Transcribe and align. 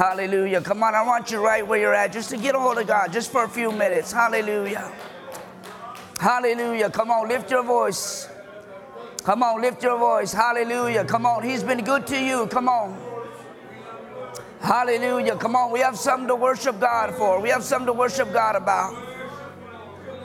Hallelujah. 0.00 0.62
Come 0.62 0.82
on, 0.82 0.94
I 0.94 1.02
want 1.02 1.30
you 1.30 1.44
right 1.44 1.66
where 1.66 1.78
you're 1.78 1.92
at 1.94 2.10
just 2.10 2.30
to 2.30 2.38
get 2.38 2.54
a 2.54 2.58
hold 2.58 2.78
of 2.78 2.86
God 2.86 3.12
just 3.12 3.30
for 3.30 3.44
a 3.44 3.48
few 3.48 3.70
minutes. 3.70 4.10
Hallelujah. 4.10 4.90
Hallelujah. 6.18 6.88
Come 6.88 7.10
on, 7.10 7.28
lift 7.28 7.50
your 7.50 7.62
voice. 7.62 8.26
Come 9.24 9.42
on, 9.42 9.60
lift 9.60 9.82
your 9.82 9.98
voice. 9.98 10.32
Hallelujah. 10.32 11.04
Come 11.04 11.26
on, 11.26 11.42
He's 11.42 11.62
been 11.62 11.84
good 11.84 12.06
to 12.06 12.18
you. 12.18 12.46
Come 12.46 12.66
on. 12.66 12.98
Hallelujah. 14.62 15.36
Come 15.36 15.54
on, 15.54 15.70
we 15.70 15.80
have 15.80 15.98
something 15.98 16.28
to 16.28 16.34
worship 16.34 16.80
God 16.80 17.14
for. 17.16 17.38
We 17.38 17.50
have 17.50 17.62
something 17.62 17.88
to 17.88 17.92
worship 17.92 18.32
God 18.32 18.56
about. 18.56 18.96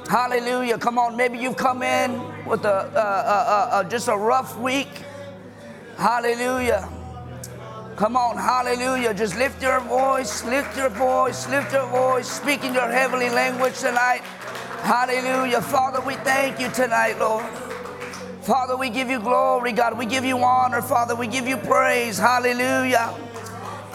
Hallelujah. 0.07 0.77
Come 0.77 0.97
on, 0.97 1.17
maybe 1.17 1.37
you've 1.37 1.57
come 1.57 1.83
in 1.83 2.21
with 2.45 2.63
a, 2.63 2.73
uh, 2.73 2.97
uh, 2.97 3.69
uh, 3.71 3.83
just 3.83 4.07
a 4.07 4.15
rough 4.15 4.57
week. 4.57 5.03
Hallelujah. 5.97 6.94
Come 7.95 8.17
on, 8.17 8.35
hallelujah. 8.35 9.13
Just 9.13 9.37
lift 9.37 9.61
your 9.61 9.79
voice, 9.79 10.43
lift 10.43 10.75
your 10.75 10.89
voice, 10.89 11.47
lift 11.47 11.71
your 11.71 11.87
voice, 11.87 12.29
speak 12.29 12.65
in 12.65 12.73
your 12.73 12.91
heavenly 12.91 13.29
language 13.29 13.79
tonight. 13.79 14.19
Hallelujah. 14.81 15.61
Father, 15.61 16.01
we 16.01 16.15
thank 16.15 16.59
you 16.59 16.69
tonight, 16.71 17.17
Lord. 17.19 17.45
Father, 18.41 18.75
we 18.75 18.89
give 18.89 19.09
you 19.09 19.21
glory, 19.21 19.71
God. 19.71 19.97
We 19.97 20.05
give 20.05 20.25
you 20.25 20.37
honor, 20.39 20.81
Father. 20.81 21.15
We 21.15 21.27
give 21.27 21.47
you 21.47 21.55
praise. 21.55 22.17
Hallelujah. 22.17 23.15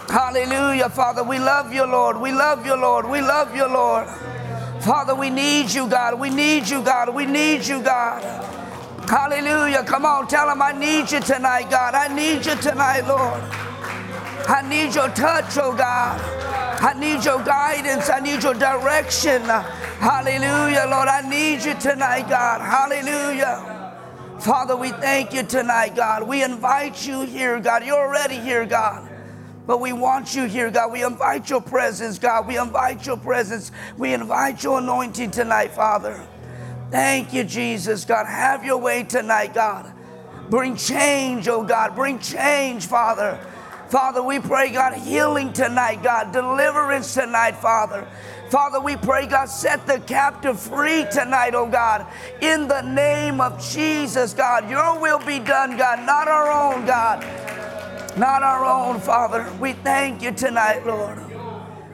Hallelujah, 0.09 0.89
Father. 0.89 1.23
We 1.23 1.37
love 1.37 1.71
you, 1.71 1.85
Lord. 1.85 2.19
We 2.19 2.31
love 2.31 2.65
you, 2.65 2.75
Lord. 2.75 3.07
We 3.07 3.21
love 3.21 3.55
you, 3.55 3.67
Lord. 3.67 4.07
Father, 4.81 5.13
we 5.13 5.29
need 5.29 5.71
you, 5.71 5.87
God. 5.87 6.19
We 6.19 6.31
need 6.31 6.67
you, 6.67 6.81
God. 6.81 7.13
We 7.13 7.27
need 7.27 7.65
you, 7.67 7.83
God. 7.83 8.23
Hallelujah. 9.07 9.83
Come 9.83 10.05
on, 10.05 10.27
tell 10.27 10.49
him 10.49 10.61
I 10.61 10.71
need 10.71 11.11
you 11.11 11.19
tonight, 11.19 11.69
God. 11.69 11.93
I 11.93 12.07
need 12.13 12.45
you 12.45 12.55
tonight, 12.55 13.01
Lord. 13.07 13.70
I 14.47 14.65
need 14.67 14.95
your 14.95 15.09
touch, 15.09 15.57
oh 15.57 15.75
God. 15.75 16.19
I 16.81 16.93
need 16.99 17.23
your 17.23 17.43
guidance. 17.43 18.09
I 18.09 18.19
need 18.19 18.41
your 18.41 18.55
direction. 18.55 19.43
Hallelujah, 19.43 20.85
Lord. 20.89 21.07
I 21.07 21.21
need 21.29 21.63
you 21.63 21.75
tonight, 21.75 22.27
God. 22.27 22.61
Hallelujah. 22.61 23.81
Father, 24.39 24.75
we 24.75 24.89
thank 24.89 25.33
you 25.33 25.43
tonight, 25.43 25.95
God. 25.95 26.27
We 26.27 26.43
invite 26.43 27.05
you 27.05 27.21
here, 27.21 27.59
God. 27.59 27.85
You're 27.85 27.99
already 27.99 28.39
here, 28.39 28.65
God. 28.65 29.07
But 29.67 29.79
we 29.79 29.93
want 29.93 30.33
you 30.33 30.45
here, 30.45 30.71
God. 30.71 30.91
We 30.91 31.03
invite 31.03 31.49
your 31.49 31.61
presence, 31.61 32.17
God. 32.17 32.47
We 32.47 32.57
invite 32.57 33.05
your 33.05 33.17
presence. 33.17 33.71
We 33.97 34.13
invite 34.13 34.63
your 34.63 34.79
anointing 34.79 35.29
tonight, 35.29 35.73
Father. 35.73 36.19
Thank 36.89 37.31
you, 37.31 37.43
Jesus, 37.43 38.03
God. 38.03 38.25
Have 38.25 38.65
your 38.65 38.77
way 38.77 39.03
tonight, 39.03 39.53
God. 39.53 39.93
Bring 40.49 40.75
change, 40.75 41.47
oh 41.47 41.63
God. 41.63 41.95
Bring 41.95 42.17
change, 42.17 42.87
Father. 42.87 43.39
Father, 43.91 44.23
we 44.23 44.39
pray, 44.39 44.71
God, 44.71 44.93
healing 44.93 45.53
tonight, 45.53 46.01
God. 46.01 46.31
Deliverance 46.31 47.13
tonight, 47.13 47.57
Father. 47.57 48.07
Father, 48.49 48.79
we 48.79 48.95
pray, 48.95 49.27
God, 49.27 49.45
set 49.45 49.85
the 49.85 49.99
captive 49.99 50.59
free 50.59 51.05
tonight, 51.11 51.53
oh 51.53 51.69
God. 51.69 52.07
In 52.41 52.67
the 52.67 52.81
name 52.81 53.39
of 53.39 53.61
Jesus, 53.61 54.33
God. 54.33 54.69
Your 54.69 54.99
will 54.99 55.19
be 55.19 55.39
done, 55.39 55.77
God, 55.77 56.05
not 56.05 56.27
our 56.27 56.49
own, 56.49 56.85
God 56.85 57.23
not 58.17 58.43
our 58.43 58.65
own, 58.65 58.99
Father. 58.99 59.51
We 59.59 59.73
thank 59.73 60.21
you 60.21 60.31
tonight, 60.31 60.85
Lord. 60.85 61.19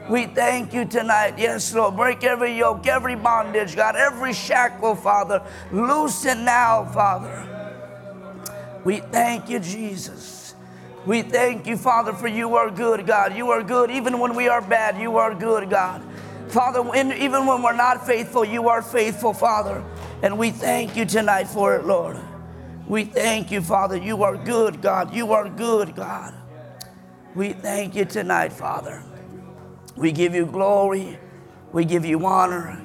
We 0.08 0.26
thank 0.26 0.72
you 0.72 0.84
tonight. 0.84 1.38
Yes, 1.38 1.74
Lord. 1.74 1.96
Break 1.96 2.24
every 2.24 2.56
yoke, 2.56 2.86
every 2.86 3.14
bondage, 3.14 3.76
God, 3.76 3.94
every 3.94 4.32
shackle, 4.32 4.94
Father. 4.94 5.42
Loosen 5.70 6.44
now, 6.44 6.84
Father. 6.86 7.44
We 8.84 8.98
thank 8.98 9.50
you, 9.50 9.58
Jesus. 9.58 10.37
We 11.08 11.22
thank 11.22 11.66
you, 11.66 11.78
Father, 11.78 12.12
for 12.12 12.28
you 12.28 12.56
are 12.56 12.70
good, 12.70 13.06
God. 13.06 13.34
You 13.34 13.50
are 13.50 13.62
good. 13.62 13.90
Even 13.90 14.18
when 14.18 14.34
we 14.34 14.46
are 14.46 14.60
bad, 14.60 15.00
you 15.00 15.16
are 15.16 15.34
good, 15.34 15.70
God. 15.70 16.02
Father, 16.48 16.82
when, 16.82 17.14
even 17.14 17.46
when 17.46 17.62
we're 17.62 17.72
not 17.72 18.06
faithful, 18.06 18.44
you 18.44 18.68
are 18.68 18.82
faithful, 18.82 19.32
Father. 19.32 19.82
And 20.22 20.36
we 20.36 20.50
thank 20.50 20.96
you 20.96 21.06
tonight 21.06 21.44
for 21.44 21.74
it, 21.76 21.86
Lord. 21.86 22.18
We 22.86 23.04
thank 23.04 23.50
you, 23.50 23.62
Father. 23.62 23.96
You 23.96 24.22
are 24.22 24.36
good, 24.36 24.82
God. 24.82 25.14
You 25.14 25.32
are 25.32 25.48
good, 25.48 25.96
God. 25.96 26.34
We 27.34 27.54
thank 27.54 27.94
you 27.94 28.04
tonight, 28.04 28.52
Father. 28.52 29.02
We 29.96 30.12
give 30.12 30.34
you 30.34 30.44
glory, 30.44 31.18
we 31.72 31.86
give 31.86 32.04
you 32.04 32.26
honor, 32.26 32.82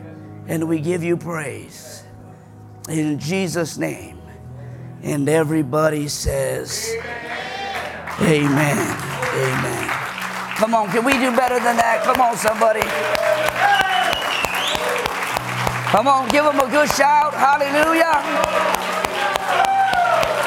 and 0.48 0.70
we 0.70 0.80
give 0.80 1.04
you 1.04 1.18
praise. 1.18 2.06
In 2.88 3.20
Jesus' 3.20 3.78
name. 3.78 4.22
And 5.02 5.28
everybody 5.28 6.08
says, 6.08 6.90
Amen. 6.98 7.53
Amen. 8.22 8.78
Amen. 8.78 9.90
Come 10.56 10.76
on, 10.76 10.90
can 10.92 11.04
we 11.04 11.14
do 11.14 11.36
better 11.36 11.60
than 11.60 11.76
that? 11.78 12.04
Come 12.04 12.22
on, 12.22 12.38
somebody. 12.38 12.82
Come 15.90 16.08
on, 16.08 16.30
give 16.30 16.46
them 16.46 16.60
a 16.60 16.70
good 16.70 16.90
shout. 16.90 17.34
Hallelujah. 17.34 18.22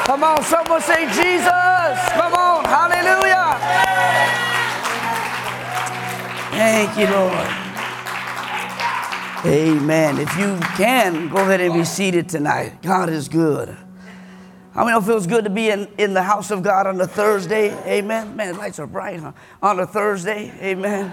Come 0.05 0.23
on, 0.23 0.43
someone 0.43 0.81
say 0.81 1.05
Jesus. 1.07 1.97
Come 2.15 2.33
on, 2.33 2.63
hallelujah. 2.65 3.59
Thank 6.51 6.97
you, 6.97 7.07
Lord. 7.07 7.47
Amen. 9.45 10.17
If 10.19 10.35
you 10.37 10.57
can, 10.75 11.29
go 11.29 11.37
ahead 11.37 11.61
and 11.61 11.73
be 11.73 11.83
seated 11.83 12.27
tonight. 12.27 12.81
God 12.81 13.09
is 13.09 13.29
good. 13.29 13.75
How 14.77 14.85
many 14.85 14.93
know 14.93 14.99
it 14.99 15.05
feels 15.05 15.25
good 15.25 15.45
to 15.45 15.49
be 15.49 15.71
in, 15.71 15.87
in 15.97 16.13
the 16.13 16.21
house 16.21 16.51
of 16.51 16.61
God 16.61 16.85
on 16.85 17.01
a 17.01 17.07
Thursday? 17.07 17.73
Amen. 17.87 18.35
Man, 18.35 18.57
lights 18.57 18.77
are 18.77 18.85
bright, 18.85 19.19
huh? 19.19 19.31
On 19.59 19.79
a 19.79 19.87
Thursday. 19.87 20.53
Amen. 20.61 21.11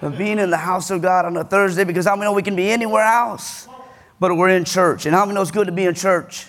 But 0.00 0.16
being 0.16 0.38
in 0.38 0.50
the 0.50 0.56
house 0.56 0.92
of 0.92 1.02
God 1.02 1.24
on 1.24 1.36
a 1.36 1.42
Thursday 1.42 1.82
because 1.82 2.06
how 2.06 2.14
many 2.14 2.26
know 2.26 2.32
we 2.32 2.44
can 2.44 2.54
be 2.54 2.70
anywhere 2.70 3.02
else, 3.02 3.66
but 4.20 4.36
we're 4.36 4.50
in 4.50 4.64
church. 4.64 5.04
And 5.04 5.16
how 5.16 5.24
many 5.24 5.34
know 5.34 5.42
it's 5.42 5.50
good 5.50 5.66
to 5.66 5.72
be 5.72 5.84
in 5.84 5.96
church? 5.96 6.46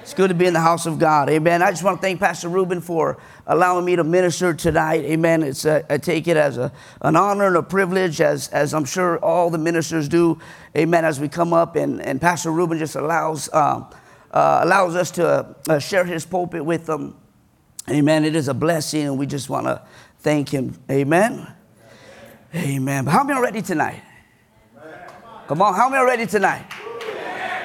It's 0.00 0.14
good 0.14 0.28
to 0.28 0.34
be 0.34 0.46
in 0.46 0.54
the 0.54 0.60
house 0.60 0.86
of 0.86 0.98
God. 0.98 1.28
Amen. 1.28 1.60
I 1.60 1.72
just 1.72 1.82
want 1.82 1.98
to 1.98 2.00
thank 2.00 2.20
Pastor 2.20 2.48
Ruben 2.48 2.80
for 2.80 3.18
allowing 3.46 3.84
me 3.84 3.96
to 3.96 4.04
minister 4.04 4.54
tonight. 4.54 5.04
Amen. 5.04 5.42
It's 5.42 5.66
a, 5.66 5.84
I 5.92 5.98
take 5.98 6.26
it 6.26 6.38
as 6.38 6.56
a, 6.56 6.72
an 7.02 7.16
honor 7.16 7.48
and 7.48 7.56
a 7.56 7.62
privilege, 7.62 8.22
as, 8.22 8.48
as 8.48 8.72
I'm 8.72 8.86
sure 8.86 9.18
all 9.18 9.50
the 9.50 9.58
ministers 9.58 10.08
do. 10.08 10.38
Amen. 10.74 11.04
As 11.04 11.20
we 11.20 11.28
come 11.28 11.52
up, 11.52 11.76
and, 11.76 12.00
and 12.00 12.18
Pastor 12.18 12.50
Ruben 12.50 12.78
just 12.78 12.94
allows, 12.94 13.50
uh, 13.52 13.84
uh, 14.30 14.60
allows 14.62 14.96
us 14.96 15.10
to 15.12 15.54
uh, 15.68 15.78
share 15.78 16.04
his 16.04 16.24
pulpit 16.24 16.64
with 16.64 16.86
them. 16.86 17.16
Amen. 17.88 18.24
It 18.24 18.34
is 18.34 18.48
a 18.48 18.54
blessing, 18.54 19.02
and 19.02 19.18
we 19.18 19.26
just 19.26 19.48
want 19.48 19.66
to 19.66 19.82
thank 20.18 20.48
him. 20.48 20.78
Amen. 20.90 21.46
Amen. 22.54 23.04
But 23.04 23.10
how 23.10 23.22
many 23.22 23.38
are 23.38 23.42
ready 23.42 23.62
tonight? 23.62 24.02
Come 25.46 25.62
on, 25.62 25.74
how 25.74 25.88
many 25.88 26.00
are 26.00 26.06
ready 26.06 26.26
tonight? 26.26 26.64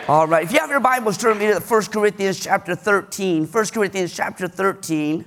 All 0.08 0.28
right. 0.28 0.44
If 0.44 0.52
you 0.52 0.60
have 0.60 0.70
your 0.70 0.80
Bibles, 0.80 1.18
turn 1.18 1.40
me 1.40 1.48
to 1.48 1.60
1 1.60 1.86
Corinthians 1.86 2.40
chapter 2.40 2.76
13. 2.76 3.46
1 3.46 3.66
Corinthians 3.68 4.14
chapter 4.14 4.48
13. 4.48 5.26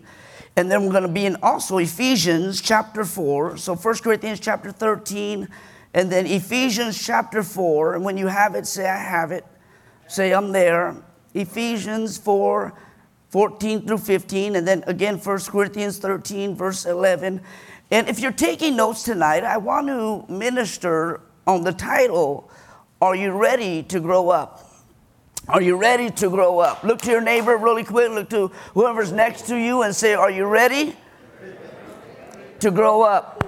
And 0.57 0.71
then 0.71 0.85
we're 0.85 0.93
going 0.93 1.03
to 1.03 1.09
be 1.09 1.27
in 1.27 1.37
also 1.43 1.79
Ephesians 1.79 2.61
chapter 2.61 3.05
4. 3.05 3.57
So 3.57 3.75
1 3.75 3.95
Corinthians 3.99 4.41
chapter 4.41 4.71
13 4.71 5.49
and 5.95 6.11
then 6.11 6.27
Ephesians 6.27 7.03
chapter 7.05 7.43
4. 7.43 7.95
And 7.95 8.05
when 8.05 8.19
you 8.19 8.27
have 8.27 8.57
it, 8.57 8.67
say, 8.67 8.89
I 8.89 8.99
have 8.99 9.31
it. 9.33 9.45
Say, 10.09 10.35
I'm 10.35 10.53
there. 10.53 10.97
Ephesians 11.35 12.17
4, 12.17 12.73
14 13.29 13.87
through 13.87 13.99
15. 13.99 14.57
And 14.57 14.67
then 14.67 14.85
again, 14.87 15.19
1 15.19 15.39
Corinthians 15.41 15.99
13, 15.99 16.55
verse 16.55 16.87
11. 16.87 17.41
And 17.91 18.09
if 18.09 18.21
you're 18.21 18.33
taking 18.33 18.77
notes 18.77 19.03
tonight, 19.03 19.45
I 19.45 19.59
want 19.59 19.89
to 19.89 20.25
minister 20.33 21.21
on 21.47 21.63
the 21.63 21.73
title, 21.73 22.51
Are 23.03 23.15
You 23.15 23.33
Ready 23.33 23.83
to 23.85 24.01
Grow 24.01 24.31
Up? 24.31 24.71
Are 25.49 25.61
you 25.61 25.77
ready 25.77 26.11
to 26.11 26.31
grow 26.31 26.59
up? 26.59 26.85
Look 26.85 27.03
to 27.03 27.11
your 27.11 27.21
neighbor 27.21 27.57
really 27.59 27.85
quick. 27.85 28.11
Look 28.11 28.31
to 28.31 28.49
whoever's 28.73 29.13
next 29.13 29.47
to 29.49 29.57
you 29.57 29.83
and 29.83 29.95
say, 29.95 30.15
Are 30.15 30.31
you 30.31 30.47
ready 30.47 30.97
to 32.61 32.71
grow 32.71 33.03
up? 33.03 33.45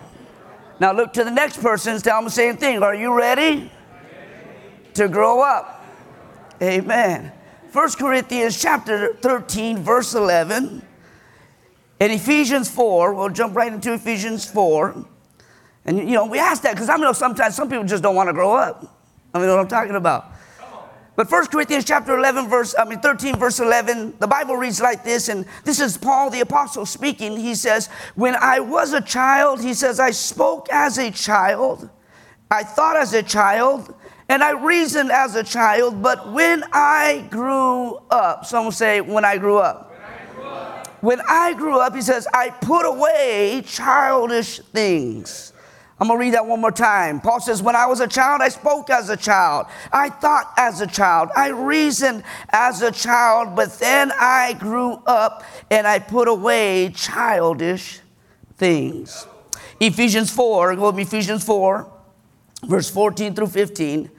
Now 0.78 0.92
look 0.92 1.14
to 1.14 1.24
the 1.24 1.30
next 1.30 1.62
person 1.62 1.94
and 1.94 2.04
tell 2.04 2.18
them 2.18 2.26
the 2.26 2.30
same 2.30 2.58
thing. 2.58 2.82
Are 2.82 2.94
you 2.94 3.14
ready 3.14 3.70
to 4.92 5.08
grow 5.08 5.40
up? 5.40 5.86
Amen. 6.60 7.32
1 7.76 7.92
Corinthians 7.98 8.58
chapter 8.58 9.12
13, 9.16 9.80
verse 9.80 10.14
11. 10.14 10.80
In 12.00 12.10
Ephesians 12.10 12.70
4, 12.70 13.12
we'll 13.12 13.28
jump 13.28 13.54
right 13.54 13.70
into 13.70 13.92
Ephesians 13.92 14.46
4. 14.50 15.04
And 15.84 15.98
you 15.98 16.14
know, 16.14 16.24
we 16.24 16.38
ask 16.38 16.62
that 16.62 16.72
because 16.72 16.88
I 16.88 16.96
know 16.96 17.12
sometimes 17.12 17.54
some 17.54 17.68
people 17.68 17.84
just 17.84 18.02
don't 18.02 18.14
want 18.14 18.30
to 18.30 18.32
grow 18.32 18.54
up. 18.54 18.98
I 19.34 19.38
mean, 19.38 19.50
what 19.50 19.58
I'm 19.58 19.68
talking 19.68 19.94
about. 19.94 20.32
But 21.16 21.30
1 21.30 21.48
Corinthians 21.48 21.84
chapter 21.84 22.16
11, 22.16 22.48
verse, 22.48 22.74
I 22.78 22.86
mean 22.86 23.00
13, 23.00 23.36
verse 23.36 23.60
11, 23.60 24.14
the 24.20 24.26
Bible 24.26 24.56
reads 24.56 24.80
like 24.80 25.04
this, 25.04 25.28
and 25.28 25.44
this 25.64 25.78
is 25.78 25.98
Paul 25.98 26.30
the 26.30 26.40
apostle 26.40 26.86
speaking. 26.86 27.36
He 27.36 27.54
says, 27.54 27.88
When 28.14 28.36
I 28.36 28.58
was 28.58 28.94
a 28.94 29.02
child, 29.02 29.62
he 29.62 29.74
says, 29.74 30.00
I 30.00 30.12
spoke 30.12 30.66
as 30.72 30.96
a 30.96 31.10
child, 31.10 31.90
I 32.50 32.62
thought 32.62 32.96
as 32.96 33.12
a 33.12 33.22
child, 33.22 33.94
and 34.28 34.42
I 34.42 34.50
reasoned 34.50 35.12
as 35.12 35.34
a 35.36 35.44
child, 35.44 36.02
but 36.02 36.32
when 36.32 36.64
I 36.72 37.26
grew 37.30 37.96
up, 38.10 38.44
someone 38.44 38.72
say, 38.72 39.00
When 39.00 39.24
I 39.24 39.38
grew 39.38 39.58
up. 39.58 39.92
When 41.00 41.20
I 41.28 41.52
grew 41.52 41.78
up, 41.78 41.94
he 41.94 42.00
says, 42.00 42.26
I 42.32 42.50
put 42.50 42.84
away 42.86 43.62
childish 43.64 44.58
things. 44.72 45.52
I'm 45.98 46.08
gonna 46.08 46.18
read 46.18 46.34
that 46.34 46.44
one 46.44 46.60
more 46.60 46.72
time. 46.72 47.20
Paul 47.20 47.40
says, 47.40 47.62
When 47.62 47.76
I 47.76 47.86
was 47.86 48.00
a 48.00 48.08
child, 48.08 48.40
I 48.42 48.48
spoke 48.48 48.90
as 48.90 49.08
a 49.08 49.16
child. 49.16 49.66
I 49.92 50.10
thought 50.10 50.52
as 50.56 50.80
a 50.80 50.86
child. 50.86 51.30
I 51.36 51.48
reasoned 51.48 52.22
as 52.50 52.82
a 52.82 52.90
child, 52.90 53.54
but 53.54 53.78
then 53.78 54.12
I 54.12 54.54
grew 54.54 54.94
up 55.06 55.44
and 55.70 55.86
I 55.86 55.98
put 55.98 56.28
away 56.28 56.90
childish 56.94 58.00
things. 58.56 59.26
Ephesians 59.80 60.30
4, 60.30 60.76
go 60.76 60.90
with 60.90 61.06
Ephesians 61.06 61.44
4, 61.44 61.90
verse 62.64 62.90
14 62.90 63.34
through 63.34 63.48
15. 63.48 64.10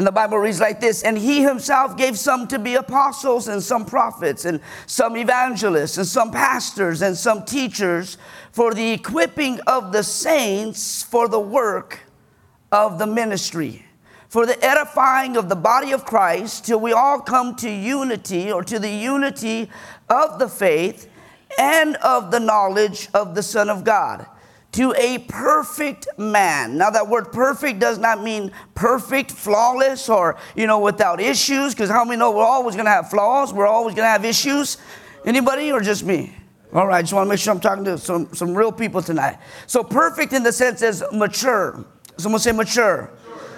And 0.00 0.06
the 0.06 0.12
Bible 0.12 0.38
reads 0.38 0.60
like 0.60 0.80
this 0.80 1.02
And 1.02 1.18
he 1.18 1.42
himself 1.42 1.94
gave 1.94 2.18
some 2.18 2.48
to 2.48 2.58
be 2.58 2.74
apostles, 2.74 3.48
and 3.48 3.62
some 3.62 3.84
prophets, 3.84 4.46
and 4.46 4.58
some 4.86 5.14
evangelists, 5.14 5.98
and 5.98 6.06
some 6.06 6.30
pastors, 6.30 7.02
and 7.02 7.14
some 7.14 7.44
teachers 7.44 8.16
for 8.50 8.72
the 8.72 8.92
equipping 8.92 9.60
of 9.66 9.92
the 9.92 10.02
saints 10.02 11.02
for 11.02 11.28
the 11.28 11.38
work 11.38 12.00
of 12.72 12.98
the 12.98 13.06
ministry, 13.06 13.84
for 14.30 14.46
the 14.46 14.64
edifying 14.64 15.36
of 15.36 15.50
the 15.50 15.54
body 15.54 15.92
of 15.92 16.06
Christ, 16.06 16.64
till 16.64 16.80
we 16.80 16.94
all 16.94 17.20
come 17.20 17.54
to 17.56 17.70
unity 17.70 18.50
or 18.50 18.64
to 18.64 18.78
the 18.78 18.88
unity 18.88 19.68
of 20.08 20.38
the 20.38 20.48
faith 20.48 21.10
and 21.58 21.96
of 21.96 22.30
the 22.30 22.40
knowledge 22.40 23.10
of 23.12 23.34
the 23.34 23.42
Son 23.42 23.68
of 23.68 23.84
God 23.84 24.24
to 24.72 24.94
a 24.96 25.18
perfect 25.18 26.06
man. 26.16 26.76
Now 26.76 26.90
that 26.90 27.08
word 27.08 27.32
perfect 27.32 27.80
does 27.80 27.98
not 27.98 28.22
mean 28.22 28.52
perfect, 28.74 29.30
flawless, 29.30 30.08
or 30.08 30.36
you 30.54 30.66
know, 30.66 30.78
without 30.78 31.20
issues, 31.20 31.74
because 31.74 31.90
how 31.90 32.04
many 32.04 32.18
know 32.18 32.30
we're 32.30 32.44
always 32.44 32.76
gonna 32.76 32.90
have 32.90 33.10
flaws, 33.10 33.52
we're 33.52 33.66
always 33.66 33.94
gonna 33.94 34.08
have 34.08 34.24
issues? 34.24 34.78
Anybody 35.24 35.72
or 35.72 35.80
just 35.80 36.04
me? 36.04 36.36
All 36.72 36.86
right, 36.86 37.02
just 37.02 37.12
want 37.12 37.26
to 37.26 37.30
make 37.30 37.40
sure 37.40 37.52
I'm 37.52 37.60
talking 37.60 37.84
to 37.84 37.98
some, 37.98 38.32
some 38.32 38.54
real 38.54 38.70
people 38.70 39.02
tonight. 39.02 39.38
So 39.66 39.82
perfect 39.82 40.32
in 40.32 40.44
the 40.44 40.52
sense 40.52 40.82
as 40.82 41.02
mature. 41.12 41.84
Someone 42.16 42.40
say 42.40 42.52
mature. 42.52 43.10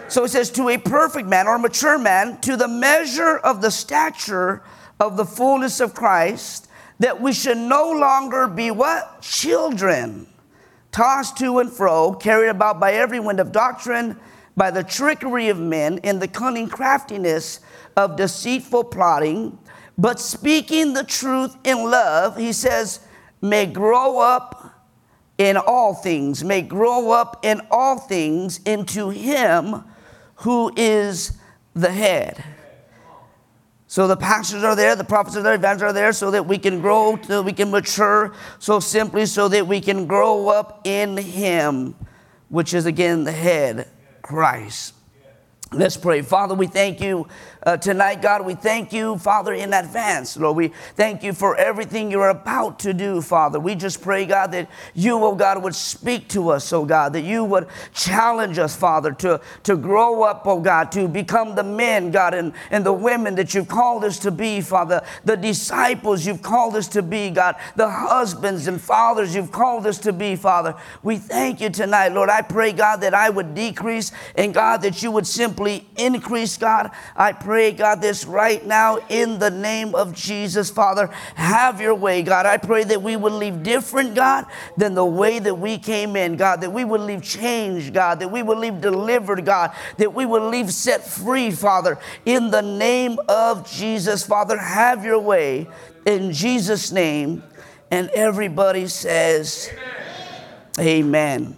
So 0.08 0.24
it 0.24 0.30
says 0.30 0.50
to 0.52 0.70
a 0.70 0.78
perfect 0.78 1.28
man 1.28 1.46
or 1.46 1.58
mature 1.58 1.98
man, 1.98 2.40
to 2.40 2.56
the 2.56 2.68
measure 2.68 3.36
of 3.38 3.60
the 3.60 3.70
stature 3.70 4.62
of 4.98 5.18
the 5.18 5.26
fullness 5.26 5.80
of 5.80 5.94
Christ, 5.94 6.68
that 7.00 7.20
we 7.20 7.34
should 7.34 7.58
no 7.58 7.90
longer 7.90 8.46
be 8.46 8.70
what? 8.70 9.20
Children 9.20 10.26
tossed 10.92 11.38
to 11.38 11.58
and 11.58 11.72
fro, 11.72 12.12
carried 12.12 12.50
about 12.50 12.78
by 12.78 12.92
every 12.92 13.18
wind 13.18 13.40
of 13.40 13.50
doctrine, 13.50 14.18
by 14.56 14.70
the 14.70 14.84
trickery 14.84 15.48
of 15.48 15.58
men, 15.58 15.98
in 15.98 16.18
the 16.18 16.28
cunning 16.28 16.68
craftiness 16.68 17.60
of 17.96 18.16
deceitful 18.16 18.84
plotting, 18.84 19.58
but 19.98 20.20
speaking 20.20 20.92
the 20.92 21.04
truth 21.04 21.56
in 21.64 21.90
love, 21.90 22.36
he 22.36 22.52
says, 22.52 23.00
may 23.40 23.66
grow 23.66 24.18
up 24.18 24.86
in 25.38 25.56
all 25.56 25.94
things, 25.94 26.44
may 26.44 26.62
grow 26.62 27.10
up 27.10 27.44
in 27.44 27.60
all 27.70 27.98
things 27.98 28.60
into 28.64 29.10
him 29.10 29.84
who 30.36 30.72
is 30.76 31.32
the 31.74 31.90
head. 31.90 32.44
So 33.92 34.06
the 34.06 34.16
pastors 34.16 34.64
are 34.64 34.74
there, 34.74 34.96
the 34.96 35.04
prophets 35.04 35.36
are 35.36 35.42
there, 35.42 35.52
evangelists 35.52 35.90
are 35.90 35.92
there, 35.92 36.12
so 36.14 36.30
that 36.30 36.46
we 36.46 36.56
can 36.56 36.80
grow, 36.80 37.20
so 37.20 37.42
we 37.42 37.52
can 37.52 37.70
mature, 37.70 38.32
so 38.58 38.80
simply 38.80 39.26
so 39.26 39.48
that 39.48 39.66
we 39.66 39.82
can 39.82 40.06
grow 40.06 40.48
up 40.48 40.80
in 40.84 41.18
Him, 41.18 41.94
which 42.48 42.72
is 42.72 42.86
again 42.86 43.24
the 43.24 43.32
head, 43.32 43.90
Christ. 44.22 44.94
Let's 45.72 45.98
pray. 45.98 46.22
Father, 46.22 46.54
we 46.54 46.68
thank 46.68 47.02
you 47.02 47.28
uh, 47.64 47.76
tonight, 47.76 48.20
God. 48.20 48.44
We 48.44 48.54
thank 48.54 48.92
you, 48.92 49.16
Father, 49.18 49.52
in 49.52 49.72
advance. 49.72 50.36
Lord, 50.36 50.56
we 50.56 50.68
thank 50.96 51.22
you 51.22 51.32
for 51.32 51.56
everything 51.56 52.10
you're 52.10 52.28
about 52.28 52.80
to 52.80 52.92
do, 52.92 53.20
Father. 53.20 53.60
We 53.60 53.74
just 53.74 54.02
pray, 54.02 54.26
God, 54.26 54.52
that 54.52 54.68
you, 54.94 55.22
oh 55.22 55.34
God, 55.34 55.62
would 55.62 55.74
speak 55.74 56.28
to 56.30 56.50
us, 56.50 56.72
oh 56.72 56.84
God, 56.84 57.12
that 57.12 57.22
you 57.22 57.44
would 57.44 57.68
challenge 57.94 58.58
us, 58.58 58.74
Father, 58.74 59.12
to, 59.12 59.40
to 59.62 59.76
grow 59.76 60.22
up, 60.22 60.42
oh 60.46 60.60
God, 60.60 60.90
to 60.92 61.06
become 61.06 61.54
the 61.54 61.62
men, 61.62 62.10
God, 62.10 62.34
and, 62.34 62.52
and 62.70 62.84
the 62.84 62.92
women 62.92 63.36
that 63.36 63.54
you've 63.54 63.68
called 63.68 64.04
us 64.04 64.18
to 64.20 64.30
be, 64.30 64.60
Father, 64.60 65.04
the 65.24 65.36
disciples 65.36 66.26
you've 66.26 66.42
called 66.42 66.74
us 66.74 66.88
to 66.88 67.02
be, 67.02 67.30
God, 67.30 67.56
the 67.76 67.88
husbands 67.88 68.66
and 68.66 68.80
fathers 68.80 69.34
you've 69.34 69.52
called 69.52 69.86
us 69.86 69.98
to 69.98 70.12
be, 70.12 70.34
Father. 70.34 70.74
We 71.02 71.18
thank 71.18 71.60
you 71.60 71.70
tonight, 71.70 72.08
Lord. 72.08 72.28
I 72.28 72.42
pray, 72.42 72.72
God, 72.72 73.02
that 73.02 73.14
I 73.14 73.30
would 73.30 73.54
decrease 73.54 74.10
and, 74.34 74.52
God, 74.52 74.82
that 74.82 75.02
you 75.02 75.12
would 75.12 75.26
simply 75.26 75.86
increase, 75.96 76.56
God. 76.56 76.90
I 77.14 77.32
pray 77.32 77.51
pray, 77.52 77.70
God, 77.70 78.00
this 78.00 78.24
right 78.24 78.64
now 78.64 78.96
in 79.10 79.38
the 79.38 79.50
name 79.50 79.94
of 79.94 80.14
Jesus, 80.14 80.70
Father. 80.70 81.08
Have 81.34 81.82
your 81.82 81.94
way, 81.94 82.22
God. 82.22 82.46
I 82.46 82.56
pray 82.56 82.82
that 82.84 83.02
we 83.02 83.14
would 83.14 83.34
leave 83.34 83.62
different, 83.62 84.14
God, 84.14 84.46
than 84.78 84.94
the 84.94 85.04
way 85.04 85.38
that 85.38 85.56
we 85.56 85.76
came 85.76 86.16
in, 86.16 86.36
God. 86.36 86.62
That 86.62 86.72
we 86.72 86.86
would 86.86 87.02
leave 87.02 87.22
changed, 87.22 87.92
God. 87.92 88.20
That 88.20 88.30
we 88.30 88.42
would 88.42 88.56
leave 88.56 88.80
delivered, 88.80 89.44
God. 89.44 89.76
That 89.98 90.14
we 90.14 90.24
would 90.24 90.44
leave 90.44 90.72
set 90.72 91.06
free, 91.06 91.50
Father. 91.50 91.98
In 92.24 92.50
the 92.50 92.62
name 92.62 93.18
of 93.28 93.70
Jesus, 93.70 94.24
Father, 94.24 94.56
have 94.56 95.04
your 95.04 95.18
way. 95.18 95.68
In 96.06 96.32
Jesus' 96.32 96.90
name. 96.90 97.42
And 97.90 98.08
everybody 98.14 98.86
says, 98.86 99.70
Amen. 100.78 101.04
Amen. 101.04 101.56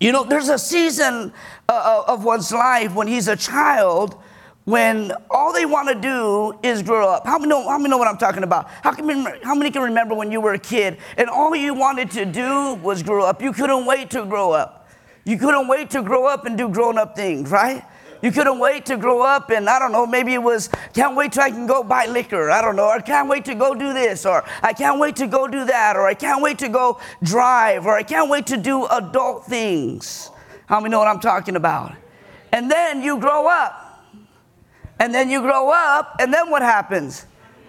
You 0.00 0.10
know, 0.10 0.24
there's 0.24 0.48
a 0.48 0.58
season 0.58 1.32
uh, 1.68 2.02
of 2.08 2.24
one's 2.24 2.50
life 2.50 2.92
when 2.92 3.06
he's 3.06 3.28
a 3.28 3.36
child 3.36 4.20
when 4.66 5.12
all 5.30 5.52
they 5.52 5.64
want 5.64 5.88
to 5.88 5.94
do 5.94 6.58
is 6.62 6.82
grow 6.82 7.08
up. 7.08 7.24
How 7.24 7.38
many, 7.38 7.48
know, 7.48 7.68
how 7.68 7.78
many 7.78 7.88
know 7.88 7.98
what 7.98 8.08
I'm 8.08 8.18
talking 8.18 8.42
about? 8.42 8.68
How, 8.68 8.92
can, 8.92 9.08
how 9.42 9.54
many 9.54 9.70
can 9.70 9.82
remember 9.82 10.14
when 10.14 10.32
you 10.32 10.40
were 10.40 10.54
a 10.54 10.58
kid 10.58 10.98
and 11.16 11.30
all 11.30 11.54
you 11.54 11.72
wanted 11.72 12.10
to 12.10 12.24
do 12.24 12.74
was 12.74 13.04
grow 13.04 13.24
up? 13.24 13.40
You 13.40 13.52
couldn't 13.52 13.86
wait 13.86 14.10
to 14.10 14.24
grow 14.24 14.50
up. 14.50 14.88
You 15.24 15.38
couldn't 15.38 15.68
wait 15.68 15.90
to 15.90 16.02
grow 16.02 16.26
up 16.26 16.46
and 16.46 16.58
do 16.58 16.68
grown 16.68 16.98
up 16.98 17.14
things, 17.14 17.48
right? 17.50 17.84
You 18.22 18.32
couldn't 18.32 18.58
wait 18.58 18.86
to 18.86 18.96
grow 18.96 19.22
up, 19.22 19.50
and 19.50 19.68
I 19.68 19.78
don't 19.78 19.92
know, 19.92 20.04
maybe 20.04 20.34
it 20.34 20.42
was, 20.42 20.68
can't 20.94 21.14
wait 21.14 21.32
till 21.32 21.44
I 21.44 21.50
can 21.50 21.66
go 21.68 21.84
buy 21.84 22.06
liquor. 22.06 22.50
I 22.50 22.60
don't 22.60 22.74
know, 22.74 22.88
or 22.88 23.00
can't 23.00 23.28
wait 23.28 23.44
to 23.44 23.54
go 23.54 23.72
do 23.74 23.92
this, 23.92 24.26
or 24.26 24.42
I 24.62 24.72
can't 24.72 24.98
wait 24.98 25.16
to 25.16 25.28
go 25.28 25.46
do 25.46 25.64
that, 25.66 25.96
or 25.96 26.06
I 26.06 26.14
can't 26.14 26.42
wait 26.42 26.58
to 26.58 26.68
go 26.68 26.98
drive, 27.22 27.86
or 27.86 27.94
I 27.94 28.02
can't 28.02 28.28
wait 28.28 28.46
to 28.48 28.56
do 28.56 28.86
adult 28.86 29.46
things. 29.46 30.30
How 30.66 30.80
many 30.80 30.90
know 30.90 30.98
what 30.98 31.08
I'm 31.08 31.20
talking 31.20 31.54
about? 31.54 31.94
And 32.52 32.68
then 32.70 33.02
you 33.02 33.18
grow 33.18 33.46
up 33.46 33.85
and 34.98 35.14
then 35.14 35.28
you 35.30 35.40
grow 35.40 35.70
up, 35.70 36.16
and 36.20 36.32
then 36.32 36.50
what 36.50 36.62
happens? 36.62 37.26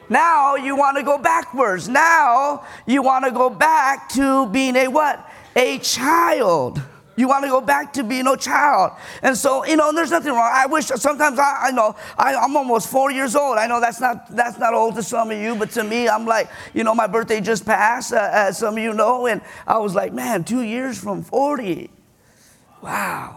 Now 0.09 0.55
you 0.55 0.75
want 0.75 0.97
to 0.97 1.03
go 1.03 1.17
backwards. 1.17 1.89
Now 1.89 2.65
you 2.85 3.01
want 3.01 3.25
to 3.25 3.31
go 3.31 3.49
back 3.49 4.09
to 4.09 4.47
being 4.47 4.75
a 4.75 4.87
what? 4.87 5.29
A 5.55 5.79
child. 5.79 6.81
You 7.17 7.27
want 7.27 7.43
to 7.45 7.49
go 7.49 7.59
back 7.59 7.93
to 7.93 8.03
being 8.03 8.27
a 8.27 8.37
child. 8.37 8.91
And 9.23 9.35
so, 9.35 9.65
you 9.65 9.75
know, 9.75 9.91
there's 9.91 10.11
nothing 10.11 10.31
wrong. 10.31 10.51
I 10.53 10.67
wish 10.67 10.85
sometimes 10.85 11.39
I, 11.39 11.67
I 11.67 11.71
know 11.71 11.95
I, 12.15 12.33
am 12.33 12.55
almost 12.55 12.91
four 12.91 13.11
years 13.11 13.35
old. 13.35 13.57
I 13.57 13.65
know 13.65 13.81
that's 13.81 13.99
not 13.99 14.33
that's 14.35 14.59
not 14.59 14.75
old 14.75 14.95
to 14.95 15.03
some 15.03 15.31
of 15.31 15.37
you, 15.37 15.55
but 15.55 15.71
to 15.71 15.83
me, 15.83 16.07
I'm 16.07 16.27
like, 16.27 16.47
you 16.75 16.83
know, 16.83 16.93
my 16.93 17.07
birthday 17.07 17.41
just 17.41 17.65
passed, 17.65 18.13
uh, 18.13 18.29
as 18.31 18.59
some 18.59 18.77
of 18.77 18.83
you 18.83 18.93
know, 18.93 19.25
and 19.25 19.41
I 19.65 19.79
was 19.79 19.95
like, 19.95 20.13
man, 20.13 20.43
two 20.43 20.61
years 20.61 20.99
from 20.99 21.23
40. 21.23 21.89
Wow. 22.83 23.36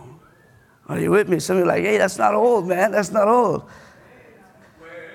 Are 0.90 0.98
you 0.98 1.12
with 1.12 1.28
me? 1.28 1.38
Some 1.38 1.56
of 1.56 1.60
you 1.60 1.64
are 1.70 1.72
like, 1.72 1.84
hey, 1.84 1.98
that's 1.98 2.18
not 2.18 2.34
old, 2.34 2.66
man. 2.66 2.90
That's 2.90 3.12
not 3.12 3.28
old. 3.28 3.62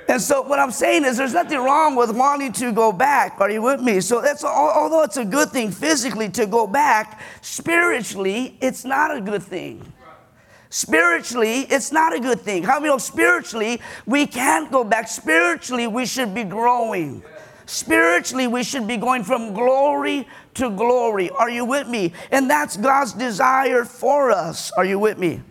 And 0.07 0.21
so 0.21 0.41
what 0.41 0.57
I'm 0.57 0.71
saying 0.71 1.03
is 1.03 1.17
there's 1.17 1.33
nothing 1.33 1.57
wrong 1.57 1.97
with 1.97 2.15
wanting 2.15 2.53
to 2.53 2.71
go 2.71 2.93
back. 2.93 3.41
Are 3.41 3.51
you 3.51 3.61
with 3.61 3.81
me? 3.81 3.99
So 3.99 4.21
that's 4.21 4.45
although 4.45 5.03
it's 5.03 5.17
a 5.17 5.25
good 5.25 5.49
thing 5.49 5.71
physically 5.71 6.29
to 6.29 6.45
go 6.45 6.65
back, 6.65 7.19
spiritually 7.41 8.57
it's 8.61 8.85
not 8.85 9.13
a 9.17 9.19
good 9.19 9.43
thing. 9.43 9.91
Spiritually, 10.69 11.61
it's 11.69 11.91
not 11.91 12.13
a 12.13 12.19
good 12.19 12.41
thing. 12.41 12.63
How 12.63 12.79
many 12.79 12.89
know 12.89 12.97
spiritually 12.97 13.81
we 14.05 14.27
can't 14.27 14.71
go 14.71 14.83
back? 14.83 15.07
Spiritually, 15.07 15.87
we 15.87 16.05
should 16.05 16.33
be 16.33 16.43
growing. 16.43 17.23
Spiritually, 17.65 18.47
we 18.47 18.63
should 18.63 18.87
be 18.87 18.97
going 18.97 19.23
from 19.23 19.53
glory 19.53 20.27
to 20.55 20.69
glory. 20.69 21.29
Are 21.29 21.49
you 21.49 21.65
with 21.65 21.87
me? 21.87 22.13
And 22.31 22.49
that's 22.49 22.77
God's 22.77 23.13
desire 23.13 23.85
for 23.85 24.31
us. 24.31 24.71
Are 24.73 24.85
you 24.85 24.99
with 24.99 25.17
me? 25.17 25.41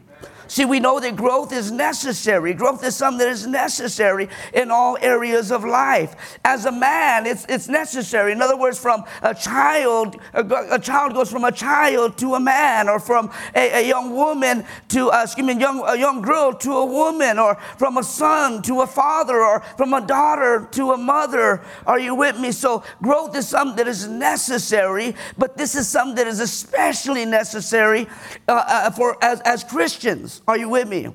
See, 0.54 0.64
we 0.64 0.78
know 0.78 1.00
that 1.00 1.16
growth 1.16 1.52
is 1.52 1.72
necessary. 1.72 2.54
Growth 2.54 2.84
is 2.84 2.94
something 2.94 3.18
that 3.18 3.28
is 3.28 3.44
necessary 3.44 4.28
in 4.52 4.70
all 4.70 4.96
areas 5.00 5.50
of 5.50 5.64
life. 5.64 6.38
As 6.44 6.64
a 6.64 6.70
man, 6.70 7.26
it's, 7.26 7.44
it's 7.48 7.66
necessary. 7.66 8.30
In 8.30 8.40
other 8.40 8.56
words, 8.56 8.78
from 8.78 9.02
a 9.20 9.34
child, 9.34 10.14
a, 10.32 10.44
a 10.70 10.78
child 10.78 11.14
goes 11.14 11.28
from 11.28 11.42
a 11.42 11.50
child 11.50 12.16
to 12.18 12.34
a 12.34 12.40
man, 12.40 12.88
or 12.88 13.00
from 13.00 13.32
a, 13.56 13.82
a 13.82 13.88
young 13.88 14.12
woman 14.12 14.64
to, 14.90 15.10
uh, 15.10 15.24
excuse 15.24 15.44
me, 15.44 15.58
young, 15.58 15.82
a 15.88 15.98
young 15.98 16.22
girl 16.22 16.52
to 16.52 16.70
a 16.70 16.86
woman, 16.86 17.40
or 17.40 17.56
from 17.76 17.96
a 17.96 18.04
son 18.04 18.62
to 18.62 18.82
a 18.82 18.86
father, 18.86 19.40
or 19.40 19.58
from 19.76 19.92
a 19.92 20.06
daughter 20.06 20.68
to 20.70 20.92
a 20.92 20.96
mother. 20.96 21.64
Are 21.84 21.98
you 21.98 22.14
with 22.14 22.38
me? 22.38 22.52
So, 22.52 22.84
growth 23.02 23.34
is 23.36 23.48
something 23.48 23.74
that 23.78 23.88
is 23.88 24.06
necessary, 24.06 25.16
but 25.36 25.56
this 25.56 25.74
is 25.74 25.88
something 25.88 26.14
that 26.14 26.28
is 26.28 26.38
especially 26.38 27.24
necessary 27.24 28.06
uh, 28.46 28.62
uh, 28.68 28.90
for 28.92 29.18
as, 29.20 29.40
as 29.40 29.64
Christians. 29.64 30.42
Are 30.46 30.58
you 30.58 30.68
with 30.68 30.88
me? 30.88 31.08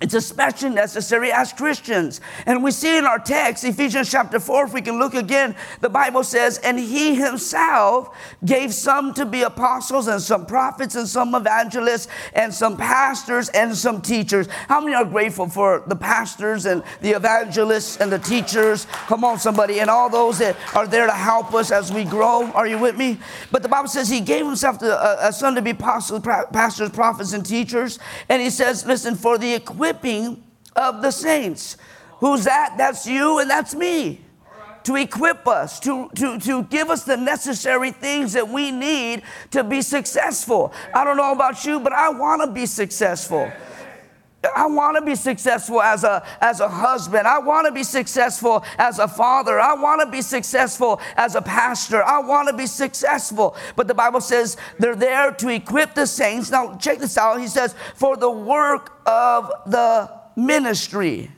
It's 0.00 0.14
especially 0.14 0.70
necessary 0.70 1.32
as 1.32 1.52
Christians. 1.52 2.20
And 2.46 2.62
we 2.62 2.70
see 2.70 2.96
in 2.96 3.04
our 3.04 3.18
text, 3.18 3.64
Ephesians 3.64 4.08
chapter 4.08 4.38
4, 4.38 4.66
if 4.66 4.72
we 4.72 4.80
can 4.80 4.96
look 4.96 5.14
again, 5.14 5.56
the 5.80 5.88
Bible 5.88 6.22
says, 6.22 6.58
And 6.58 6.78
he 6.78 7.16
himself 7.16 8.16
gave 8.44 8.72
some 8.72 9.12
to 9.14 9.26
be 9.26 9.42
apostles, 9.42 10.06
and 10.06 10.22
some 10.22 10.46
prophets, 10.46 10.94
and 10.94 11.08
some 11.08 11.34
evangelists, 11.34 12.06
and 12.32 12.54
some 12.54 12.76
pastors, 12.76 13.48
and 13.48 13.76
some 13.76 14.00
teachers. 14.00 14.46
How 14.68 14.80
many 14.80 14.94
are 14.94 15.04
grateful 15.04 15.48
for 15.48 15.82
the 15.88 15.96
pastors, 15.96 16.64
and 16.64 16.84
the 17.00 17.16
evangelists, 17.16 17.96
and 17.96 18.12
the 18.12 18.20
teachers? 18.20 18.86
Come 19.08 19.24
on, 19.24 19.40
somebody, 19.40 19.80
and 19.80 19.90
all 19.90 20.08
those 20.08 20.38
that 20.38 20.54
are 20.76 20.86
there 20.86 21.06
to 21.06 21.12
help 21.12 21.54
us 21.54 21.72
as 21.72 21.92
we 21.92 22.04
grow. 22.04 22.44
Are 22.52 22.68
you 22.68 22.78
with 22.78 22.96
me? 22.96 23.18
But 23.50 23.64
the 23.64 23.68
Bible 23.68 23.88
says 23.88 24.08
he 24.08 24.20
gave 24.20 24.46
himself 24.46 24.78
to 24.78 24.86
a, 24.86 25.30
a 25.30 25.32
son 25.32 25.56
to 25.56 25.62
be 25.62 25.70
apostles, 25.70 26.20
pastors, 26.52 26.90
prophets, 26.90 27.32
and 27.32 27.44
teachers. 27.44 27.98
And 28.28 28.40
he 28.40 28.50
says, 28.50 28.86
Listen, 28.86 29.16
for 29.16 29.38
the 29.38 29.54
equipping 29.54 29.87
equipping 29.88 30.42
of 30.76 31.02
the 31.02 31.10
saints. 31.10 31.76
Who's 32.18 32.44
that? 32.44 32.74
That's 32.76 33.06
you 33.06 33.38
and 33.38 33.50
that's 33.50 33.74
me. 33.74 34.20
To 34.84 34.96
equip 34.96 35.46
us, 35.46 35.80
to, 35.80 36.08
to, 36.14 36.38
to 36.40 36.62
give 36.64 36.88
us 36.88 37.04
the 37.04 37.16
necessary 37.16 37.90
things 37.90 38.32
that 38.32 38.48
we 38.48 38.70
need 38.70 39.22
to 39.50 39.62
be 39.62 39.82
successful. 39.82 40.72
I 40.94 41.04
don't 41.04 41.16
know 41.16 41.32
about 41.32 41.64
you, 41.64 41.78
but 41.78 41.92
I 41.92 42.08
want 42.08 42.42
to 42.42 42.50
be 42.50 42.64
successful. 42.64 43.52
I 44.54 44.66
want 44.66 44.96
to 44.96 45.02
be 45.02 45.16
successful 45.16 45.82
as 45.82 46.04
a, 46.04 46.24
as 46.40 46.60
a 46.60 46.68
husband. 46.68 47.26
I 47.26 47.38
want 47.38 47.66
to 47.66 47.72
be 47.72 47.82
successful 47.82 48.62
as 48.78 49.00
a 49.00 49.08
father. 49.08 49.58
I 49.58 49.74
want 49.74 50.00
to 50.00 50.06
be 50.06 50.22
successful 50.22 51.00
as 51.16 51.34
a 51.34 51.42
pastor. 51.42 52.04
I 52.04 52.20
want 52.20 52.48
to 52.48 52.56
be 52.56 52.66
successful. 52.66 53.56
But 53.74 53.88
the 53.88 53.94
Bible 53.94 54.20
says 54.20 54.56
they're 54.78 54.94
there 54.94 55.32
to 55.32 55.48
equip 55.48 55.94
the 55.94 56.06
saints. 56.06 56.52
Now, 56.52 56.76
check 56.76 56.98
this 56.98 57.18
out. 57.18 57.40
He 57.40 57.48
says, 57.48 57.74
for 57.96 58.16
the 58.16 58.30
work 58.30 59.00
of 59.06 59.50
the 59.66 60.08
ministry. 60.36 61.32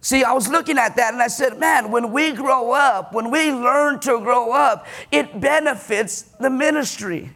See, 0.00 0.24
I 0.24 0.32
was 0.32 0.48
looking 0.48 0.78
at 0.78 0.96
that 0.96 1.12
and 1.12 1.22
I 1.22 1.28
said, 1.28 1.60
man, 1.60 1.90
when 1.90 2.10
we 2.10 2.32
grow 2.32 2.72
up, 2.72 3.12
when 3.12 3.30
we 3.30 3.52
learn 3.52 4.00
to 4.00 4.18
grow 4.20 4.52
up, 4.52 4.86
it 5.12 5.40
benefits 5.40 6.22
the 6.40 6.50
ministry. 6.50 7.30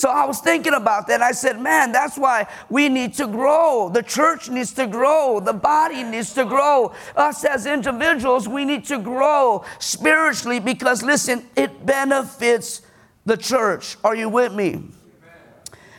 So 0.00 0.08
I 0.08 0.24
was 0.24 0.40
thinking 0.40 0.72
about 0.72 1.08
that. 1.08 1.20
I 1.20 1.32
said, 1.32 1.60
man, 1.60 1.92
that's 1.92 2.16
why 2.16 2.46
we 2.70 2.88
need 2.88 3.12
to 3.14 3.26
grow. 3.26 3.90
The 3.92 4.02
church 4.02 4.48
needs 4.48 4.72
to 4.72 4.86
grow. 4.86 5.40
The 5.40 5.52
body 5.52 6.02
needs 6.04 6.32
to 6.34 6.46
grow. 6.46 6.94
Us 7.16 7.44
as 7.44 7.66
individuals, 7.66 8.48
we 8.48 8.64
need 8.64 8.86
to 8.86 8.98
grow 8.98 9.62
spiritually 9.78 10.58
because, 10.58 11.02
listen, 11.02 11.46
it 11.54 11.84
benefits 11.84 12.80
the 13.26 13.36
church. 13.36 13.98
Are 14.02 14.16
you 14.16 14.30
with 14.30 14.54
me? 14.54 14.84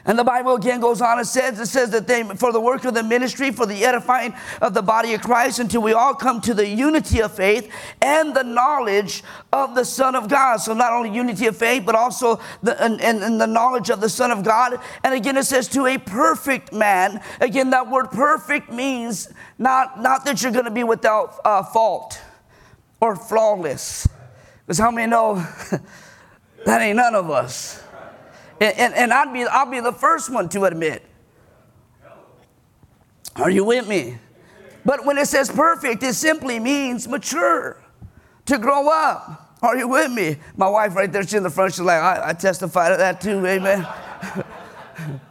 And 0.05 0.17
the 0.17 0.23
Bible 0.23 0.55
again 0.55 0.79
goes 0.79 1.01
on 1.01 1.19
and 1.19 1.27
says, 1.27 1.59
it 1.59 1.67
says 1.67 1.91
that 1.91 2.07
they, 2.07 2.23
for 2.23 2.51
the 2.51 2.59
work 2.59 2.85
of 2.85 2.93
the 2.93 3.03
ministry, 3.03 3.51
for 3.51 3.65
the 3.65 3.85
edifying 3.85 4.33
of 4.61 4.73
the 4.73 4.81
body 4.81 5.13
of 5.13 5.21
Christ, 5.21 5.59
until 5.59 5.81
we 5.81 5.93
all 5.93 6.15
come 6.15 6.41
to 6.41 6.53
the 6.53 6.67
unity 6.67 7.21
of 7.21 7.33
faith 7.33 7.71
and 8.01 8.35
the 8.35 8.43
knowledge 8.43 9.23
of 9.53 9.75
the 9.75 9.85
Son 9.85 10.15
of 10.15 10.27
God. 10.27 10.57
So 10.57 10.73
not 10.73 10.91
only 10.91 11.11
unity 11.11 11.45
of 11.45 11.55
faith, 11.55 11.83
but 11.85 11.93
also 11.93 12.39
the, 12.63 12.81
and, 12.83 12.99
and, 12.99 13.23
and 13.23 13.39
the 13.39 13.47
knowledge 13.47 13.91
of 13.91 14.01
the 14.01 14.09
Son 14.09 14.31
of 14.31 14.43
God. 14.43 14.79
And 15.03 15.13
again, 15.13 15.37
it 15.37 15.43
says 15.43 15.67
to 15.69 15.85
a 15.85 15.99
perfect 15.99 16.73
man. 16.73 17.21
Again, 17.39 17.69
that 17.69 17.89
word 17.89 18.09
perfect 18.09 18.71
means 18.71 19.29
not, 19.59 20.01
not 20.01 20.25
that 20.25 20.41
you're 20.41 20.51
going 20.51 20.65
to 20.65 20.71
be 20.71 20.83
without 20.83 21.39
uh, 21.45 21.61
fault 21.61 22.19
or 22.99 23.15
flawless. 23.15 24.07
Because 24.65 24.79
how 24.79 24.89
many 24.89 25.09
know 25.09 25.35
that 26.65 26.81
ain't 26.81 26.95
none 26.95 27.13
of 27.13 27.29
us? 27.29 27.83
And, 28.61 28.77
and, 28.77 28.93
and 28.93 29.11
I'd 29.11 29.33
be, 29.33 29.43
I'll 29.43 29.69
be 29.69 29.79
the 29.79 29.91
first 29.91 30.29
one 30.29 30.47
to 30.49 30.65
admit. 30.65 31.03
Are 33.35 33.49
you 33.49 33.65
with 33.65 33.87
me? 33.87 34.19
But 34.85 35.03
when 35.03 35.17
it 35.17 35.25
says 35.25 35.49
perfect, 35.49 36.03
it 36.03 36.13
simply 36.13 36.59
means 36.59 37.07
mature, 37.07 37.81
to 38.45 38.59
grow 38.59 38.87
up. 38.87 39.57
Are 39.63 39.75
you 39.75 39.87
with 39.87 40.11
me? 40.11 40.37
My 40.55 40.69
wife 40.69 40.95
right 40.95 41.11
there, 41.11 41.23
she's 41.23 41.33
in 41.33 41.43
the 41.43 41.49
front, 41.49 41.73
she's 41.73 41.81
like, 41.81 42.01
I, 42.01 42.29
I 42.29 42.33
testify 42.33 42.89
to 42.89 42.97
that 42.97 43.19
too, 43.19 43.43
amen. 43.45 43.87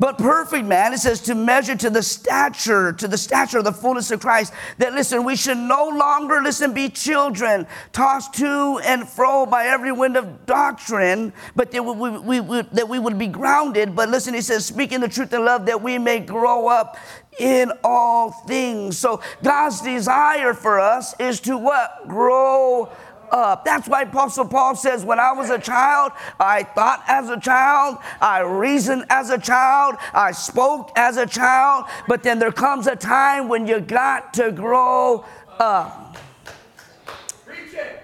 But 0.00 0.16
perfect 0.16 0.64
man, 0.64 0.94
it 0.94 0.98
says 0.98 1.20
to 1.24 1.34
measure 1.34 1.76
to 1.76 1.90
the 1.90 2.02
stature, 2.02 2.94
to 2.94 3.06
the 3.06 3.18
stature 3.18 3.58
of 3.58 3.64
the 3.64 3.72
fullness 3.72 4.10
of 4.10 4.20
Christ. 4.20 4.50
That 4.78 4.94
listen, 4.94 5.24
we 5.24 5.36
should 5.36 5.58
no 5.58 5.88
longer 5.88 6.40
listen, 6.40 6.72
be 6.72 6.88
children, 6.88 7.66
tossed 7.92 8.32
to 8.36 8.80
and 8.82 9.06
fro 9.06 9.44
by 9.44 9.66
every 9.66 9.92
wind 9.92 10.16
of 10.16 10.46
doctrine, 10.46 11.34
but 11.54 11.70
that 11.72 11.84
we, 11.84 12.18
we, 12.18 12.40
we, 12.40 12.62
that 12.62 12.88
we 12.88 12.98
would 12.98 13.18
be 13.18 13.26
grounded. 13.26 13.94
But 13.94 14.08
listen, 14.08 14.32
he 14.32 14.40
says, 14.40 14.64
speaking 14.64 15.00
the 15.00 15.08
truth 15.08 15.34
in 15.34 15.44
love, 15.44 15.66
that 15.66 15.82
we 15.82 15.98
may 15.98 16.20
grow 16.20 16.66
up 16.66 16.96
in 17.38 17.70
all 17.84 18.30
things. 18.30 18.96
So 18.96 19.20
God's 19.42 19.82
desire 19.82 20.54
for 20.54 20.80
us 20.80 21.14
is 21.20 21.40
to 21.40 21.58
what? 21.58 22.08
Grow 22.08 22.90
up. 23.30 23.64
That's 23.64 23.88
why 23.88 24.02
Apostle 24.02 24.46
Paul 24.46 24.74
says, 24.74 25.04
When 25.04 25.18
I 25.18 25.32
was 25.32 25.50
a 25.50 25.58
child, 25.58 26.12
I 26.38 26.62
thought 26.62 27.02
as 27.08 27.28
a 27.28 27.38
child, 27.38 27.98
I 28.20 28.40
reasoned 28.40 29.04
as 29.10 29.30
a 29.30 29.38
child, 29.38 29.96
I 30.12 30.32
spoke 30.32 30.90
as 30.96 31.16
a 31.16 31.26
child, 31.26 31.86
but 32.08 32.22
then 32.22 32.38
there 32.38 32.52
comes 32.52 32.86
a 32.86 32.96
time 32.96 33.48
when 33.48 33.66
you 33.66 33.80
got 33.80 34.34
to 34.34 34.52
grow 34.52 35.24
up. 35.58 36.16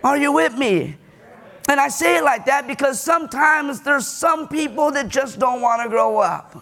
Are 0.02 0.16
you 0.16 0.32
with 0.32 0.56
me? 0.56 0.96
And 1.68 1.80
I 1.80 1.88
say 1.88 2.18
it 2.18 2.24
like 2.24 2.46
that 2.46 2.68
because 2.68 3.00
sometimes 3.00 3.80
there's 3.80 4.06
some 4.06 4.46
people 4.46 4.92
that 4.92 5.08
just 5.08 5.38
don't 5.38 5.60
want 5.60 5.82
to 5.82 5.88
grow 5.88 6.18
up. 6.18 6.54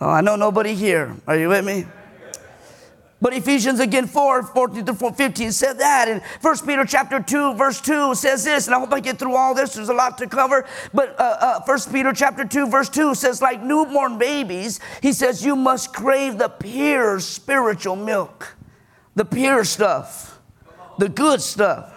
Oh, 0.00 0.08
I 0.08 0.22
know 0.22 0.36
nobody 0.36 0.74
here. 0.74 1.14
Are 1.26 1.36
you 1.36 1.48
with 1.48 1.64
me? 1.64 1.86
But 3.20 3.32
Ephesians 3.32 3.80
again 3.80 4.06
4, 4.06 4.42
14 4.42 4.84
to 4.84 4.94
15 4.94 5.52
said 5.52 5.78
that. 5.78 6.08
And 6.08 6.20
1 6.40 6.58
Peter 6.66 6.84
chapter 6.84 7.20
2, 7.20 7.54
verse 7.54 7.80
2 7.80 8.14
says 8.14 8.44
this. 8.44 8.66
And 8.66 8.74
I 8.74 8.80
hope 8.80 8.92
I 8.92 9.00
get 9.00 9.18
through 9.18 9.34
all 9.34 9.54
this. 9.54 9.74
There's 9.74 9.88
a 9.88 9.94
lot 9.94 10.18
to 10.18 10.26
cover. 10.26 10.66
But 10.92 11.18
uh, 11.18 11.36
uh, 11.40 11.60
1 11.64 11.78
Peter 11.92 12.12
chapter 12.12 12.44
2, 12.44 12.66
verse 12.66 12.88
2 12.88 13.14
says, 13.14 13.40
like 13.40 13.62
newborn 13.62 14.18
babies, 14.18 14.80
he 15.00 15.12
says, 15.12 15.44
you 15.44 15.56
must 15.56 15.94
crave 15.94 16.38
the 16.38 16.48
pure 16.48 17.20
spiritual 17.20 17.96
milk. 17.96 18.56
The 19.14 19.24
pure 19.24 19.64
stuff. 19.64 20.40
The 20.98 21.08
good 21.08 21.40
stuff. 21.40 21.92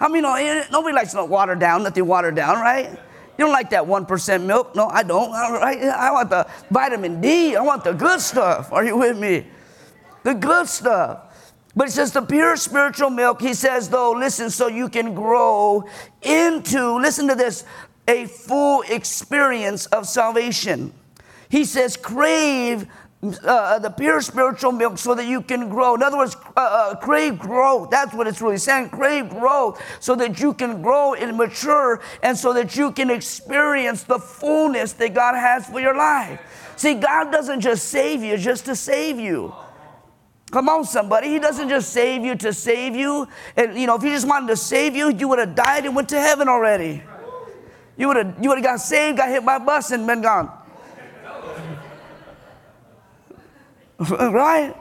I 0.00 0.08
mean, 0.08 0.22
nobody 0.22 0.94
likes 0.94 1.14
no 1.14 1.24
watered 1.24 1.58
down, 1.58 1.82
nothing 1.82 2.06
watered 2.06 2.36
down, 2.36 2.60
right? 2.60 2.90
You 2.90 3.44
don't 3.44 3.52
like 3.52 3.70
that 3.70 3.82
1% 3.82 4.44
milk? 4.44 4.74
No, 4.74 4.86
I 4.88 5.02
don't. 5.02 5.32
I 5.32 6.10
want 6.10 6.30
the 6.30 6.46
vitamin 6.70 7.20
D. 7.20 7.56
I 7.56 7.60
want 7.60 7.84
the 7.84 7.92
good 7.92 8.20
stuff. 8.20 8.72
Are 8.72 8.84
you 8.84 8.96
with 8.96 9.18
me? 9.18 9.46
The 10.26 10.34
good 10.34 10.66
stuff. 10.66 11.20
But 11.76 11.86
it 11.86 11.92
says 11.92 12.10
the 12.10 12.20
pure 12.20 12.56
spiritual 12.56 13.10
milk, 13.10 13.40
he 13.40 13.54
says, 13.54 13.88
though, 13.88 14.10
listen, 14.10 14.50
so 14.50 14.66
you 14.66 14.88
can 14.88 15.14
grow 15.14 15.84
into, 16.20 16.98
listen 16.98 17.28
to 17.28 17.36
this, 17.36 17.64
a 18.08 18.26
full 18.26 18.82
experience 18.88 19.86
of 19.86 20.04
salvation. 20.04 20.92
He 21.48 21.64
says, 21.64 21.96
crave 21.96 22.88
uh, 23.44 23.78
the 23.78 23.90
pure 23.90 24.20
spiritual 24.20 24.72
milk 24.72 24.98
so 24.98 25.14
that 25.14 25.26
you 25.26 25.42
can 25.42 25.68
grow. 25.68 25.94
In 25.94 26.02
other 26.02 26.18
words, 26.18 26.36
uh, 26.56 26.60
uh, 26.60 26.96
crave 26.96 27.38
growth. 27.38 27.90
That's 27.90 28.12
what 28.12 28.26
it's 28.26 28.40
really 28.40 28.58
saying. 28.58 28.90
Crave 28.90 29.30
growth 29.30 29.80
so 30.00 30.16
that 30.16 30.40
you 30.40 30.54
can 30.54 30.82
grow 30.82 31.14
and 31.14 31.36
mature 31.36 32.00
and 32.24 32.36
so 32.36 32.52
that 32.52 32.74
you 32.74 32.90
can 32.90 33.10
experience 33.10 34.02
the 34.02 34.18
fullness 34.18 34.92
that 34.94 35.14
God 35.14 35.36
has 35.36 35.66
for 35.66 35.78
your 35.78 35.94
life. 35.94 36.40
See, 36.74 36.94
God 36.94 37.30
doesn't 37.30 37.60
just 37.60 37.84
save 37.90 38.24
you 38.24 38.36
just 38.36 38.64
to 38.64 38.74
save 38.74 39.20
you. 39.20 39.54
Come 40.50 40.68
on, 40.68 40.84
somebody. 40.84 41.28
He 41.28 41.38
doesn't 41.38 41.68
just 41.68 41.92
save 41.92 42.24
you 42.24 42.36
to 42.36 42.52
save 42.52 42.94
you. 42.94 43.26
And 43.56 43.78
you 43.78 43.86
know, 43.86 43.96
if 43.96 44.02
he 44.02 44.10
just 44.10 44.26
wanted 44.26 44.48
to 44.48 44.56
save 44.56 44.94
you, 44.94 45.12
you 45.12 45.28
would 45.28 45.38
have 45.38 45.54
died 45.54 45.84
and 45.86 45.96
went 45.96 46.08
to 46.10 46.20
heaven 46.20 46.48
already. 46.48 47.02
You 47.96 48.08
would 48.08 48.16
have 48.16 48.36
you 48.40 48.50
would 48.50 48.58
have 48.58 48.64
got 48.64 48.80
saved, 48.80 49.18
got 49.18 49.28
hit 49.28 49.44
by 49.44 49.56
a 49.56 49.60
bus, 49.60 49.90
and 49.90 50.06
been 50.06 50.22
gone. 50.22 50.50
right? 53.98 54.74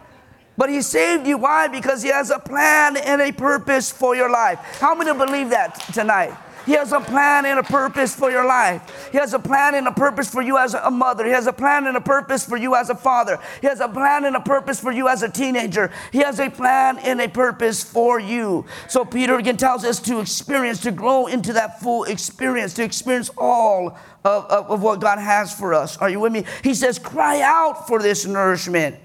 But 0.57 0.69
he 0.69 0.81
saved 0.81 1.27
you. 1.27 1.37
Why? 1.37 1.67
Because 1.67 2.01
he 2.01 2.09
has 2.09 2.29
a 2.29 2.39
plan 2.39 2.97
and 2.97 3.21
a 3.21 3.31
purpose 3.31 3.91
for 3.91 4.15
your 4.15 4.29
life. 4.29 4.59
How 4.79 4.95
many 4.95 5.13
believe 5.17 5.49
that 5.49 5.79
tonight? 5.93 6.33
He 6.65 6.73
has 6.73 6.91
a 6.91 6.99
plan 6.99 7.45
and 7.45 7.59
a 7.59 7.63
purpose 7.63 8.15
for 8.15 8.31
your 8.31 8.45
life. 8.45 9.09
He 9.11 9.17
has 9.17 9.33
a 9.33 9.39
plan 9.39 9.75
and 9.75 9.87
a 9.87 9.91
purpose 9.91 10.29
for 10.29 10.41
you 10.41 10.57
as 10.57 10.73
a 10.73 10.89
mother. 10.89 11.25
He 11.25 11.31
has 11.31 11.47
a 11.47 11.53
plan 11.53 11.87
and 11.87 11.95
a 11.95 12.01
purpose 12.01 12.45
for 12.45 12.57
you 12.57 12.75
as 12.75 12.89
a 12.89 12.95
father. 12.95 13.39
He 13.61 13.67
has 13.67 13.79
a 13.79 13.87
plan 13.87 14.25
and 14.25 14.35
a 14.35 14.39
purpose 14.39 14.79
for 14.79 14.91
you 14.91 15.07
as 15.07 15.21
a 15.21 15.29
teenager. 15.29 15.91
He 16.11 16.19
has 16.19 16.39
a 16.39 16.49
plan 16.49 16.97
and 16.99 17.21
a 17.21 17.27
purpose 17.27 17.83
for 17.83 18.19
you. 18.19 18.65
So 18.87 19.05
Peter 19.05 19.35
again 19.35 19.57
tells 19.57 19.85
us 19.85 19.99
to 20.01 20.19
experience, 20.19 20.81
to 20.81 20.91
grow 20.91 21.27
into 21.27 21.53
that 21.53 21.81
full 21.81 22.03
experience, 22.05 22.73
to 22.75 22.83
experience 22.83 23.29
all 23.37 23.97
of, 24.23 24.45
of, 24.45 24.71
of 24.71 24.81
what 24.81 24.99
God 24.99 25.19
has 25.19 25.53
for 25.53 25.73
us. 25.73 25.97
Are 25.97 26.09
you 26.09 26.19
with 26.19 26.31
me? 26.31 26.45
He 26.63 26.73
says, 26.73 26.97
cry 26.97 27.41
out 27.41 27.87
for 27.87 28.01
this 28.01 28.25
nourishment. 28.25 28.97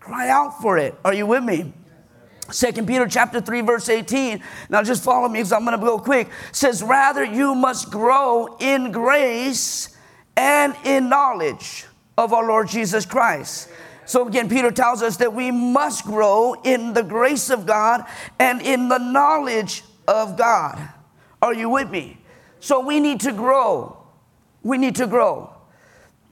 Cry 0.00 0.28
out 0.28 0.60
for 0.60 0.78
it. 0.78 0.94
Are 1.04 1.14
you 1.14 1.26
with 1.26 1.42
me? 1.42 1.72
Second 2.50 2.86
Peter 2.86 3.06
chapter 3.06 3.40
3 3.40 3.60
verse 3.62 3.88
18. 3.88 4.42
Now 4.68 4.82
just 4.82 5.02
follow 5.02 5.28
me 5.28 5.40
because 5.40 5.52
I'm 5.52 5.64
going 5.64 5.78
to 5.78 5.84
go 5.84 5.98
quick. 5.98 6.28
Says 6.52 6.82
rather 6.82 7.24
you 7.24 7.54
must 7.54 7.90
grow 7.90 8.56
in 8.60 8.92
grace 8.92 9.96
and 10.36 10.74
in 10.84 11.08
knowledge 11.08 11.86
of 12.16 12.32
our 12.32 12.46
Lord 12.46 12.68
Jesus 12.68 13.04
Christ. 13.04 13.68
So 14.04 14.26
again 14.28 14.48
Peter 14.48 14.70
tells 14.70 15.02
us 15.02 15.16
that 15.18 15.32
we 15.32 15.50
must 15.50 16.04
grow 16.04 16.54
in 16.64 16.92
the 16.92 17.02
grace 17.02 17.50
of 17.50 17.66
God 17.66 18.04
and 18.38 18.62
in 18.62 18.88
the 18.88 18.98
knowledge 18.98 19.82
of 20.06 20.36
God. 20.36 20.78
Are 21.42 21.54
you 21.54 21.68
with 21.68 21.90
me? 21.90 22.18
So 22.60 22.80
we 22.80 23.00
need 23.00 23.20
to 23.20 23.32
grow. 23.32 23.96
We 24.62 24.78
need 24.78 24.96
to 24.96 25.06
grow. 25.06 25.52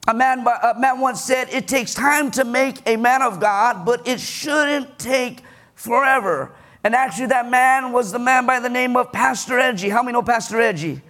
A 0.07 0.13
man, 0.13 0.45
a 0.45 0.77
man 0.77 0.99
once 0.99 1.23
said, 1.23 1.49
It 1.49 1.67
takes 1.67 1.93
time 1.93 2.29
to 2.31 2.43
make 2.43 2.81
a 2.85 2.95
man 2.95 3.21
of 3.21 3.39
God, 3.39 3.85
but 3.85 4.07
it 4.07 4.19
shouldn't 4.19 4.99
take 4.99 5.41
forever. 5.75 6.51
And 6.83 6.95
actually, 6.95 7.27
that 7.27 7.49
man 7.49 7.91
was 7.91 8.11
the 8.11 8.19
man 8.19 8.45
by 8.45 8.59
the 8.59 8.69
name 8.69 8.95
of 8.95 9.11
Pastor 9.11 9.59
Edgy. 9.59 9.89
How 9.89 10.01
many 10.01 10.13
know 10.13 10.21
Pastor 10.21 10.59
Edgy? 10.59 11.01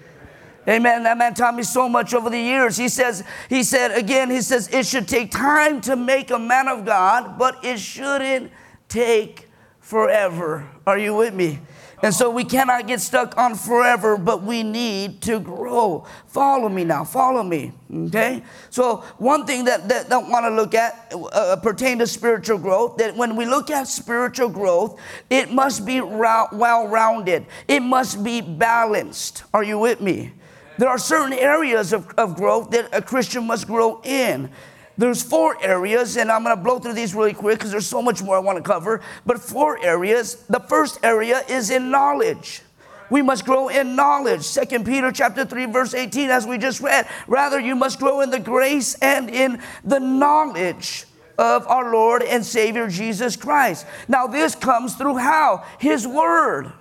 Amen. 0.68 1.04
That 1.04 1.18
man 1.18 1.34
taught 1.34 1.56
me 1.56 1.64
so 1.64 1.88
much 1.88 2.14
over 2.14 2.30
the 2.30 2.40
years. 2.40 2.76
He 2.76 2.90
says, 2.90 3.24
he 3.50 3.62
said 3.62 3.92
again, 3.92 4.32
he 4.32 4.42
says, 4.42 4.68
it 4.70 4.86
should 4.86 5.08
take 5.08 5.32
time 5.32 5.80
to 5.82 5.96
make 5.96 6.32
a 6.32 6.40
man 6.40 6.68
of 6.68 6.86
God, 6.86 7.38
but 7.38 7.64
it 7.64 7.78
shouldn't 7.78 8.52
take 8.90 9.45
forever. 9.86 10.68
Are 10.88 10.98
you 10.98 11.16
with 11.16 11.36
me? 11.36 11.60
And 12.02 12.14
so 12.14 12.32
we 12.32 12.44
cannot 12.44 12.88
get 12.88 13.02
stuck 13.02 13.38
on 13.38 13.54
forever, 13.54 14.18
but 14.18 14.42
we 14.42 14.64
need 14.64 15.22
to 15.22 15.40
grow. 15.40 16.06
Follow 16.26 16.70
me 16.70 16.84
now, 16.84 17.04
follow 17.04 17.44
me. 17.44 17.72
Okay? 17.94 18.44
So, 18.72 18.98
one 19.18 19.46
thing 19.46 19.66
that, 19.66 19.88
that 19.88 20.12
I 20.12 20.18
want 20.18 20.46
to 20.46 20.50
look 20.50 20.74
at 20.74 21.12
uh, 21.14 21.22
uh, 21.22 21.56
pertain 21.58 22.00
to 22.00 22.08
spiritual 22.08 22.58
growth, 22.58 22.98
that 22.98 23.16
when 23.16 23.36
we 23.36 23.46
look 23.46 23.70
at 23.70 23.88
spiritual 23.88 24.50
growth, 24.50 25.00
it 25.30 25.52
must 25.52 25.86
be 25.86 26.02
well 26.02 26.88
rounded, 26.88 27.46
it 27.68 27.82
must 27.82 28.24
be 28.24 28.42
balanced. 28.42 29.44
Are 29.54 29.64
you 29.64 29.78
with 29.78 30.02
me? 30.02 30.34
There 30.78 30.90
are 30.90 30.98
certain 30.98 31.34
areas 31.34 31.94
of, 31.94 32.10
of 32.18 32.36
growth 32.36 32.72
that 32.72 32.90
a 32.92 33.02
Christian 33.02 33.46
must 33.46 33.68
grow 33.68 34.02
in. 34.04 34.50
There's 34.98 35.22
four 35.22 35.62
areas, 35.62 36.16
and 36.18 36.32
I'm 36.32 36.44
going 36.44 36.56
to 36.56 36.62
blow 36.62 36.80
through 36.80 36.94
these 36.94 37.14
really 37.14 37.34
quick 37.34 37.58
because 37.58 37.72
there's 37.72 37.88
so 37.88 38.02
much 38.02 38.22
more 38.22 38.36
I 38.36 38.40
want 38.40 38.58
to 38.58 38.64
cover. 38.64 39.02
But 39.26 39.40
four 39.40 39.84
areas. 39.84 40.36
The 40.48 40.60
first 40.62 41.00
area 41.04 41.44
is 41.50 41.70
in 41.70 41.92
knowledge. 41.92 42.62
We 43.10 43.22
must 43.22 43.46
grow 43.46 43.68
in 43.68 43.96
knowledge. 43.96 44.44
Second 44.44 44.86
Peter 44.86 45.12
chapter 45.12 45.46
3 45.46 45.68
verse 45.68 45.94
18 45.94 46.30
as 46.30 46.48
we 46.48 46.58
just 46.58 46.82
read. 46.82 47.08
Rather 47.28 47.60
you 47.60 47.76
must 47.76 48.00
grow 48.00 48.22
in 48.22 48.32
the 48.32 48.40
grace 48.40 48.96
and 48.96 49.30
in 49.30 49.62
the 49.84 50.00
knowledge 50.00 51.06
of 51.38 51.68
our 51.68 51.92
Lord 51.92 52.24
and 52.24 52.44
Savior 52.44 52.88
Jesus 52.88 53.36
Christ. 53.36 53.86
Now 54.08 54.28
this 54.28 54.56
comes 54.56 54.96
through 54.96 55.18
how? 55.18 55.66
His 55.80 56.08
word. 56.08 56.74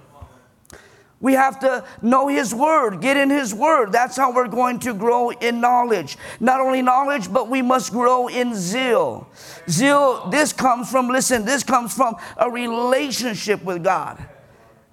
We 1.20 1.32
have 1.34 1.58
to 1.60 1.84
know 2.02 2.28
His 2.28 2.54
Word, 2.54 3.00
get 3.00 3.16
in 3.16 3.30
His 3.30 3.54
Word. 3.54 3.92
That's 3.92 4.16
how 4.16 4.32
we're 4.32 4.48
going 4.48 4.78
to 4.80 4.92
grow 4.92 5.30
in 5.30 5.60
knowledge. 5.60 6.18
Not 6.40 6.60
only 6.60 6.82
knowledge, 6.82 7.32
but 7.32 7.48
we 7.48 7.62
must 7.62 7.92
grow 7.92 8.28
in 8.28 8.54
zeal. 8.54 9.28
Zeal, 9.68 10.28
this 10.28 10.52
comes 10.52 10.90
from, 10.90 11.08
listen, 11.08 11.44
this 11.44 11.62
comes 11.62 11.94
from 11.94 12.16
a 12.36 12.50
relationship 12.50 13.64
with 13.64 13.82
God. 13.82 14.22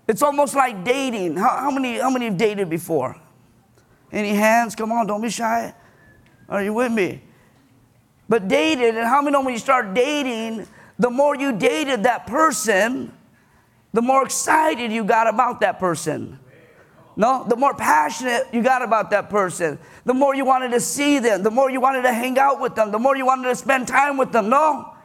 It's 0.08 0.22
almost 0.22 0.56
like 0.56 0.84
dating. 0.84 1.38
How, 1.38 1.58
how 1.58 1.72
many, 1.72 1.98
how 1.98 2.10
many 2.10 2.26
have 2.26 2.38
dated 2.38 2.70
before? 2.70 3.16
Any 4.12 4.30
hands? 4.30 4.76
Come 4.76 4.92
on, 4.92 5.08
don't 5.08 5.22
be 5.22 5.30
shy. 5.30 5.74
Are 6.48 6.64
you 6.64 6.74
with 6.74 6.92
me? 6.92 7.22
But 8.28 8.48
dated, 8.48 8.96
and 8.96 9.08
how 9.08 9.22
many 9.22 9.34
know 9.34 9.42
when 9.42 9.54
you 9.54 9.60
start 9.60 9.94
dating, 9.94 10.68
the 11.00 11.10
more 11.10 11.36
you 11.36 11.52
dated 11.52 12.04
that 12.04 12.28
person, 12.28 13.12
the 13.94 14.02
more 14.02 14.24
excited 14.24 14.92
you 14.92 15.04
got 15.04 15.28
about 15.28 15.62
that 15.62 15.80
person. 15.80 16.40
No, 17.18 17.46
the 17.48 17.58
more 17.58 17.74
passionate 17.74 18.48
you 18.54 18.64
got 18.64 18.82
about 18.82 19.12
that 19.12 19.30
person, 19.30 19.78
the 20.06 20.14
more 20.14 20.34
you 20.34 20.46
wanted 20.46 20.72
to 20.72 20.80
see 20.80 21.20
them, 21.20 21.44
the 21.44 21.52
more 21.52 21.70
you 21.70 21.82
wanted 21.82 22.04
to 22.04 22.14
hang 22.14 22.40
out 22.40 22.62
with 22.62 22.76
them, 22.76 22.92
the 22.92 23.00
more 23.00 23.18
you 23.18 23.26
wanted 23.26 23.50
to 23.50 23.56
spend 23.56 23.88
time 23.88 24.18
with 24.18 24.32
them. 24.32 24.50
No? 24.50 24.96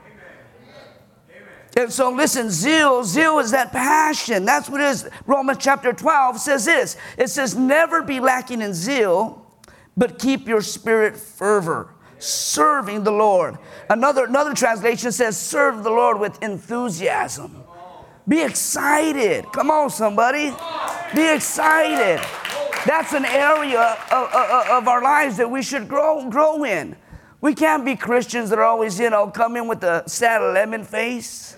And 1.76 1.92
so, 1.92 2.10
listen, 2.10 2.48
zeal, 2.48 3.04
zeal 3.04 3.38
is 3.38 3.50
that 3.50 3.70
passion. 3.70 4.46
That's 4.46 4.70
what 4.70 4.80
it 4.80 4.86
is. 4.86 5.10
Romans 5.26 5.58
chapter 5.60 5.92
12 5.92 6.38
says 6.38 6.64
this 6.64 6.96
it 7.18 7.28
says, 7.28 7.54
Never 7.54 8.02
be 8.02 8.18
lacking 8.18 8.62
in 8.62 8.72
zeal, 8.72 9.46
but 9.94 10.18
keep 10.18 10.48
your 10.48 10.62
spirit 10.62 11.16
fervor, 11.18 11.92
serving 12.18 13.04
the 13.04 13.12
Lord. 13.12 13.58
Another, 13.90 14.24
another 14.24 14.54
translation 14.54 15.12
says, 15.12 15.38
Serve 15.38 15.84
the 15.84 15.90
Lord 15.90 16.18
with 16.18 16.42
enthusiasm. 16.42 17.65
Be 18.28 18.42
excited. 18.42 19.46
Come 19.52 19.70
on, 19.70 19.90
somebody. 19.90 20.52
Be 21.14 21.32
excited. 21.32 22.20
That's 22.84 23.12
an 23.12 23.24
area 23.24 23.98
of, 24.12 24.32
of, 24.32 24.68
of, 24.70 24.88
our 24.88 25.02
lives 25.02 25.36
that 25.36 25.50
we 25.50 25.62
should 25.62 25.88
grow, 25.88 26.28
grow 26.28 26.64
in. 26.64 26.96
We 27.40 27.54
can't 27.54 27.84
be 27.84 27.96
Christians 27.96 28.50
that 28.50 28.58
are 28.58 28.64
always, 28.64 28.98
you 28.98 29.10
know, 29.10 29.28
come 29.28 29.56
in 29.56 29.68
with 29.68 29.82
a 29.84 30.04
sad 30.08 30.38
lemon 30.40 30.84
face. 30.84 31.56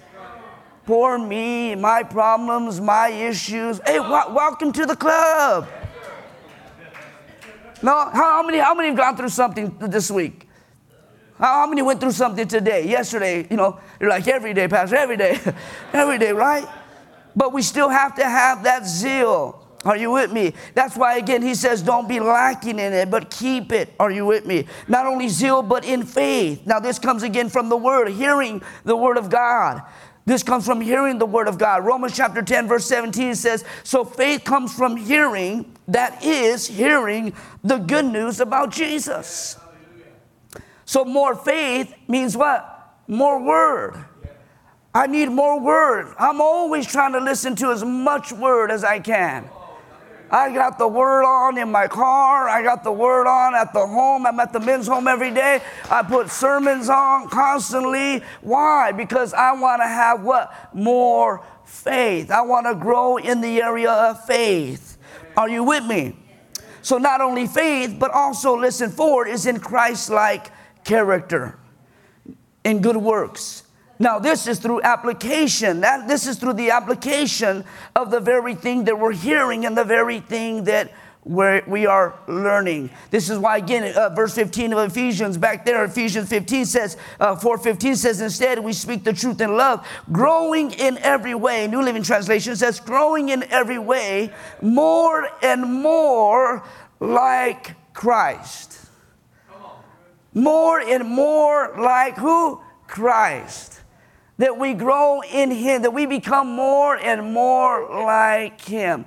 Poor 0.84 1.18
me, 1.18 1.74
my 1.74 2.02
problems, 2.02 2.80
my 2.80 3.08
issues. 3.08 3.80
Hey, 3.84 3.96
w- 3.96 4.34
welcome 4.34 4.72
to 4.72 4.86
the 4.86 4.96
club. 4.96 5.68
No, 7.82 8.10
how 8.10 8.42
many, 8.42 8.58
how 8.58 8.74
many 8.74 8.88
have 8.88 8.96
gone 8.96 9.16
through 9.16 9.28
something 9.28 9.76
this 9.78 10.10
week? 10.10 10.47
How 11.38 11.66
many 11.66 11.82
went 11.82 12.00
through 12.00 12.12
something 12.12 12.48
today, 12.48 12.88
yesterday? 12.88 13.46
You 13.48 13.56
know, 13.56 13.78
you're 14.00 14.10
like 14.10 14.26
every 14.26 14.54
day, 14.54 14.66
Pastor, 14.66 14.96
every 14.96 15.16
day, 15.16 15.38
every 15.92 16.18
day, 16.18 16.32
right? 16.32 16.66
But 17.36 17.52
we 17.52 17.62
still 17.62 17.88
have 17.88 18.16
to 18.16 18.24
have 18.24 18.64
that 18.64 18.86
zeal. 18.86 19.64
Are 19.84 19.96
you 19.96 20.10
with 20.10 20.32
me? 20.32 20.54
That's 20.74 20.96
why, 20.96 21.18
again, 21.18 21.40
he 21.40 21.54
says, 21.54 21.82
don't 21.82 22.08
be 22.08 22.18
lacking 22.18 22.80
in 22.80 22.92
it, 22.92 23.10
but 23.10 23.30
keep 23.30 23.70
it. 23.70 23.94
Are 24.00 24.10
you 24.10 24.26
with 24.26 24.44
me? 24.44 24.66
Not 24.88 25.06
only 25.06 25.28
zeal, 25.28 25.62
but 25.62 25.84
in 25.84 26.02
faith. 26.02 26.66
Now, 26.66 26.80
this 26.80 26.98
comes 26.98 27.22
again 27.22 27.48
from 27.48 27.68
the 27.68 27.76
word, 27.76 28.08
hearing 28.08 28.60
the 28.84 28.96
word 28.96 29.16
of 29.16 29.30
God. 29.30 29.82
This 30.26 30.42
comes 30.42 30.66
from 30.66 30.80
hearing 30.80 31.18
the 31.18 31.26
word 31.26 31.46
of 31.46 31.58
God. 31.58 31.86
Romans 31.86 32.16
chapter 32.16 32.42
10, 32.42 32.66
verse 32.66 32.84
17 32.86 33.36
says, 33.36 33.64
So 33.84 34.04
faith 34.04 34.42
comes 34.44 34.74
from 34.74 34.96
hearing, 34.96 35.74
that 35.86 36.22
is, 36.24 36.66
hearing 36.66 37.32
the 37.62 37.78
good 37.78 38.04
news 38.04 38.40
about 38.40 38.70
Jesus. 38.70 39.56
So 40.88 41.04
more 41.04 41.34
faith 41.34 41.92
means 42.08 42.34
what? 42.34 42.94
More 43.06 43.44
word. 43.44 44.06
I 44.94 45.06
need 45.06 45.28
more 45.28 45.60
word. 45.60 46.14
I'm 46.18 46.40
always 46.40 46.86
trying 46.86 47.12
to 47.12 47.20
listen 47.20 47.54
to 47.56 47.72
as 47.72 47.84
much 47.84 48.32
word 48.32 48.70
as 48.70 48.84
I 48.84 48.98
can. 48.98 49.50
I 50.30 50.50
got 50.50 50.78
the 50.78 50.88
word 50.88 51.26
on 51.26 51.58
in 51.58 51.70
my 51.70 51.88
car. 51.88 52.48
I 52.48 52.62
got 52.62 52.84
the 52.84 52.92
word 52.92 53.26
on 53.26 53.54
at 53.54 53.74
the 53.74 53.86
home. 53.86 54.24
I'm 54.24 54.40
at 54.40 54.54
the 54.54 54.60
men's 54.60 54.86
home 54.86 55.08
every 55.08 55.30
day. 55.30 55.60
I 55.90 56.02
put 56.02 56.30
sermons 56.30 56.88
on 56.88 57.28
constantly. 57.28 58.22
Why? 58.40 58.90
Because 58.92 59.34
I 59.34 59.52
want 59.52 59.82
to 59.82 59.86
have 59.86 60.22
what? 60.22 60.74
More 60.74 61.44
faith. 61.66 62.30
I 62.30 62.40
want 62.40 62.66
to 62.66 62.74
grow 62.74 63.18
in 63.18 63.42
the 63.42 63.60
area 63.60 63.90
of 63.92 64.24
faith. 64.24 64.96
Are 65.36 65.50
you 65.50 65.64
with 65.64 65.84
me? 65.84 66.16
So 66.80 66.96
not 66.96 67.20
only 67.20 67.46
faith, 67.46 67.96
but 67.98 68.10
also 68.10 68.56
listen 68.56 68.88
forward 68.88 69.28
is 69.28 69.44
in 69.44 69.60
Christ 69.60 70.08
like 70.08 70.50
character 70.88 71.58
and 72.64 72.82
good 72.82 72.96
works. 72.96 73.62
Now, 73.98 74.18
this 74.18 74.46
is 74.46 74.58
through 74.58 74.80
application. 74.82 75.82
That, 75.82 76.08
this 76.08 76.26
is 76.26 76.38
through 76.38 76.54
the 76.54 76.70
application 76.70 77.64
of 77.94 78.10
the 78.10 78.20
very 78.20 78.54
thing 78.54 78.84
that 78.84 78.98
we're 78.98 79.12
hearing 79.12 79.66
and 79.66 79.76
the 79.76 79.84
very 79.84 80.20
thing 80.20 80.64
that 80.64 80.90
we're, 81.24 81.62
we 81.66 81.84
are 81.84 82.18
learning. 82.26 82.88
This 83.10 83.28
is 83.28 83.38
why, 83.38 83.58
again, 83.58 83.94
uh, 83.94 84.08
verse 84.14 84.34
15 84.34 84.72
of 84.72 84.90
Ephesians, 84.90 85.36
back 85.36 85.66
there, 85.66 85.84
Ephesians 85.84 86.30
15 86.30 86.64
says, 86.64 86.96
uh, 87.20 87.36
415 87.36 87.96
says, 87.96 88.22
instead 88.22 88.58
we 88.58 88.72
speak 88.72 89.04
the 89.04 89.12
truth 89.12 89.42
in 89.42 89.58
love, 89.58 89.86
growing 90.10 90.70
in 90.70 90.96
every 90.98 91.34
way. 91.34 91.66
New 91.66 91.82
Living 91.82 92.02
Translation 92.02 92.56
says, 92.56 92.80
growing 92.80 93.28
in 93.28 93.42
every 93.50 93.78
way, 93.78 94.32
more 94.62 95.28
and 95.42 95.70
more 95.70 96.62
like 96.98 97.74
Christ 97.92 98.87
more 100.38 100.80
and 100.80 101.08
more 101.08 101.74
like 101.78 102.16
who? 102.16 102.60
Christ. 102.86 103.80
That 104.38 104.56
we 104.56 104.74
grow 104.74 105.20
in 105.20 105.50
Him, 105.50 105.82
that 105.82 105.92
we 105.92 106.06
become 106.06 106.48
more 106.48 106.96
and 106.96 107.32
more 107.34 107.88
like 108.04 108.60
Him. 108.60 109.04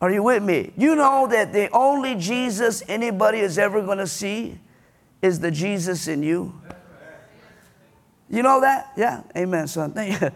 Are 0.00 0.10
you 0.10 0.22
with 0.22 0.42
me? 0.42 0.72
You 0.76 0.94
know 0.94 1.26
that 1.28 1.52
the 1.52 1.70
only 1.70 2.14
Jesus 2.14 2.82
anybody 2.86 3.38
is 3.38 3.58
ever 3.58 3.80
going 3.80 3.98
to 3.98 4.06
see 4.06 4.58
is 5.22 5.40
the 5.40 5.50
Jesus 5.50 6.06
in 6.06 6.22
you. 6.22 6.52
You 8.28 8.42
know 8.42 8.60
that? 8.60 8.92
Yeah. 8.96 9.22
Amen, 9.36 9.66
son. 9.66 9.92
Thank 9.94 10.20
you. 10.20 10.30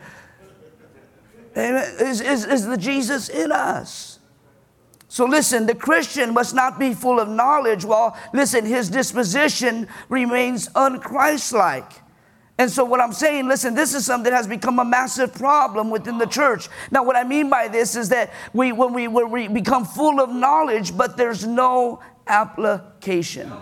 Amen. 1.56 1.94
Is, 2.00 2.20
is, 2.20 2.44
is 2.44 2.66
the 2.66 2.76
Jesus 2.76 3.28
in 3.28 3.52
us. 3.52 4.09
So 5.10 5.24
listen, 5.24 5.66
the 5.66 5.74
Christian 5.74 6.32
must 6.32 6.54
not 6.54 6.78
be 6.78 6.94
full 6.94 7.18
of 7.18 7.28
knowledge 7.28 7.84
while, 7.84 8.16
listen, 8.32 8.64
his 8.64 8.88
disposition 8.88 9.88
remains 10.08 10.68
unchristlike. 10.68 11.92
And 12.58 12.70
so, 12.70 12.84
what 12.84 13.00
I'm 13.00 13.12
saying, 13.12 13.48
listen, 13.48 13.74
this 13.74 13.92
is 13.92 14.06
something 14.06 14.30
that 14.30 14.36
has 14.36 14.46
become 14.46 14.78
a 14.78 14.84
massive 14.84 15.34
problem 15.34 15.90
within 15.90 16.18
the 16.18 16.26
church. 16.26 16.68
Now, 16.92 17.02
what 17.02 17.16
I 17.16 17.24
mean 17.24 17.50
by 17.50 17.66
this 17.66 17.96
is 17.96 18.10
that 18.10 18.32
we, 18.52 18.70
when, 18.70 18.92
we, 18.92 19.08
when 19.08 19.32
we 19.32 19.48
become 19.48 19.84
full 19.84 20.20
of 20.20 20.30
knowledge, 20.30 20.96
but 20.96 21.16
there's 21.16 21.44
no 21.44 21.98
application. 22.28 23.52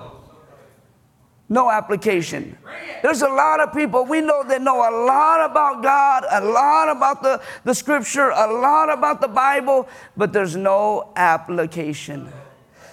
No 1.49 1.71
application. 1.71 2.59
There's 3.03 3.23
a 3.23 3.29
lot 3.29 3.61
of 3.61 3.73
people 3.73 4.05
we 4.05 4.21
know 4.21 4.45
that 4.45 4.61
know 4.61 4.77
a 4.77 4.93
lot 5.07 5.51
about 5.51 5.83
God, 5.83 6.25
a 6.31 6.45
lot 6.45 6.95
about 6.95 7.23
the, 7.23 7.41
the 7.65 7.75
scripture, 7.75 8.31
a 8.31 8.53
lot 8.53 8.93
about 8.93 9.23
the 9.23 9.29
Bible, 9.29 9.89
but 10.17 10.33
there's 10.33 10.57
no 10.57 11.13
application. 11.17 12.31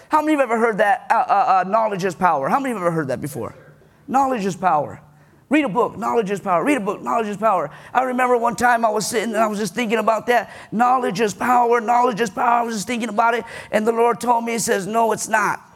How 0.08 0.22
many 0.22 0.34
of 0.34 0.38
you 0.38 0.42
have 0.42 0.52
ever 0.52 0.60
heard 0.60 0.78
that? 0.78 1.08
Uh, 1.10 1.16
uh, 1.16 1.64
uh, 1.66 1.70
knowledge 1.70 2.06
is 2.06 2.16
power. 2.16 2.48
How 2.48 2.60
many 2.60 2.72
of 2.72 2.78
you 2.78 2.84
have 2.84 2.88
ever 2.88 2.96
heard 2.96 3.08
that 3.10 3.20
before? 3.20 3.56
Knowledge 4.08 4.46
is 4.46 4.56
power. 4.56 5.02
Read 5.50 5.66
a 5.66 5.70
book, 5.70 5.98
knowledge 5.98 6.32
is 6.32 6.40
power. 6.40 6.64
Read 6.64 6.78
a 6.78 6.80
book, 6.80 7.02
knowledge 7.04 7.28
is 7.28 7.38
power. 7.38 7.70
I 7.94 8.04
remember 8.04 8.38
one 8.38 8.56
time 8.56 8.84
I 8.86 8.90
was 8.90 9.06
sitting 9.06 9.30
and 9.30 9.38
I 9.38 9.48
was 9.48 9.60
just 9.60 9.76
thinking 9.76 10.00
about 10.00 10.28
that. 10.28 10.52
Knowledge 10.72 11.20
is 11.20 11.34
power, 11.34 11.82
knowledge 11.82 12.22
is 12.22 12.30
power. 12.30 12.62
I 12.62 12.64
was 12.64 12.76
just 12.76 12.88
thinking 12.88 13.10
about 13.10 13.34
it, 13.36 13.44
and 13.72 13.86
the 13.86 13.92
Lord 13.92 14.20
told 14.20 14.46
me, 14.46 14.54
He 14.54 14.60
says, 14.60 14.88
No, 14.88 15.12
it's 15.12 15.28
not. 15.28 15.75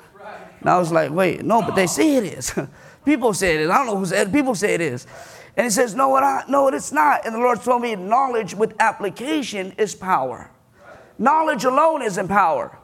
And 0.59 0.69
I 0.69 0.77
was 0.77 0.91
like, 0.91 1.11
Wait, 1.11 1.43
no, 1.43 1.61
but 1.61 1.75
they 1.75 1.87
say 1.87 2.15
it 2.15 2.23
is. 2.23 2.53
people 3.05 3.33
say 3.33 3.55
it 3.55 3.61
is. 3.61 3.69
I 3.69 3.77
don't 3.77 3.87
know 3.87 3.97
who 3.97 4.05
said 4.05 4.27
it, 4.27 4.33
people 4.33 4.55
say 4.55 4.73
it 4.73 4.81
is. 4.81 5.07
And 5.55 5.65
He 5.65 5.71
says, 5.71 5.95
No, 5.95 6.15
it, 6.17 6.49
no, 6.49 6.67
it's 6.67 6.91
not. 6.91 7.25
And 7.25 7.35
the 7.35 7.39
Lord 7.39 7.61
told 7.61 7.81
me, 7.81 7.95
Knowledge 7.95 8.53
with 8.55 8.75
application 8.79 9.73
is 9.77 9.95
power. 9.95 10.49
Knowledge 11.17 11.65
alone 11.65 12.01
isn't 12.01 12.27
power. 12.27 12.77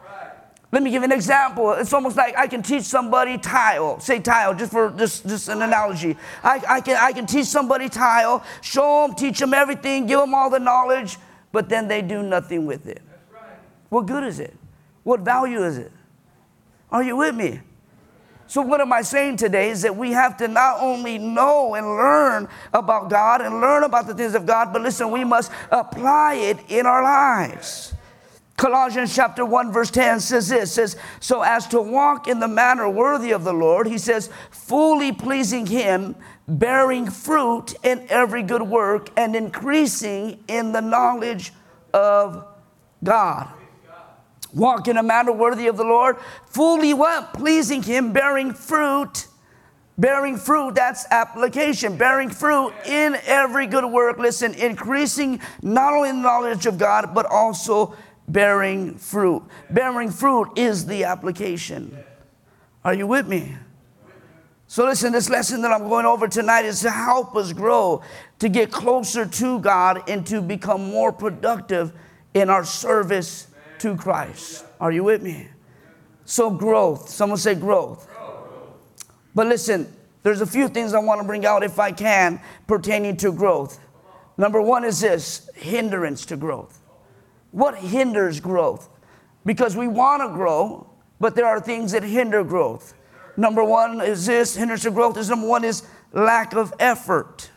Let 0.76 0.84
me 0.84 0.92
give 0.92 1.04
an 1.04 1.12
example. 1.14 1.72
It's 1.72 1.94
almost 1.94 2.18
like 2.18 2.38
I 2.38 2.48
can 2.48 2.62
teach 2.62 2.84
somebody 2.84 3.38
tile. 3.38 3.98
Say 4.02 4.20
tile, 4.20 4.54
just 4.54 4.74
for 4.74 4.90
just, 4.90 5.26
just 5.26 5.48
an 5.48 5.62
analogy. 5.62 6.18
I, 6.44 6.62
I, 6.68 6.82
can, 6.82 6.98
I 7.00 7.14
can 7.14 7.26
teach 7.26 7.46
somebody 7.46 7.88
tile, 7.88 8.44
show 8.60 9.08
them, 9.08 9.16
teach 9.16 9.40
them 9.40 9.54
everything, 9.54 10.06
give 10.06 10.20
them 10.20 10.34
all 10.34 10.50
the 10.50 10.60
knowledge, 10.60 11.18
but 11.54 11.70
then 11.70 11.88
they 11.88 12.02
do 12.02 12.22
nothing 12.22 12.66
with 12.66 12.88
it. 12.88 13.02
What 13.88 14.06
good 14.06 14.26
is 14.26 14.42
it? 14.42 14.54
What 15.04 15.22
value 15.22 15.64
is 15.64 15.78
it? 15.78 15.94
Are 16.96 17.04
you 17.04 17.18
with 17.18 17.36
me? 17.36 17.60
So, 18.48 18.62
what 18.62 18.80
am 18.80 18.94
I 18.94 19.02
saying 19.02 19.36
today 19.36 19.70
is 19.70 19.82
that 19.82 19.98
we 19.98 20.12
have 20.12 20.38
to 20.38 20.48
not 20.48 20.80
only 20.80 21.18
know 21.18 21.76
and 21.76 21.86
learn 21.86 22.48
about 22.74 23.10
God 23.10 23.42
and 23.42 23.60
learn 23.60 23.84
about 23.84 24.08
the 24.08 24.16
things 24.16 24.34
of 24.34 24.46
God, 24.46 24.72
but 24.72 24.82
listen, 24.82 25.12
we 25.12 25.26
must 25.26 25.52
apply 25.72 26.36
it 26.36 26.58
in 26.70 26.86
our 26.86 27.04
lives. 27.04 27.94
Colossians 28.56 29.14
chapter 29.14 29.44
1 29.44 29.74
verse 29.74 29.92
10 29.92 30.22
says 30.22 30.48
this 30.48 30.72
says 30.72 30.96
so 31.20 31.42
as 31.42 31.68
to 31.68 31.82
walk 31.82 32.30
in 32.30 32.40
the 32.40 32.48
manner 32.48 32.90
worthy 32.90 33.32
of 33.32 33.44
the 33.44 33.52
Lord 33.52 33.86
he 33.86 33.98
says 33.98 34.30
fully 34.50 35.12
pleasing 35.12 35.66
him 35.66 36.16
bearing 36.48 37.12
fruit 37.12 37.76
in 37.84 38.06
every 38.08 38.44
good 38.44 38.62
work 38.62 39.10
and 39.18 39.36
increasing 39.36 40.42
in 40.48 40.72
the 40.72 40.80
knowledge 40.80 41.52
of 41.94 42.48
God 43.04 43.50
walk 44.56 44.88
in 44.88 44.98
a 44.98 45.04
manner 45.04 45.32
worthy 45.32 45.68
of 45.68 45.78
the 45.78 45.84
Lord 45.84 46.18
fully 46.48 46.94
what 46.94 47.34
pleasing 47.34 47.84
him 47.84 48.12
bearing 48.12 48.54
fruit 48.54 49.28
bearing 49.98 50.38
fruit 50.38 50.74
that's 50.74 51.06
application 51.12 51.98
bearing 51.98 52.32
fruit 52.32 52.74
in 52.88 53.16
every 53.26 53.68
good 53.68 53.86
work 53.86 54.18
listen 54.18 54.56
increasing 54.56 55.40
not 55.62 55.94
only 55.94 56.12
the 56.12 56.18
knowledge 56.18 56.66
of 56.66 56.80
God 56.80 57.14
but 57.14 57.28
also 57.28 57.96
bearing 58.28 58.96
fruit. 58.98 59.44
Bearing 59.70 60.12
fruit 60.12 60.58
is 60.58 60.86
the 60.86 61.04
application. 61.04 61.98
Are 62.84 62.94
you 62.94 63.08
with 63.08 63.28
me? 63.28 63.56
So, 64.68 64.86
listen, 64.86 65.12
this 65.12 65.30
lesson 65.30 65.62
that 65.62 65.72
I'm 65.72 65.88
going 65.88 66.06
over 66.06 66.28
tonight 66.28 66.66
is 66.66 66.82
to 66.82 66.90
help 66.90 67.36
us 67.36 67.54
grow, 67.54 68.02
to 68.40 68.50
get 68.50 68.72
closer 68.72 69.26
to 69.26 69.60
God, 69.60 70.10
and 70.10 70.26
to 70.28 70.42
become 70.42 70.90
more 70.90 71.12
productive 71.12 71.94
in 72.34 72.50
our 72.50 72.66
service 72.66 73.48
to 73.86 73.96
Christ. 73.96 74.66
Are 74.82 74.92
you 74.92 75.04
with 75.04 75.22
me? 75.22 75.48
So, 76.26 76.50
growth. 76.50 77.08
Someone 77.08 77.38
say 77.38 77.54
growth. 77.54 78.08
But 79.36 79.46
listen, 79.46 79.94
there's 80.24 80.42
a 80.42 80.46
few 80.48 80.68
things 80.70 80.96
I 80.96 81.00
want 81.00 81.22
to 81.22 81.28
bring 81.28 81.46
out, 81.46 81.64
if 81.64 81.78
I 81.78 81.92
can, 81.92 82.42
pertaining 82.66 83.16
to 83.18 83.32
growth. 83.32 83.80
Number 84.38 84.60
one 84.60 84.84
is 84.84 85.02
this 85.02 85.48
hindrance 85.54 86.26
to 86.28 86.36
growth. 86.36 86.82
What 87.52 87.78
hinders 87.78 88.40
growth? 88.40 88.90
Because 89.46 89.78
we 89.78 89.88
want 89.88 90.24
to 90.24 90.30
grow, 90.30 90.90
but 91.20 91.36
there 91.36 91.46
are 91.46 91.60
things 91.60 91.92
that 91.92 92.02
hinder 92.02 92.44
growth. 92.44 92.96
Number 93.38 93.64
one 93.64 94.02
is 94.02 94.26
this 94.26 94.56
hindrance 94.56 94.82
to 94.84 94.92
growth 94.92 95.16
is 95.18 95.30
number 95.30 95.48
one 95.48 95.64
is 95.64 95.84
lack 96.12 96.56
of 96.56 96.74
effort. 96.80 97.52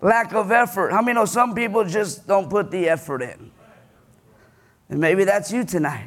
Lack 0.00 0.32
of 0.32 0.50
effort. 0.50 0.92
How 0.92 1.02
many 1.02 1.14
know 1.14 1.26
some 1.26 1.54
people 1.54 1.84
just 1.84 2.26
don't 2.26 2.48
put 2.48 2.70
the 2.70 2.88
effort 2.88 3.20
in? 3.20 3.51
And 4.92 5.00
maybe 5.00 5.24
that's 5.24 5.50
you 5.50 5.64
tonight. 5.64 6.06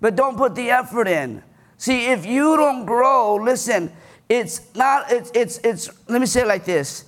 But 0.00 0.16
don't 0.16 0.36
put 0.36 0.56
the 0.56 0.70
effort 0.70 1.06
in. 1.06 1.44
See, 1.76 2.06
if 2.06 2.26
you 2.26 2.56
don't 2.56 2.84
grow, 2.84 3.36
listen, 3.36 3.92
it's 4.28 4.74
not, 4.74 5.12
it's, 5.12 5.30
it's, 5.32 5.58
it's 5.58 5.88
let 6.08 6.20
me 6.20 6.26
say 6.26 6.40
it 6.40 6.48
like 6.48 6.64
this 6.64 7.04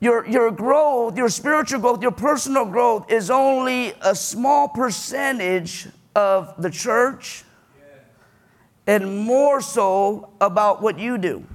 your, 0.00 0.26
your 0.26 0.50
growth, 0.50 1.16
your 1.16 1.28
spiritual 1.28 1.78
growth, 1.78 2.02
your 2.02 2.10
personal 2.10 2.64
growth 2.64 3.12
is 3.12 3.30
only 3.30 3.92
a 4.02 4.12
small 4.12 4.66
percentage 4.66 5.86
of 6.16 6.60
the 6.60 6.68
church 6.68 7.44
and 8.88 9.18
more 9.24 9.60
so 9.60 10.30
about 10.40 10.82
what 10.82 10.98
you 10.98 11.16
do. 11.16 11.46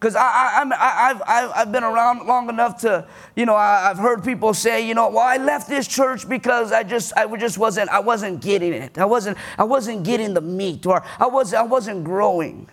Because 0.00 0.16
I, 0.16 0.22
I, 0.22 0.64
I, 0.64 1.20
I've, 1.26 1.52
I've 1.54 1.72
been 1.72 1.84
around 1.84 2.26
long 2.26 2.48
enough 2.48 2.80
to, 2.80 3.06
you 3.36 3.44
know, 3.44 3.54
I, 3.54 3.88
have 3.88 3.98
heard 3.98 4.24
people 4.24 4.54
say, 4.54 4.88
you 4.88 4.94
know, 4.94 5.10
well, 5.10 5.18
I 5.18 5.36
left 5.36 5.68
this 5.68 5.86
church 5.86 6.26
because 6.26 6.72
I 6.72 6.84
just, 6.84 7.12
I 7.18 7.26
just 7.36 7.58
wasn't, 7.58 7.90
I 7.90 8.00
wasn't 8.00 8.40
getting 8.40 8.72
it. 8.72 8.96
I 8.96 9.04
wasn't, 9.04 9.36
I 9.58 9.64
wasn't 9.64 10.02
getting 10.02 10.32
the 10.32 10.40
meat, 10.40 10.86
or 10.86 11.04
I 11.18 11.26
wasn't, 11.26 11.60
I 11.60 11.66
wasn't 11.66 12.04
growing. 12.04 12.66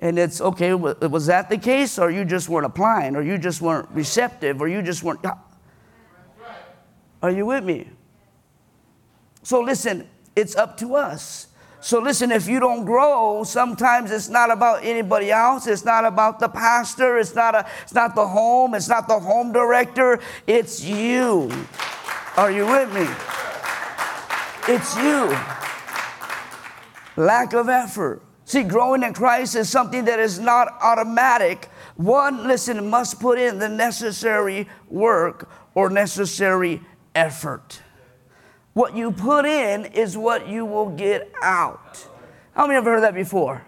And 0.00 0.18
it's 0.18 0.42
okay, 0.42 0.74
was 0.74 1.26
that 1.26 1.48
the 1.48 1.56
case? 1.56 1.98
Or 1.98 2.10
you 2.10 2.26
just 2.26 2.50
weren't 2.50 2.66
applying, 2.66 3.16
or 3.16 3.22
you 3.22 3.38
just 3.38 3.62
weren't 3.62 3.88
receptive, 3.92 4.60
or 4.60 4.68
you 4.68 4.82
just 4.82 5.02
weren't. 5.02 5.24
Are 7.22 7.30
you 7.30 7.46
with 7.46 7.64
me? 7.64 7.88
So 9.42 9.62
listen, 9.62 10.06
it's 10.36 10.54
up 10.56 10.76
to 10.76 10.94
us. 10.94 11.46
So 11.80 12.00
listen, 12.00 12.32
if 12.32 12.48
you 12.48 12.58
don't 12.58 12.84
grow, 12.84 13.44
sometimes 13.44 14.10
it's 14.10 14.28
not 14.28 14.50
about 14.50 14.84
anybody 14.84 15.30
else. 15.30 15.66
It's 15.66 15.84
not 15.84 16.04
about 16.04 16.40
the 16.40 16.48
pastor. 16.48 17.18
It's 17.18 17.34
not 17.34 17.54
a, 17.54 17.66
it's 17.82 17.94
not 17.94 18.14
the 18.14 18.26
home. 18.26 18.74
It's 18.74 18.88
not 18.88 19.06
the 19.06 19.18
home 19.18 19.52
director. 19.52 20.18
It's 20.46 20.84
you. 20.84 21.50
Are 22.36 22.50
you 22.50 22.66
with 22.66 22.92
me? 22.92 23.06
It's 24.66 24.96
you. 24.96 25.36
Lack 27.16 27.52
of 27.52 27.68
effort. 27.68 28.22
See, 28.44 28.62
growing 28.62 29.02
in 29.02 29.12
Christ 29.12 29.56
is 29.56 29.68
something 29.68 30.06
that 30.06 30.18
is 30.18 30.38
not 30.38 30.68
automatic. 30.80 31.68
One, 31.96 32.46
listen, 32.46 32.88
must 32.88 33.20
put 33.20 33.38
in 33.38 33.58
the 33.58 33.68
necessary 33.68 34.68
work 34.88 35.48
or 35.74 35.90
necessary 35.90 36.80
effort. 37.14 37.82
What 38.78 38.94
you 38.94 39.10
put 39.10 39.44
in 39.44 39.86
is 39.86 40.16
what 40.16 40.46
you 40.46 40.64
will 40.64 40.90
get 40.90 41.32
out. 41.42 42.06
How 42.54 42.62
many 42.62 42.74
have 42.74 42.84
ever 42.84 42.92
heard 42.92 43.02
that 43.02 43.12
before? 43.12 43.64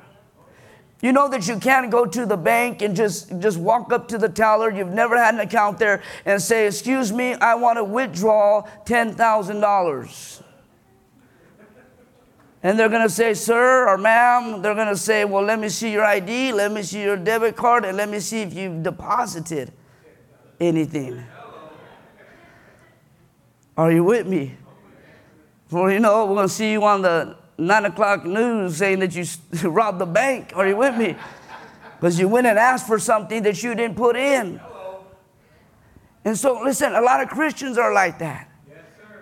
You 1.02 1.10
know 1.10 1.28
that 1.30 1.48
you 1.48 1.58
can't 1.58 1.90
go 1.90 2.06
to 2.06 2.26
the 2.26 2.36
bank 2.36 2.80
and 2.80 2.94
just, 2.94 3.36
just 3.40 3.58
walk 3.58 3.92
up 3.92 4.06
to 4.06 4.18
the 4.18 4.28
teller, 4.28 4.70
you've 4.70 4.92
never 4.92 5.18
had 5.18 5.34
an 5.34 5.40
account 5.40 5.80
there, 5.80 6.00
and 6.24 6.40
say, 6.40 6.68
Excuse 6.68 7.10
me, 7.10 7.34
I 7.34 7.56
want 7.56 7.78
to 7.78 7.82
withdraw 7.82 8.62
$10,000. 8.84 10.42
And 12.62 12.78
they're 12.78 12.88
going 12.88 13.02
to 13.02 13.12
say, 13.12 13.34
sir 13.34 13.88
or 13.88 13.98
ma'am, 13.98 14.62
they're 14.62 14.76
going 14.76 14.86
to 14.86 14.96
say, 14.96 15.24
well, 15.24 15.42
let 15.42 15.58
me 15.58 15.70
see 15.70 15.90
your 15.90 16.04
ID, 16.04 16.52
let 16.52 16.70
me 16.70 16.84
see 16.84 17.02
your 17.02 17.16
debit 17.16 17.56
card, 17.56 17.84
and 17.84 17.96
let 17.96 18.08
me 18.08 18.20
see 18.20 18.42
if 18.42 18.54
you've 18.54 18.84
deposited 18.84 19.72
anything. 20.60 21.24
Are 23.76 23.90
you 23.90 24.04
with 24.04 24.28
me? 24.28 24.54
Well, 25.70 25.88
you 25.90 26.00
know, 26.00 26.26
we're 26.26 26.34
going 26.34 26.48
to 26.48 26.52
see 26.54 26.72
you 26.72 26.84
on 26.84 27.02
the 27.02 27.36
nine 27.56 27.84
o'clock 27.84 28.24
news 28.24 28.76
saying 28.76 28.98
that 29.00 29.14
you 29.14 29.24
robbed 29.70 30.00
the 30.00 30.06
bank. 30.06 30.52
Are 30.56 30.66
you 30.66 30.76
with 30.76 30.96
me? 30.96 31.16
Because 31.98 32.18
you 32.18 32.26
went 32.26 32.48
and 32.48 32.58
asked 32.58 32.86
for 32.86 32.98
something 32.98 33.42
that 33.44 33.62
you 33.62 33.74
didn't 33.74 33.96
put 33.96 34.16
in. 34.16 34.60
And 36.24 36.36
so, 36.36 36.60
listen, 36.62 36.94
a 36.94 37.00
lot 37.00 37.22
of 37.22 37.28
Christians 37.28 37.78
are 37.78 37.94
like 37.94 38.18
that. 38.18 38.48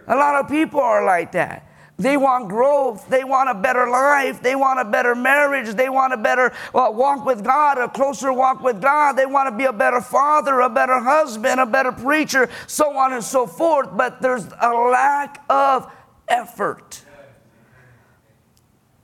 A 0.06 0.16
lot 0.16 0.36
of 0.36 0.48
people 0.48 0.80
are 0.80 1.04
like 1.04 1.32
that. 1.32 1.66
They 1.98 2.16
want 2.16 2.48
growth. 2.48 3.08
They 3.08 3.24
want 3.24 3.50
a 3.50 3.54
better 3.54 3.90
life. 3.90 4.40
They 4.40 4.54
want 4.54 4.80
a 4.80 4.84
better 4.84 5.16
marriage. 5.16 5.74
They 5.74 5.88
want 5.88 6.14
a 6.14 6.16
better 6.16 6.52
uh, 6.72 6.90
walk 6.92 7.26
with 7.26 7.44
God, 7.44 7.76
a 7.76 7.88
closer 7.88 8.32
walk 8.32 8.62
with 8.62 8.80
God. 8.80 9.14
They 9.14 9.26
want 9.26 9.50
to 9.50 9.56
be 9.56 9.64
a 9.64 9.72
better 9.72 10.00
father, 10.00 10.60
a 10.60 10.70
better 10.70 11.00
husband, 11.00 11.60
a 11.60 11.66
better 11.66 11.90
preacher, 11.90 12.48
so 12.68 12.96
on 12.96 13.12
and 13.12 13.22
so 13.22 13.46
forth. 13.46 13.88
But 13.96 14.22
there's 14.22 14.46
a 14.60 14.72
lack 14.72 15.44
of 15.50 15.92
effort 16.28 17.02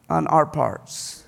on 0.08 0.26
our 0.26 0.46
parts. 0.46 1.24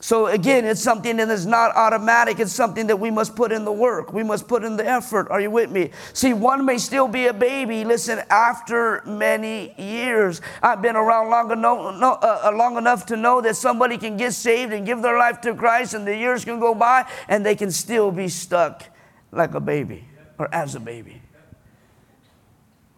So 0.00 0.28
again, 0.28 0.64
it's 0.64 0.80
something 0.80 1.16
that 1.16 1.28
is 1.28 1.44
not 1.44 1.76
automatic. 1.76 2.38
It's 2.38 2.52
something 2.52 2.86
that 2.86 2.96
we 2.96 3.10
must 3.10 3.36
put 3.36 3.50
in 3.50 3.66
the 3.66 3.72
work. 3.72 4.12
We 4.12 4.22
must 4.22 4.48
put 4.48 4.64
in 4.64 4.76
the 4.76 4.86
effort. 4.88 5.28
Are 5.28 5.38
you 5.38 5.50
with 5.50 5.70
me? 5.70 5.90
See, 6.14 6.32
one 6.32 6.64
may 6.64 6.78
still 6.78 7.08
be 7.08 7.26
a 7.26 7.34
baby. 7.34 7.84
Listen, 7.84 8.22
after 8.30 9.02
many 9.04 9.74
years, 9.76 10.40
I've 10.62 10.80
been 10.80 10.96
around 10.96 11.30
long 11.30 11.50
enough, 11.50 12.00
no, 12.00 12.12
uh, 12.12 12.40
uh, 12.44 12.56
long 12.56 12.78
enough 12.78 13.04
to 13.06 13.16
know 13.16 13.40
that 13.40 13.56
somebody 13.56 13.98
can 13.98 14.16
get 14.16 14.32
saved 14.32 14.72
and 14.72 14.86
give 14.86 15.02
their 15.02 15.18
life 15.18 15.40
to 15.42 15.54
Christ, 15.54 15.94
and 15.94 16.06
the 16.06 16.16
years 16.16 16.44
can 16.44 16.60
go 16.60 16.74
by, 16.74 17.04
and 17.28 17.44
they 17.44 17.56
can 17.56 17.70
still 17.70 18.10
be 18.10 18.28
stuck 18.28 18.84
like 19.30 19.54
a 19.54 19.60
baby 19.60 20.06
or 20.38 20.48
as 20.54 20.74
a 20.74 20.80
baby. 20.80 21.20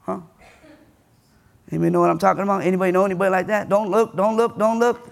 Huh? 0.03 0.21
Anybody 1.71 1.91
know 1.91 2.01
what 2.01 2.11
I'm 2.11 2.19
talking 2.19 2.43
about? 2.43 2.63
Anybody 2.63 2.93
know 2.93 3.05
anybody 3.05 3.31
like 3.31 3.47
that? 3.47 3.69
Don't 3.69 3.91
look, 3.91 4.17
don't 4.17 4.37
look, 4.37 4.59
don't 4.59 4.79
look. 4.79 5.11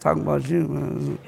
talking 0.00 0.22
about 0.22 0.48
you, 0.48 0.68
man. 0.68 1.18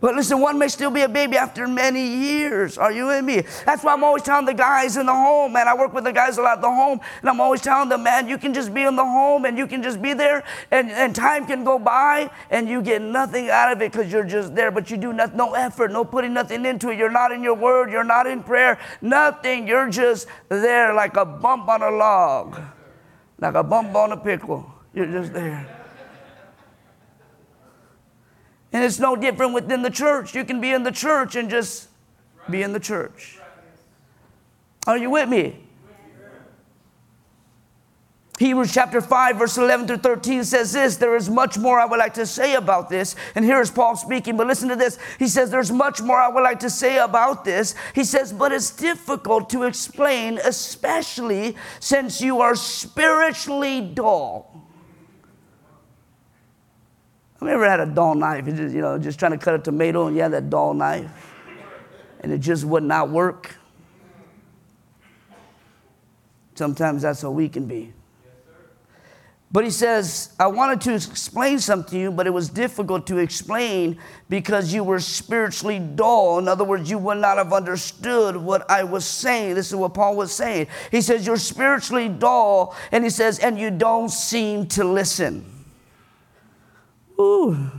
But 0.00 0.14
listen, 0.14 0.40
one 0.40 0.58
may 0.58 0.68
still 0.68 0.90
be 0.90 1.02
a 1.02 1.08
baby 1.08 1.36
after 1.36 1.68
many 1.68 2.06
years. 2.06 2.78
Are 2.78 2.90
you 2.90 3.08
with 3.08 3.22
me? 3.22 3.42
That's 3.66 3.84
why 3.84 3.92
I'm 3.92 4.02
always 4.02 4.22
telling 4.22 4.46
the 4.46 4.54
guys 4.54 4.96
in 4.96 5.04
the 5.04 5.14
home, 5.14 5.52
man. 5.52 5.68
I 5.68 5.74
work 5.74 5.92
with 5.92 6.04
the 6.04 6.12
guys 6.12 6.38
a 6.38 6.42
lot 6.42 6.56
at 6.56 6.62
the 6.62 6.70
home, 6.70 7.00
and 7.20 7.28
I'm 7.28 7.38
always 7.38 7.60
telling 7.60 7.90
them, 7.90 8.04
man, 8.04 8.26
you 8.26 8.38
can 8.38 8.54
just 8.54 8.72
be 8.72 8.82
in 8.82 8.96
the 8.96 9.04
home 9.04 9.44
and 9.44 9.58
you 9.58 9.66
can 9.66 9.82
just 9.82 10.00
be 10.00 10.14
there, 10.14 10.42
and, 10.70 10.90
and 10.90 11.14
time 11.14 11.46
can 11.46 11.64
go 11.64 11.78
by 11.78 12.30
and 12.50 12.66
you 12.66 12.80
get 12.80 13.02
nothing 13.02 13.50
out 13.50 13.72
of 13.72 13.82
it 13.82 13.92
because 13.92 14.10
you're 14.10 14.24
just 14.24 14.54
there, 14.54 14.70
but 14.70 14.90
you 14.90 14.96
do 14.96 15.12
not, 15.12 15.34
no 15.34 15.52
effort, 15.52 15.92
no 15.92 16.02
putting 16.02 16.32
nothing 16.32 16.64
into 16.64 16.88
it. 16.88 16.96
You're 16.96 17.10
not 17.10 17.30
in 17.30 17.42
your 17.42 17.54
word, 17.54 17.90
you're 17.90 18.02
not 18.02 18.26
in 18.26 18.42
prayer, 18.42 18.78
nothing. 19.02 19.68
You're 19.68 19.90
just 19.90 20.28
there 20.48 20.94
like 20.94 21.16
a 21.16 21.26
bump 21.26 21.68
on 21.68 21.82
a 21.82 21.90
log, 21.90 22.58
like 23.38 23.54
a 23.54 23.62
bump 23.62 23.94
on 23.94 24.12
a 24.12 24.16
pickle. 24.16 24.72
You're 24.94 25.06
just 25.06 25.34
there. 25.34 25.79
And 28.72 28.84
it's 28.84 28.98
no 28.98 29.16
different 29.16 29.52
within 29.52 29.82
the 29.82 29.90
church. 29.90 30.34
You 30.34 30.44
can 30.44 30.60
be 30.60 30.70
in 30.70 30.82
the 30.82 30.92
church 30.92 31.36
and 31.36 31.50
just 31.50 31.88
be 32.48 32.62
in 32.62 32.72
the 32.72 32.80
church. 32.80 33.38
Are 34.86 34.96
you 34.96 35.10
with 35.10 35.28
me? 35.28 35.56
Hebrews 38.40 38.72
chapter 38.72 39.02
5, 39.02 39.36
verse 39.36 39.58
11 39.58 39.86
through 39.86 39.98
13 39.98 40.44
says 40.44 40.72
this 40.72 40.96
There 40.96 41.14
is 41.14 41.28
much 41.28 41.58
more 41.58 41.78
I 41.78 41.84
would 41.84 41.98
like 41.98 42.14
to 42.14 42.24
say 42.24 42.54
about 42.54 42.88
this. 42.88 43.14
And 43.34 43.44
here 43.44 43.60
is 43.60 43.70
Paul 43.70 43.96
speaking, 43.96 44.38
but 44.38 44.46
listen 44.46 44.70
to 44.70 44.76
this. 44.76 44.98
He 45.18 45.28
says, 45.28 45.50
There's 45.50 45.70
much 45.70 46.00
more 46.00 46.16
I 46.16 46.28
would 46.28 46.42
like 46.42 46.60
to 46.60 46.70
say 46.70 46.96
about 46.96 47.44
this. 47.44 47.74
He 47.94 48.02
says, 48.02 48.32
But 48.32 48.50
it's 48.50 48.70
difficult 48.70 49.50
to 49.50 49.64
explain, 49.64 50.38
especially 50.38 51.54
since 51.80 52.22
you 52.22 52.40
are 52.40 52.54
spiritually 52.54 53.82
dull. 53.82 54.69
You 57.40 57.48
ever 57.48 57.68
had 57.68 57.80
a 57.80 57.86
dull 57.86 58.14
knife? 58.14 58.46
You 58.46 58.52
just, 58.52 58.74
you 58.74 58.82
know, 58.82 58.98
just 58.98 59.18
trying 59.18 59.32
to 59.32 59.38
cut 59.38 59.54
a 59.54 59.58
tomato 59.58 60.06
and 60.06 60.16
you 60.16 60.22
have 60.22 60.32
that 60.32 60.50
dull 60.50 60.74
knife 60.74 61.10
and 62.20 62.32
it 62.32 62.38
just 62.38 62.64
would 62.64 62.82
not 62.82 63.08
work? 63.10 63.56
Sometimes 66.54 67.02
that's 67.02 67.22
how 67.22 67.30
we 67.30 67.48
can 67.48 67.66
be. 67.66 67.92
But 69.52 69.64
he 69.64 69.70
says, 69.70 70.32
I 70.38 70.46
wanted 70.46 70.80
to 70.82 70.94
explain 70.94 71.58
something 71.58 71.90
to 71.90 71.98
you, 71.98 72.12
but 72.12 72.28
it 72.28 72.30
was 72.30 72.48
difficult 72.48 73.08
to 73.08 73.18
explain 73.18 73.98
because 74.28 74.72
you 74.72 74.84
were 74.84 75.00
spiritually 75.00 75.80
dull. 75.80 76.38
In 76.38 76.46
other 76.46 76.62
words, 76.62 76.88
you 76.88 76.98
would 76.98 77.18
not 77.18 77.36
have 77.36 77.52
understood 77.52 78.36
what 78.36 78.70
I 78.70 78.84
was 78.84 79.04
saying. 79.04 79.56
This 79.56 79.68
is 79.68 79.74
what 79.74 79.92
Paul 79.92 80.14
was 80.14 80.32
saying. 80.32 80.68
He 80.92 81.00
says, 81.00 81.26
You're 81.26 81.36
spiritually 81.36 82.08
dull, 82.08 82.76
and 82.92 83.02
he 83.02 83.10
says, 83.10 83.40
and 83.40 83.58
you 83.58 83.72
don't 83.72 84.10
seem 84.10 84.66
to 84.68 84.84
listen. 84.84 85.59
Ooh. 87.20 87.70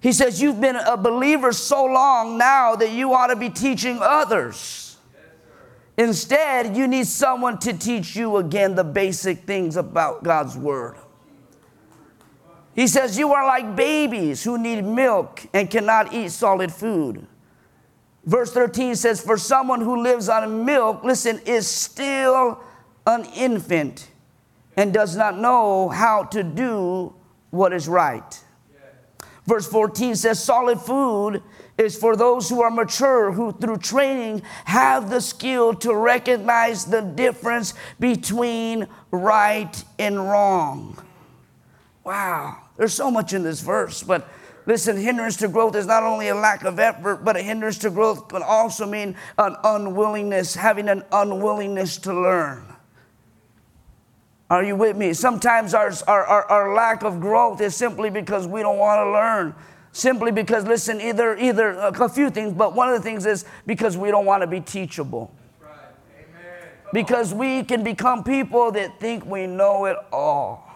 He 0.00 0.12
says, 0.12 0.40
You've 0.40 0.60
been 0.60 0.76
a 0.76 0.96
believer 0.96 1.52
so 1.52 1.84
long 1.84 2.38
now 2.38 2.76
that 2.76 2.90
you 2.90 3.12
ought 3.12 3.28
to 3.28 3.36
be 3.36 3.50
teaching 3.50 3.98
others. 4.00 4.96
Instead, 5.96 6.76
you 6.76 6.88
need 6.88 7.06
someone 7.06 7.58
to 7.58 7.72
teach 7.72 8.16
you 8.16 8.38
again 8.38 8.74
the 8.74 8.84
basic 8.84 9.44
things 9.44 9.76
about 9.76 10.24
God's 10.24 10.56
Word. 10.56 10.96
He 12.74 12.86
says, 12.86 13.18
You 13.18 13.32
are 13.32 13.46
like 13.46 13.76
babies 13.76 14.42
who 14.42 14.58
need 14.58 14.82
milk 14.82 15.44
and 15.52 15.70
cannot 15.70 16.14
eat 16.14 16.30
solid 16.30 16.72
food. 16.72 17.26
Verse 18.24 18.52
13 18.52 18.94
says, 18.94 19.20
For 19.20 19.36
someone 19.36 19.80
who 19.80 20.02
lives 20.02 20.28
on 20.28 20.64
milk, 20.64 21.04
listen, 21.04 21.40
is 21.44 21.66
still 21.66 22.60
an 23.06 23.24
infant 23.36 24.08
and 24.76 24.94
does 24.94 25.16
not 25.16 25.38
know 25.38 25.88
how 25.90 26.24
to 26.24 26.42
do 26.42 27.14
what 27.52 27.72
is 27.72 27.86
right. 27.86 28.40
Verse 29.46 29.68
14 29.68 30.16
says, 30.16 30.42
Solid 30.42 30.80
food 30.80 31.42
is 31.76 31.96
for 31.96 32.16
those 32.16 32.48
who 32.48 32.62
are 32.62 32.70
mature, 32.70 33.32
who 33.32 33.52
through 33.52 33.78
training 33.78 34.42
have 34.64 35.10
the 35.10 35.20
skill 35.20 35.74
to 35.74 35.94
recognize 35.94 36.86
the 36.86 37.00
difference 37.00 37.74
between 38.00 38.86
right 39.10 39.84
and 39.98 40.16
wrong. 40.18 40.96
Wow, 42.04 42.58
there's 42.76 42.94
so 42.94 43.10
much 43.10 43.32
in 43.32 43.42
this 43.42 43.60
verse, 43.60 44.02
but 44.02 44.28
listen, 44.66 44.96
hindrance 44.96 45.36
to 45.38 45.48
growth 45.48 45.76
is 45.76 45.86
not 45.86 46.02
only 46.02 46.28
a 46.28 46.34
lack 46.34 46.64
of 46.64 46.78
effort, 46.78 47.24
but 47.24 47.36
a 47.36 47.42
hindrance 47.42 47.78
to 47.78 47.90
growth 47.90 48.28
can 48.28 48.42
also 48.42 48.86
mean 48.86 49.14
an 49.38 49.56
unwillingness, 49.62 50.54
having 50.54 50.88
an 50.88 51.02
unwillingness 51.12 51.98
to 51.98 52.14
learn. 52.14 52.71
Are 54.52 54.62
you 54.62 54.76
with 54.76 54.98
me? 54.98 55.14
Sometimes 55.14 55.72
our, 55.72 55.90
our, 56.06 56.26
our, 56.26 56.44
our 56.44 56.74
lack 56.74 57.04
of 57.04 57.20
growth 57.20 57.62
is 57.62 57.74
simply 57.74 58.10
because 58.10 58.46
we 58.46 58.60
don't 58.60 58.76
want 58.76 58.98
to 58.98 59.10
learn. 59.10 59.54
Simply 59.92 60.30
because, 60.30 60.64
listen, 60.64 61.00
either, 61.00 61.38
either 61.38 61.72
uh, 61.80 61.90
a 61.90 62.08
few 62.10 62.28
things, 62.28 62.52
but 62.52 62.74
one 62.74 62.90
of 62.90 62.94
the 62.94 63.00
things 63.00 63.24
is 63.24 63.46
because 63.64 63.96
we 63.96 64.10
don't 64.10 64.26
want 64.26 64.42
to 64.42 64.46
be 64.46 64.60
teachable. 64.60 65.34
Because 66.92 67.32
we 67.32 67.64
can 67.64 67.82
become 67.82 68.24
people 68.24 68.70
that 68.72 69.00
think 69.00 69.24
we 69.24 69.46
know 69.46 69.86
it 69.86 69.96
all. 70.12 70.70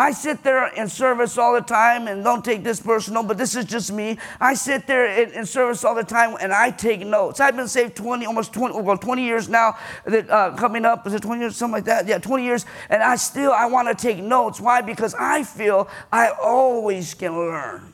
I 0.00 0.12
sit 0.12 0.44
there 0.44 0.68
in 0.68 0.88
service 0.88 1.36
all 1.36 1.52
the 1.52 1.60
time, 1.60 2.06
and 2.06 2.22
don't 2.22 2.44
take 2.44 2.62
this 2.62 2.78
personal, 2.78 3.24
but 3.24 3.36
this 3.36 3.56
is 3.56 3.64
just 3.64 3.90
me. 3.92 4.16
I 4.40 4.54
sit 4.54 4.86
there 4.86 5.06
in, 5.06 5.32
in 5.32 5.44
service 5.44 5.84
all 5.84 5.96
the 5.96 6.04
time, 6.04 6.36
and 6.40 6.52
I 6.52 6.70
take 6.70 7.00
notes. 7.00 7.40
I've 7.40 7.56
been 7.56 7.66
saved 7.66 7.96
20, 7.96 8.24
almost 8.24 8.52
20, 8.52 8.80
well, 8.80 8.96
20 8.96 9.24
years 9.24 9.48
now. 9.48 9.76
That 10.04 10.30
uh, 10.30 10.54
coming 10.54 10.84
up 10.84 11.04
is 11.08 11.14
it 11.14 11.22
20 11.22 11.40
years, 11.40 11.56
something 11.56 11.72
like 11.72 11.84
that? 11.86 12.06
Yeah, 12.06 12.18
20 12.18 12.44
years, 12.44 12.64
and 12.88 13.02
I 13.02 13.16
still 13.16 13.50
I 13.50 13.66
want 13.66 13.88
to 13.88 13.94
take 13.94 14.22
notes. 14.22 14.60
Why? 14.60 14.82
Because 14.82 15.14
I 15.18 15.42
feel 15.42 15.88
I 16.12 16.30
always 16.40 17.14
can 17.14 17.36
learn. 17.36 17.92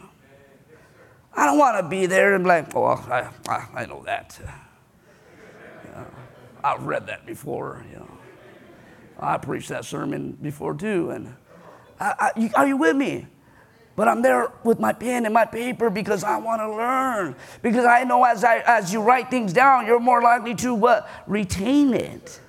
I 1.33 1.47
don't 1.47 1.59
want 1.59 1.83
to 1.83 1.89
be 1.89 2.05
there 2.05 2.35
and 2.35 2.45
be 2.45 2.49
like, 2.49 2.77
oh, 2.77 2.85
I, 2.85 3.31
I, 3.49 3.67
I 3.75 3.87
know 3.87 4.03
that. 4.05 4.39
I've 6.63 6.85
read 6.85 7.07
that 7.07 7.25
before. 7.25 7.83
You 7.91 7.97
know, 7.97 8.11
I 9.19 9.39
preached 9.39 9.71
that 9.71 9.87
sermon 9.87 10.33
before 10.43 10.75
too, 10.75 11.11
and 11.11 11.35
I, 12.01 12.31
I, 12.37 12.51
are 12.57 12.67
you 12.67 12.77
with 12.77 12.97
me? 12.97 13.27
But 13.97 14.09
I'm 14.09 14.23
there 14.23 14.53
with 14.65 14.81
my 14.81 14.93
pen 14.93 15.25
and 15.25 15.33
my 15.33 15.45
paper 15.45 15.89
because 15.89 16.25
I 16.25 16.37
want 16.39 16.61
to 16.61 16.71
learn. 16.71 17.37
Because 17.63 17.85
I 17.85 18.03
know 18.05 18.25
as, 18.25 18.43
I, 18.43 18.59
as 18.67 18.93
you 18.93 19.01
write 19.01 19.31
things 19.31 19.53
down, 19.53 19.87
you're 19.87 20.01
more 20.01 20.21
likely 20.21 20.55
to 20.57 20.75
what? 20.75 21.09
Retain 21.27 21.95
it. 21.95 22.41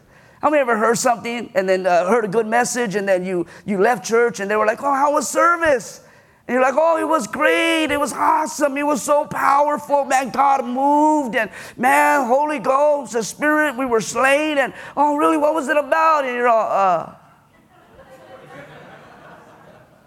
How 0.42 0.50
many 0.50 0.62
ever 0.62 0.78
heard 0.78 0.98
something 0.98 1.52
and 1.56 1.68
then 1.70 1.86
uh, 1.86 2.08
heard 2.08 2.26
a 2.26 2.28
good 2.28 2.48
message 2.48 2.96
and 2.96 3.08
then 3.08 3.26
you, 3.26 3.46
you 3.66 3.80
left 3.80 4.06
church 4.06 4.40
and 4.40 4.50
they 4.50 4.56
were 4.56 4.66
like, 4.66 4.82
oh, 4.82 4.94
how 4.94 5.14
was 5.14 5.28
service? 5.28 6.02
And 6.48 6.54
you're 6.54 6.62
like, 6.62 6.76
oh, 6.78 6.98
it 6.98 7.08
was 7.08 7.26
great. 7.26 7.86
It 7.86 8.00
was 8.00 8.14
awesome. 8.14 8.78
It 8.78 8.86
was 8.86 9.02
so 9.02 9.26
powerful. 9.26 10.06
Man, 10.06 10.30
God 10.30 10.64
moved. 10.66 11.36
And 11.36 11.50
man, 11.78 12.28
Holy 12.28 12.60
Ghost, 12.60 13.14
the 13.14 13.24
Spirit, 13.24 13.76
we 13.78 13.86
were 13.86 14.02
slain. 14.02 14.60
And 14.60 14.74
oh, 14.96 15.16
really, 15.16 15.38
what 15.38 15.56
was 15.56 15.68
it 15.70 15.78
about? 15.78 16.26
And 16.26 16.36
you're 16.36 16.48
all, 16.48 16.72
uh, 16.72 17.16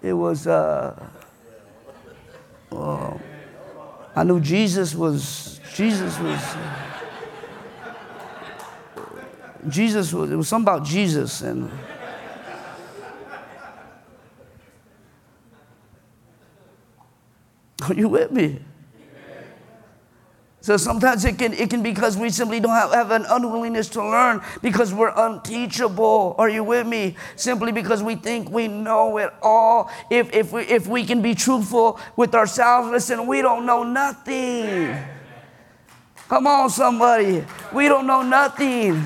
it 0.02 0.12
was, 0.12 0.46
uh, 0.46 1.08
uh, 2.72 3.18
I 4.14 4.24
knew 4.24 4.40
Jesus 4.40 4.94
was, 4.94 5.60
Jesus 5.74 6.18
was, 6.18 6.56
Jesus 9.68 10.12
was, 10.12 10.30
it 10.30 10.36
was 10.36 10.48
something 10.48 10.72
about 10.72 10.86
Jesus 10.86 11.42
and, 11.42 11.70
are 17.88 17.94
you 17.94 18.08
with 18.08 18.30
me? 18.30 18.60
So 20.68 20.76
sometimes 20.76 21.24
it 21.24 21.38
can, 21.38 21.54
it 21.54 21.70
can 21.70 21.82
because 21.82 22.18
we 22.18 22.28
simply 22.28 22.60
don't 22.60 22.74
have, 22.74 22.92
have 22.92 23.10
an 23.10 23.24
unwillingness 23.26 23.88
to 23.88 24.02
learn 24.02 24.42
because 24.60 24.92
we're 24.92 25.14
unteachable. 25.16 26.34
Are 26.36 26.50
you 26.50 26.62
with 26.62 26.86
me? 26.86 27.16
Simply 27.36 27.72
because 27.72 28.02
we 28.02 28.16
think 28.16 28.50
we 28.50 28.68
know 28.68 29.16
it 29.16 29.32
all. 29.40 29.90
If, 30.10 30.30
if, 30.34 30.52
we, 30.52 30.64
if 30.64 30.86
we 30.86 31.06
can 31.06 31.22
be 31.22 31.34
truthful 31.34 31.98
with 32.16 32.34
ourselves, 32.34 32.90
listen, 32.90 33.26
we 33.26 33.40
don't 33.40 33.64
know 33.64 33.82
nothing. 33.82 34.94
Come 36.28 36.46
on, 36.46 36.68
somebody. 36.68 37.46
We 37.72 37.88
don't 37.88 38.06
know 38.06 38.20
nothing. 38.20 39.02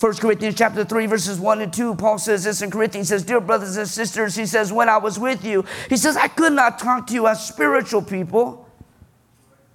1 0.00 0.14
Corinthians 0.16 0.54
chapter 0.54 0.84
3, 0.84 1.06
verses 1.06 1.40
1 1.40 1.60
and 1.60 1.72
2, 1.72 1.96
Paul 1.96 2.18
says 2.18 2.44
this 2.44 2.62
in 2.62 2.70
Corinthians, 2.70 3.08
he 3.08 3.14
says, 3.14 3.24
Dear 3.24 3.40
brothers 3.40 3.76
and 3.76 3.88
sisters, 3.88 4.36
he 4.36 4.46
says, 4.46 4.72
when 4.72 4.88
I 4.88 4.98
was 4.98 5.18
with 5.18 5.44
you, 5.44 5.64
he 5.88 5.96
says, 5.96 6.16
I 6.16 6.28
could 6.28 6.52
not 6.52 6.78
talk 6.78 7.08
to 7.08 7.14
you 7.14 7.26
as 7.26 7.44
spiritual 7.44 8.02
people. 8.02 8.68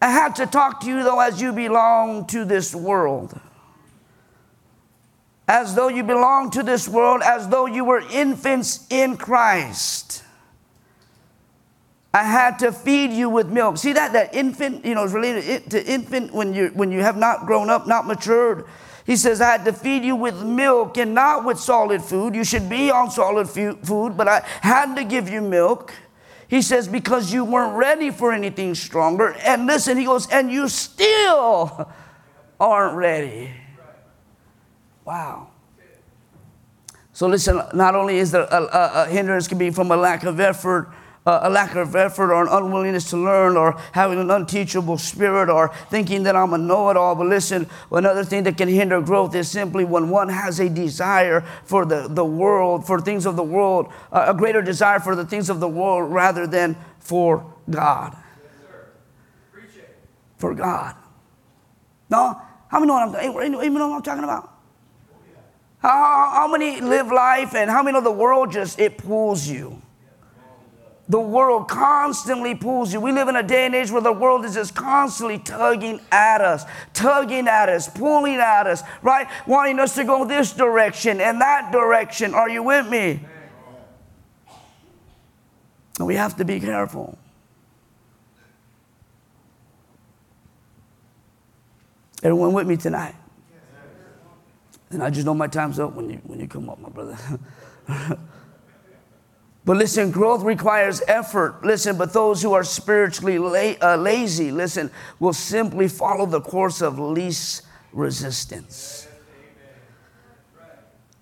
I 0.02 0.10
had 0.10 0.36
to 0.36 0.46
talk 0.46 0.80
to 0.82 0.88
you, 0.88 1.04
though, 1.04 1.20
as 1.20 1.42
you 1.42 1.52
belong 1.52 2.26
to 2.28 2.46
this 2.46 2.74
world. 2.74 3.38
As 5.46 5.76
though 5.76 5.90
you 5.90 6.04
belong 6.04 6.52
to 6.52 6.64
this 6.64 6.88
world, 6.88 7.22
as 7.22 7.50
though 7.50 7.66
you 7.66 7.84
were 7.84 8.00
infants 8.00 8.88
in 8.90 9.18
Christ. 9.18 10.24
I 12.14 12.24
had 12.24 12.60
to 12.60 12.72
feed 12.72 13.12
you 13.12 13.30
with 13.30 13.48
milk. 13.48 13.78
See 13.78 13.92
that 13.92 14.14
that 14.14 14.34
infant, 14.34 14.86
you 14.86 14.96
know, 14.96 15.04
is 15.04 15.14
related 15.14 15.70
to 15.72 15.86
infant 15.86 16.34
when 16.34 16.54
you 16.54 16.68
when 16.76 16.92
you 16.92 17.02
have 17.02 17.18
not 17.18 17.46
grown 17.46 17.70
up, 17.70 17.88
not 17.88 18.06
matured. 18.06 18.66
He 19.06 19.18
says, 19.18 19.42
I 19.42 19.52
had 19.52 19.66
to 19.66 19.74
feed 19.74 20.04
you 20.04 20.16
with 20.16 20.42
milk 20.44 20.98
and 20.98 21.14
not 21.14 21.44
with 21.44 21.60
solid 21.60 22.02
food. 22.02 22.36
You 22.36 22.44
should 22.44 22.70
be 22.70 22.90
on 22.90 23.12
solid 23.12 23.50
food, 23.50 24.16
but 24.16 24.28
I 24.28 24.40
had 24.62 24.96
to 24.96 25.04
give 25.04 25.30
you 25.30 25.42
milk. 25.42 25.94
He 26.48 26.62
says, 26.62 26.88
because 26.88 27.34
you 27.34 27.44
weren't 27.44 27.76
ready 27.76 28.12
for 28.12 28.32
anything 28.32 28.76
stronger. 28.76 29.34
And 29.44 29.66
listen, 29.66 29.98
he 29.98 30.06
goes, 30.06 30.30
and 30.30 30.52
you 30.52 30.70
still 30.70 31.92
aren't 32.60 32.96
ready. 32.96 33.52
Wow. 35.04 35.50
So 37.12 37.28
listen, 37.28 37.62
not 37.74 37.96
only 37.96 38.18
is 38.18 38.32
there 38.32 38.48
a, 38.50 38.64
a, 38.64 38.92
a 39.04 39.06
hindrance 39.08 39.48
can 39.48 39.58
be 39.58 39.70
from 39.70 39.92
a 39.92 39.98
lack 39.98 40.24
of 40.24 40.40
effort, 40.40 40.92
uh, 41.26 41.40
a 41.44 41.50
lack 41.50 41.76
of 41.76 41.96
effort 41.96 42.34
or 42.34 42.44
an 42.44 42.50
unwillingness 42.50 43.10
to 43.10 43.18
learn 43.18 43.56
or 43.56 43.80
having 43.94 44.20
an 44.20 44.30
unteachable 44.30 44.98
spirit 44.98 45.50
or 45.50 45.70
thinking 45.90 46.24
that 46.24 46.36
I'm 46.36 46.54
a 46.54 46.58
know 46.58 46.90
it 46.90 46.98
all. 46.98 47.16
But 47.16 47.28
listen, 47.28 47.68
another 47.92 48.24
thing 48.24 48.44
that 48.44 48.58
can 48.58 48.68
hinder 48.68 49.02
growth 49.02 49.34
is 49.36 49.50
simply 49.50 49.86
when 49.86 50.10
one 50.10 50.30
has 50.30 50.60
a 50.60 50.70
desire 50.70 51.42
for 51.64 51.86
the, 51.86 52.08
the 52.10 52.26
world, 52.26 52.86
for 52.86 53.00
things 53.00 53.26
of 53.26 53.36
the 53.36 53.44
world, 53.44 53.92
uh, 54.12 54.26
a 54.28 54.34
greater 54.34 54.62
desire 54.62 55.00
for 55.00 55.16
the 55.16 55.26
things 55.26 55.50
of 55.50 55.60
the 55.60 55.68
world 55.68 56.12
rather 56.12 56.46
than 56.46 56.76
for 57.00 57.54
God. 57.70 58.18
Yes, 59.54 59.86
for 60.38 60.54
God. 60.54 60.96
No? 62.10 62.42
How 62.68 62.80
many 62.80 62.88
know 62.88 63.08
what 63.08 63.24
I'm, 63.24 63.64
even 63.64 63.74
know 63.76 63.88
what 63.88 63.98
I'm 63.98 64.02
talking 64.02 64.24
about? 64.24 64.50
How, 65.80 66.32
how 66.34 66.48
many 66.48 66.82
live 66.82 67.08
life 67.08 67.56
and 67.56 67.70
how 67.70 67.84
many 67.84 67.94
know 67.94 68.02
the 68.02 68.12
world 68.12 68.52
just, 68.52 68.80
it 68.80 68.98
pulls 68.98 69.48
you? 69.48 69.83
The 71.10 71.20
world 71.20 71.68
constantly 71.68 72.56
pulls 72.56 72.94
you. 72.94 73.02
We 73.02 73.12
live 73.12 73.28
in 73.28 73.36
a 73.36 73.44
day 73.44 73.66
and 73.66 73.76
age 73.76 73.92
where 73.92 74.02
the 74.02 74.14
world 74.14 74.46
is 74.46 74.54
just 74.54 74.74
constantly 74.74 75.38
tugging 75.38 76.00
at 76.12 76.40
us, 76.40 76.64
tugging 76.94 77.48
at 77.48 77.68
us, 77.68 77.90
pulling 77.90 78.36
at 78.36 78.68
us, 78.68 78.84
right? 79.02 79.28
Wanting 79.46 79.80
us 79.80 79.96
to 79.96 80.06
go 80.06 80.24
this 80.24 80.54
direction 80.54 81.20
and 81.20 81.42
that 81.42 81.74
direction. 81.74 82.34
Are 82.34 82.50
you 82.50 82.64
with 82.64 82.88
me? 82.88 83.20
And 86.00 86.08
we 86.08 86.16
have 86.16 86.38
to 86.38 86.46
be 86.46 86.60
careful. 86.62 87.18
Everyone 92.24 92.54
with 92.54 92.66
me 92.66 92.78
tonight? 92.78 93.16
And 94.90 95.04
I 95.04 95.10
just 95.10 95.26
know 95.26 95.34
my 95.34 95.48
time's 95.48 95.80
up 95.80 95.94
when 95.94 96.10
you, 96.10 96.22
when 96.24 96.40
you 96.40 96.48
come 96.48 96.70
up, 96.70 96.80
my 96.80 96.90
brother. 96.90 97.18
But 99.66 99.78
listen, 99.78 100.12
growth 100.12 100.44
requires 100.44 101.02
effort. 101.08 101.64
Listen, 101.64 101.98
but 101.98 102.12
those 102.12 102.42
who 102.42 102.54
are 102.54 102.66
spiritually 102.66 103.38
la- 103.40 103.76
uh, 103.82 103.96
lazy, 103.96 104.52
listen, 104.52 104.92
will 105.20 105.34
simply 105.34 105.88
follow 105.88 106.26
the 106.26 106.42
course 106.42 106.82
of 106.82 107.00
least 107.00 107.64
resistance. 107.94 109.08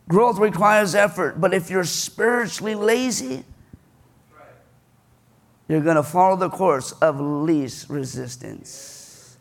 Growth 0.07 0.39
requires 0.39 0.95
effort, 0.95 1.39
but 1.39 1.53
if 1.53 1.69
you're 1.69 1.83
spiritually 1.83 2.75
lazy, 2.75 3.45
you're 5.69 5.81
going 5.81 5.95
to 5.95 6.03
follow 6.03 6.35
the 6.35 6.49
course 6.49 6.91
of 6.93 7.21
least 7.21 7.89
resistance. 7.89 9.37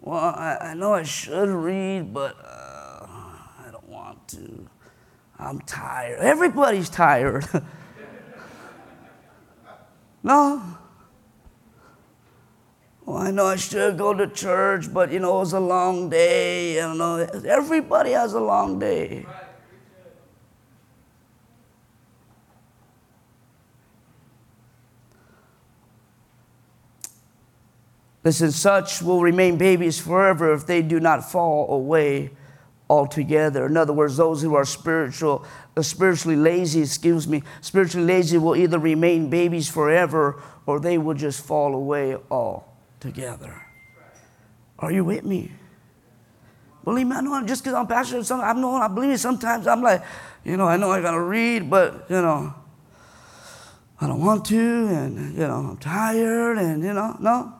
Well, 0.00 0.18
I, 0.18 0.56
I 0.60 0.74
know 0.74 0.94
I 0.94 1.02
should 1.02 1.48
read, 1.48 2.12
but 2.14 2.36
uh, 2.42 3.06
I 3.06 3.70
don't 3.70 3.88
want 3.88 4.26
to. 4.28 4.68
I'm 5.38 5.60
tired. 5.60 6.18
Everybody's 6.20 6.88
tired. 6.88 7.46
No. 10.26 10.60
Well, 13.04 13.18
I 13.18 13.30
know 13.30 13.46
I 13.46 13.54
should 13.54 13.96
go 13.96 14.12
to 14.12 14.26
church, 14.26 14.92
but 14.92 15.12
you 15.12 15.20
know, 15.20 15.36
it 15.36 15.38
was 15.38 15.52
a 15.52 15.60
long 15.60 16.10
day. 16.10 16.74
Don't 16.74 16.98
know. 16.98 17.18
Everybody 17.46 18.10
has 18.10 18.34
a 18.34 18.40
long 18.40 18.80
day. 18.80 19.24
Listen, 28.24 28.50
such 28.50 29.00
will 29.02 29.22
remain 29.22 29.56
babies 29.56 30.00
forever 30.00 30.52
if 30.52 30.66
they 30.66 30.82
do 30.82 30.98
not 30.98 31.30
fall 31.30 31.72
away 31.72 32.32
altogether. 32.88 33.66
In 33.66 33.76
other 33.76 33.92
words, 33.92 34.16
those 34.16 34.42
who 34.42 34.54
are 34.54 34.64
spiritual, 34.64 35.44
uh, 35.76 35.82
spiritually 35.82 36.36
lazy, 36.36 36.82
excuse 36.82 37.26
me, 37.26 37.42
spiritually 37.60 38.06
lazy 38.06 38.38
will 38.38 38.56
either 38.56 38.78
remain 38.78 39.28
babies 39.28 39.68
forever 39.68 40.42
or 40.66 40.80
they 40.80 40.98
will 40.98 41.14
just 41.14 41.44
fall 41.44 41.74
away 41.74 42.16
altogether. 42.30 43.62
Are 44.78 44.92
you 44.92 45.04
with 45.04 45.24
me? 45.24 45.52
Believe 46.84 47.08
me, 47.08 47.16
I 47.16 47.20
know 47.20 47.44
just 47.44 47.64
because 47.64 47.74
I'm 47.74 47.88
passionate, 47.88 48.26
some, 48.26 48.40
I 48.40 48.52
know 48.52 48.76
I 48.76 48.86
believe 48.86 49.10
me. 49.10 49.16
Sometimes 49.16 49.66
I'm 49.66 49.82
like, 49.82 50.04
you 50.44 50.56
know, 50.56 50.66
I 50.66 50.76
know 50.76 50.92
I 50.92 51.00
gotta 51.00 51.20
read, 51.20 51.68
but 51.68 52.06
you 52.08 52.22
know, 52.22 52.54
I 54.00 54.06
don't 54.06 54.20
want 54.20 54.44
to, 54.46 54.86
and 54.86 55.34
you 55.34 55.48
know, 55.48 55.70
I'm 55.70 55.76
tired, 55.78 56.58
and 56.58 56.84
you 56.84 56.92
know, 56.92 57.16
no. 57.18 57.52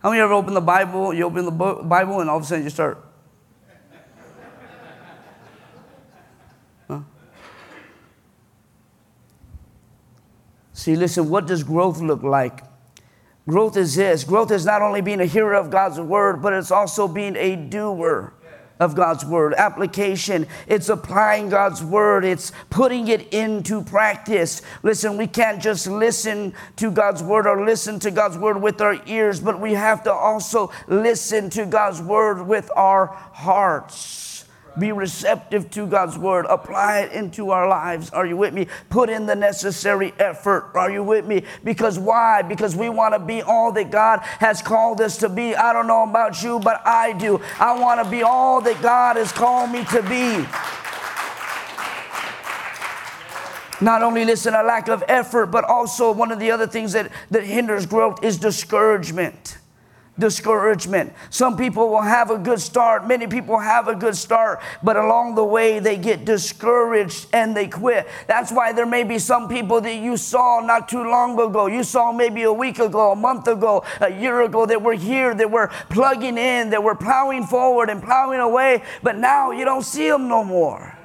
How 0.00 0.10
many 0.10 0.20
ever 0.20 0.34
open 0.34 0.52
the 0.52 0.60
Bible? 0.60 1.14
You 1.14 1.24
open 1.24 1.46
the 1.46 1.50
Bible, 1.50 2.20
and 2.20 2.28
all 2.28 2.36
of 2.36 2.42
a 2.42 2.46
sudden 2.46 2.64
you 2.64 2.70
start 2.70 3.05
See, 10.76 10.94
listen, 10.94 11.30
what 11.30 11.46
does 11.46 11.64
growth 11.64 12.02
look 12.02 12.22
like? 12.22 12.62
Growth 13.48 13.78
is 13.78 13.94
this 13.94 14.24
growth 14.24 14.50
is 14.50 14.66
not 14.66 14.82
only 14.82 15.00
being 15.00 15.22
a 15.22 15.24
hearer 15.24 15.54
of 15.54 15.70
God's 15.70 15.98
word, 15.98 16.42
but 16.42 16.52
it's 16.52 16.70
also 16.70 17.08
being 17.08 17.34
a 17.34 17.56
doer 17.56 18.34
of 18.78 18.94
God's 18.94 19.24
word. 19.24 19.54
Application, 19.54 20.46
it's 20.66 20.90
applying 20.90 21.48
God's 21.48 21.82
word, 21.82 22.26
it's 22.26 22.52
putting 22.68 23.08
it 23.08 23.32
into 23.32 23.82
practice. 23.82 24.60
Listen, 24.82 25.16
we 25.16 25.26
can't 25.26 25.62
just 25.62 25.86
listen 25.86 26.52
to 26.76 26.90
God's 26.90 27.22
word 27.22 27.46
or 27.46 27.64
listen 27.64 27.98
to 28.00 28.10
God's 28.10 28.36
word 28.36 28.60
with 28.60 28.82
our 28.82 29.00
ears, 29.06 29.40
but 29.40 29.58
we 29.58 29.72
have 29.72 30.02
to 30.02 30.12
also 30.12 30.70
listen 30.88 31.48
to 31.50 31.64
God's 31.64 32.02
word 32.02 32.46
with 32.46 32.70
our 32.76 33.06
hearts 33.06 34.25
be 34.78 34.92
receptive 34.92 35.70
to 35.70 35.86
God's 35.86 36.18
word, 36.18 36.46
apply 36.46 37.00
it 37.00 37.12
into 37.12 37.50
our 37.50 37.68
lives. 37.68 38.10
Are 38.10 38.26
you 38.26 38.36
with 38.36 38.54
me? 38.54 38.68
Put 38.90 39.10
in 39.10 39.26
the 39.26 39.34
necessary 39.34 40.12
effort. 40.18 40.70
Are 40.74 40.90
you 40.90 41.02
with 41.02 41.26
me? 41.26 41.44
Because 41.64 41.98
why? 41.98 42.42
Because 42.42 42.76
we 42.76 42.88
want 42.88 43.14
to 43.14 43.18
be 43.18 43.42
all 43.42 43.72
that 43.72 43.90
God 43.90 44.20
has 44.40 44.62
called 44.62 45.00
us 45.00 45.16
to 45.18 45.28
be. 45.28 45.54
I 45.54 45.72
don't 45.72 45.86
know 45.86 46.02
about 46.02 46.42
you, 46.42 46.58
but 46.58 46.86
I 46.86 47.12
do. 47.12 47.40
I 47.58 47.78
want 47.78 48.02
to 48.04 48.10
be 48.10 48.22
all 48.22 48.60
that 48.60 48.80
God 48.82 49.16
has 49.16 49.32
called 49.32 49.70
me 49.70 49.84
to 49.86 50.02
be. 50.02 50.46
Not 53.84 54.02
only 54.02 54.24
listen, 54.24 54.54
a 54.54 54.62
lack 54.62 54.88
of 54.88 55.04
effort, 55.06 55.46
but 55.46 55.64
also 55.64 56.10
one 56.10 56.30
of 56.30 56.38
the 56.38 56.50
other 56.50 56.66
things 56.66 56.92
that, 56.92 57.10
that 57.30 57.44
hinders 57.44 57.84
growth 57.84 58.24
is 58.24 58.38
discouragement 58.38 59.58
discouragement. 60.18 61.12
Some 61.30 61.56
people 61.56 61.88
will 61.88 62.02
have 62.02 62.30
a 62.30 62.38
good 62.38 62.60
start, 62.60 63.06
many 63.06 63.26
people 63.26 63.58
have 63.58 63.88
a 63.88 63.94
good 63.94 64.16
start, 64.16 64.60
but 64.82 64.96
along 64.96 65.34
the 65.34 65.44
way 65.44 65.78
they 65.78 65.96
get 65.96 66.24
discouraged 66.24 67.28
and 67.32 67.56
they 67.56 67.68
quit. 67.68 68.06
That's 68.26 68.50
why 68.50 68.72
there 68.72 68.86
may 68.86 69.04
be 69.04 69.18
some 69.18 69.48
people 69.48 69.80
that 69.82 69.96
you 69.96 70.16
saw 70.16 70.60
not 70.60 70.88
too 70.88 71.02
long 71.02 71.38
ago. 71.38 71.66
You 71.66 71.84
saw 71.84 72.12
maybe 72.12 72.42
a 72.42 72.52
week 72.52 72.78
ago, 72.78 73.12
a 73.12 73.16
month 73.16 73.48
ago, 73.48 73.84
a 74.00 74.12
year 74.12 74.42
ago 74.42 74.66
that 74.66 74.82
were 74.82 74.94
here, 74.94 75.34
that 75.34 75.50
were 75.50 75.68
plugging 75.90 76.38
in, 76.38 76.70
that 76.70 76.82
were 76.82 76.94
plowing 76.94 77.44
forward 77.44 77.90
and 77.90 78.02
plowing 78.02 78.40
away, 78.40 78.82
but 79.02 79.16
now 79.16 79.50
you 79.50 79.64
don't 79.64 79.84
see 79.84 80.08
them 80.08 80.28
no 80.28 80.44
more. 80.44 80.96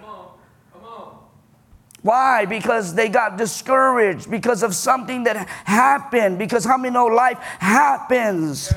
Why? 2.02 2.46
Because 2.46 2.96
they 2.96 3.10
got 3.10 3.38
discouraged 3.38 4.30
because 4.30 4.64
of 4.64 4.74
something 4.74 5.24
that 5.26 5.48
happened. 5.66 6.40
Because 6.40 6.66
how 6.66 6.78
many 6.78 6.94
know 6.94 7.06
life 7.06 7.38
happens? 7.38 8.74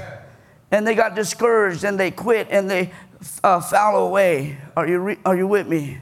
And 0.75 0.85
they 0.85 0.97
got 0.97 1.15
discouraged 1.15 1.85
and 1.85 2.01
they 2.01 2.11
quit 2.11 2.49
and 2.51 2.69
they 2.69 2.91
uh, 3.45 3.61
fell 3.61 3.97
away. 3.97 4.59
Are 4.77 4.89
you, 4.89 4.99
re- 4.99 5.19
are 5.25 5.37
you 5.37 5.47
with 5.47 5.69
me? 5.69 5.99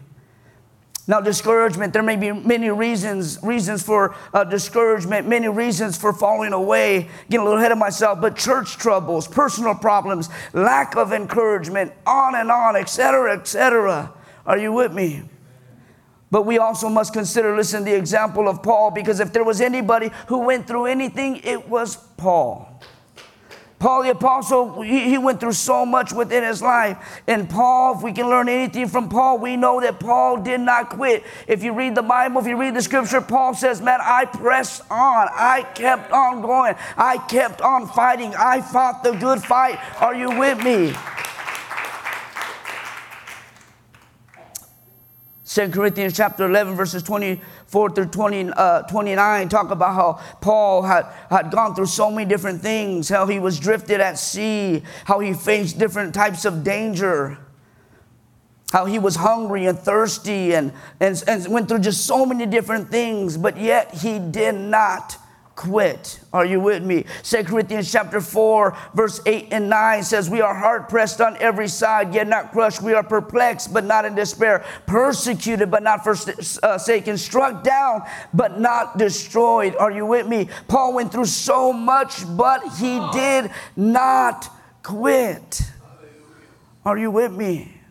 Now, 1.07 1.21
discouragement, 1.21 1.93
there 1.93 2.03
may 2.03 2.17
be 2.17 2.33
many 2.33 2.71
reasons, 2.71 3.39
reasons 3.43 3.83
for 3.83 4.17
uh, 4.33 4.45
discouragement, 4.45 5.29
many 5.29 5.49
reasons 5.49 5.99
for 5.99 6.15
falling 6.15 6.55
away, 6.55 7.11
getting 7.29 7.41
a 7.41 7.45
little 7.45 7.59
ahead 7.59 7.73
of 7.73 7.77
myself, 7.77 8.23
but 8.23 8.35
church 8.35 8.79
troubles, 8.79 9.29
personal 9.29 9.75
problems, 9.75 10.31
lack 10.55 10.97
of 10.97 11.13
encouragement, 11.13 11.93
on 12.07 12.35
and 12.35 12.51
on, 12.51 12.75
etc., 12.75 13.37
etc. 13.37 14.11
Are 14.47 14.57
you 14.57 14.73
with 14.73 14.95
me? 14.95 15.21
But 16.31 16.47
we 16.47 16.57
also 16.57 16.89
must 16.89 17.13
consider, 17.13 17.55
listen, 17.55 17.85
the 17.85 17.95
example 17.95 18.49
of 18.49 18.63
Paul, 18.63 18.91
because 18.91 19.21
if 19.21 19.35
there 19.35 19.45
was 19.45 19.61
anybody 19.61 20.11
who 20.29 20.47
went 20.47 20.67
through 20.67 20.87
anything, 20.87 21.43
it 21.45 21.69
was 21.69 21.97
Paul. 22.17 22.81
Paul 23.83 24.05
the 24.05 24.11
Apostle, 24.11 24.81
he, 24.83 25.19
went 25.19 25.41
through 25.41 25.55
so 25.55 25.85
much 25.85 26.13
within 26.13 26.45
his 26.45 26.63
life. 26.63 27.21
And 27.27 27.51
Paul, 27.51 27.97
if 27.97 28.03
we 28.05 28.13
can 28.13 28.29
learn 28.29 28.49
anything 28.49 28.87
from 28.87 29.09
Paul, 29.09 29.39
we 29.39 29.57
know 29.57 29.81
that 29.81 29.99
Paul 29.99 30.37
did 30.37 30.61
not 30.61 30.91
quit. 30.91 31.25
If 31.49 31.65
you 31.65 31.73
read 31.73 31.97
the 31.97 32.03
Bible, 32.03 32.41
if 32.41 32.47
you 32.47 32.57
read 32.57 32.77
the 32.77 32.81
scripture, 32.83 33.21
Paul 33.21 33.55
says, 33.55 33.81
Man, 33.81 33.99
I 34.01 34.27
pressed 34.27 34.83
on. 34.83 35.29
I 35.33 35.67
kept 35.75 36.13
on 36.13 36.43
going. 36.43 36.77
I 36.97 37.19
kept 37.27 37.61
on 37.61 37.89
fighting. 37.89 38.33
I 38.39 38.61
fought 38.61 39.03
the 39.03 39.17
good 39.17 39.43
fight. 39.43 39.81
Are 40.01 40.15
you 40.15 40.31
with 40.39 40.63
me? 40.63 40.95
2 45.53 45.69
Corinthians 45.69 46.17
chapter 46.17 46.47
11, 46.47 46.77
verses 46.77 47.03
24 47.03 47.91
through 47.91 48.07
20, 48.07 48.53
uh, 48.57 48.83
29 48.83 49.49
talk 49.51 49.71
about 49.71 49.95
how 49.95 50.37
Paul 50.41 50.83
had, 50.83 51.05
had 51.29 51.51
gone 51.51 51.75
through 51.75 51.87
so 51.87 52.11
many 52.11 52.27
different 52.27 52.63
things, 52.63 53.11
how 53.11 53.27
he 53.27 53.39
was 53.39 53.61
drifted 53.61 54.01
at 54.01 54.19
sea, 54.19 54.83
how 55.05 55.21
he 55.21 55.35
faced 55.35 55.79
different 55.79 56.15
types 56.15 56.47
of 56.47 56.65
danger, 56.65 57.37
how 58.73 58.87
he 58.87 58.99
was 58.99 59.17
hungry 59.17 59.67
and 59.67 59.79
thirsty 59.79 60.55
and, 60.55 60.73
and, 61.01 61.23
and 61.27 61.47
went 61.49 61.69
through 61.69 61.81
just 61.81 62.07
so 62.07 62.25
many 62.25 62.47
different 62.47 62.91
things, 62.91 63.37
but 63.37 63.59
yet 63.59 63.93
he 63.93 64.19
did 64.19 64.55
not 64.55 65.19
quit. 65.63 66.19
Are 66.33 66.45
you 66.45 66.59
with 66.59 66.83
me? 66.83 67.05
2 67.23 67.45
Corinthians 67.45 67.91
chapter 67.93 68.21
4, 68.21 68.77
verse 68.95 69.21
8 69.25 69.49
and 69.53 69.71
9 69.71 70.03
says, 70.03 70.29
We 70.29 70.41
are 70.41 70.55
hard 70.55 70.89
pressed 70.89 71.21
on 71.21 71.37
every 71.37 71.69
side, 71.69 72.13
yet 72.13 72.27
not 72.27 72.51
crushed. 72.51 72.83
We 72.83 72.95
are 72.95 73.05
perplexed, 73.05 73.73
but 73.73 73.85
not 73.85 74.05
in 74.05 74.17
despair. 74.17 74.65
Persecuted, 74.87 75.71
but 75.71 75.85
not 75.85 76.03
forsaken. 76.03 77.15
Uh, 77.15 77.17
struck 77.17 77.63
down, 77.63 78.03
but 78.35 78.59
not 78.59 78.99
destroyed. 78.99 79.77
Are 79.77 79.93
you 79.93 80.05
with 80.05 80.27
me? 80.27 80.49
Paul 80.67 80.95
went 80.95 81.13
through 81.13 81.27
so 81.27 81.73
much, 81.73 82.25
but 82.37 82.63
he 82.79 82.99
did 83.13 83.49
not 83.77 84.49
quit. 84.83 85.63
Are 86.85 86.99
you 86.99 87.13
with 87.13 87.31
me? 87.31 87.82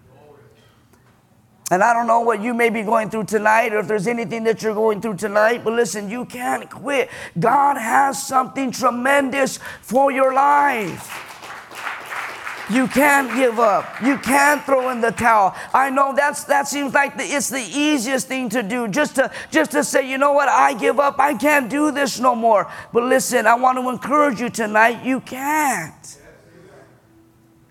And 1.72 1.82
I 1.82 1.94
don't 1.94 2.06
know 2.06 2.20
what 2.20 2.42
you 2.42 2.54
may 2.54 2.70
be 2.70 2.84
going 2.84 3.10
through 3.10 3.24
tonight 3.24 3.72
or 3.72 3.80
if 3.80 3.88
there's 3.88 4.06
anything 4.06 4.44
that 4.44 4.62
you're 4.62 4.74
going 4.74 5.00
through 5.00 5.16
tonight, 5.16 5.64
but 5.64 5.72
listen, 5.72 6.10
you 6.10 6.26
can't 6.26 6.70
quit. 6.70 7.10
God 7.40 7.78
has 7.78 8.28
something 8.28 8.72
tremendous 8.72 9.58
for 9.82 10.12
your 10.12 10.34
life. 10.34 11.30
You 12.70 12.88
can't 12.88 13.34
give 13.36 13.58
up. 13.58 14.02
You 14.02 14.18
can't 14.18 14.64
throw 14.66 14.90
in 14.90 15.00
the 15.00 15.12
towel. 15.12 15.56
I 15.74 15.90
know 15.90 16.14
that's 16.16 16.44
that 16.46 16.68
seems 16.68 16.94
like 16.94 17.18
the, 17.18 17.24
it's 17.24 17.50
the 17.50 17.62
easiest 17.62 18.28
thing 18.28 18.50
to 18.50 18.64
do. 18.64 18.88
Just 18.88 19.16
to 19.16 19.32
just 19.50 19.72
to 19.72 19.84
say, 19.84 20.10
you 20.10 20.18
know 20.18 20.32
what, 20.32 20.48
I 20.48 20.74
give 20.74 21.00
up. 21.00 21.20
I 21.20 21.34
can't 21.34 21.70
do 21.70 21.92
this 21.92 22.20
no 22.20 22.34
more. 22.36 22.72
But 22.94 23.04
listen, 23.04 23.46
I 23.46 23.56
want 23.56 23.78
to 23.78 23.90
encourage 23.90 24.40
you 24.40 24.50
tonight. 24.50 25.04
You 25.04 25.20
can't. 25.20 26.21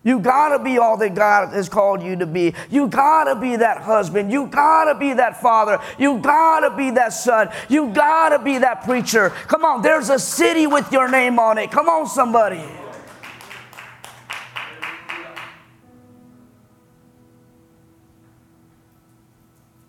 You 0.02 0.18
gotta 0.18 0.62
be 0.62 0.78
all 0.78 0.96
that 0.96 1.14
God 1.14 1.52
has 1.52 1.68
called 1.68 2.02
you 2.02 2.16
to 2.16 2.26
be. 2.26 2.54
You 2.70 2.88
gotta 2.88 3.38
be 3.38 3.56
that 3.56 3.82
husband. 3.82 4.32
You 4.32 4.46
gotta 4.46 4.98
be 4.98 5.12
that 5.12 5.42
father. 5.42 5.78
You 5.98 6.18
gotta 6.18 6.74
be 6.74 6.90
that 6.92 7.12
son. 7.12 7.50
You 7.68 7.92
gotta 7.92 8.38
be 8.42 8.58
that 8.58 8.84
preacher. 8.84 9.28
Come 9.46 9.64
on, 9.64 9.82
there's 9.82 10.08
a 10.08 10.18
city 10.18 10.66
with 10.66 10.90
your 10.90 11.10
name 11.10 11.38
on 11.38 11.58
it. 11.58 11.70
Come 11.70 11.88
on, 11.90 12.06
somebody. 12.06 12.64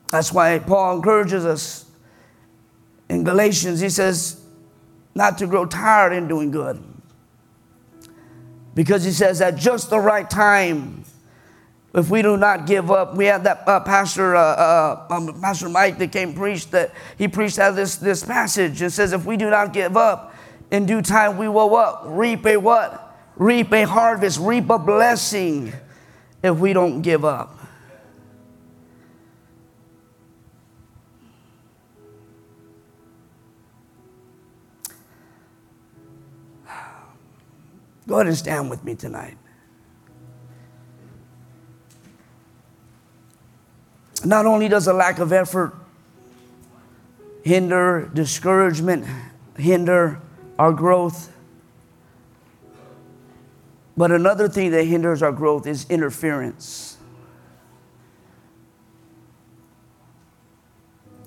That's 0.09 0.33
why 0.33 0.59
Paul 0.59 0.97
encourages 0.97 1.45
us 1.45 1.85
in 3.07 3.23
Galatians. 3.23 3.79
He 3.79 3.87
says, 3.87 4.41
not 5.15 5.37
to 5.37 5.47
grow 5.47 5.65
tired 5.65 6.11
in 6.11 6.27
doing 6.27 6.51
good 6.51 6.90
because 8.73 9.03
he 9.03 9.11
says 9.11 9.41
at 9.41 9.55
just 9.55 9.89
the 9.89 9.99
right 9.99 10.29
time, 10.29 11.03
if 11.93 12.09
we 12.09 12.21
do 12.21 12.37
not 12.37 12.67
give 12.67 12.89
up, 12.89 13.15
we 13.15 13.25
had 13.25 13.43
that 13.43 13.67
uh, 13.67 13.81
pastor, 13.81 14.35
uh, 14.35 14.41
uh, 14.41 15.07
um, 15.09 15.41
Pastor 15.41 15.67
Mike, 15.67 15.97
that 15.97 16.11
came 16.13 16.33
preach 16.33 16.69
that 16.71 16.93
he 17.17 17.27
preached 17.27 17.59
out 17.59 17.75
this 17.75 17.97
this 17.97 18.23
passage. 18.23 18.81
It 18.81 18.91
says, 18.91 19.11
if 19.11 19.25
we 19.25 19.35
do 19.35 19.49
not 19.49 19.73
give 19.73 19.97
up, 19.97 20.33
in 20.71 20.85
due 20.85 21.01
time 21.01 21.37
we 21.37 21.49
will 21.49 21.69
what 21.69 22.15
reap 22.15 22.45
a 22.45 22.55
what 22.55 23.17
reap 23.35 23.73
a 23.73 23.83
harvest, 23.83 24.39
reap 24.39 24.69
a 24.69 24.79
blessing. 24.79 25.73
If 26.43 26.57
we 26.57 26.73
don't 26.73 27.01
give 27.01 27.23
up. 27.23 27.60
Go 38.11 38.17
ahead 38.17 38.27
and 38.27 38.37
stand 38.37 38.69
with 38.69 38.83
me 38.83 38.93
tonight. 38.93 39.37
Not 44.25 44.45
only 44.45 44.67
does 44.67 44.85
a 44.87 44.93
lack 44.93 45.19
of 45.19 45.31
effort 45.31 45.73
hinder 47.41 48.11
discouragement, 48.13 49.05
hinder 49.55 50.19
our 50.59 50.73
growth, 50.73 51.31
but 53.95 54.11
another 54.11 54.49
thing 54.49 54.71
that 54.71 54.83
hinders 54.83 55.23
our 55.23 55.31
growth 55.31 55.65
is 55.65 55.89
interference. 55.89 56.97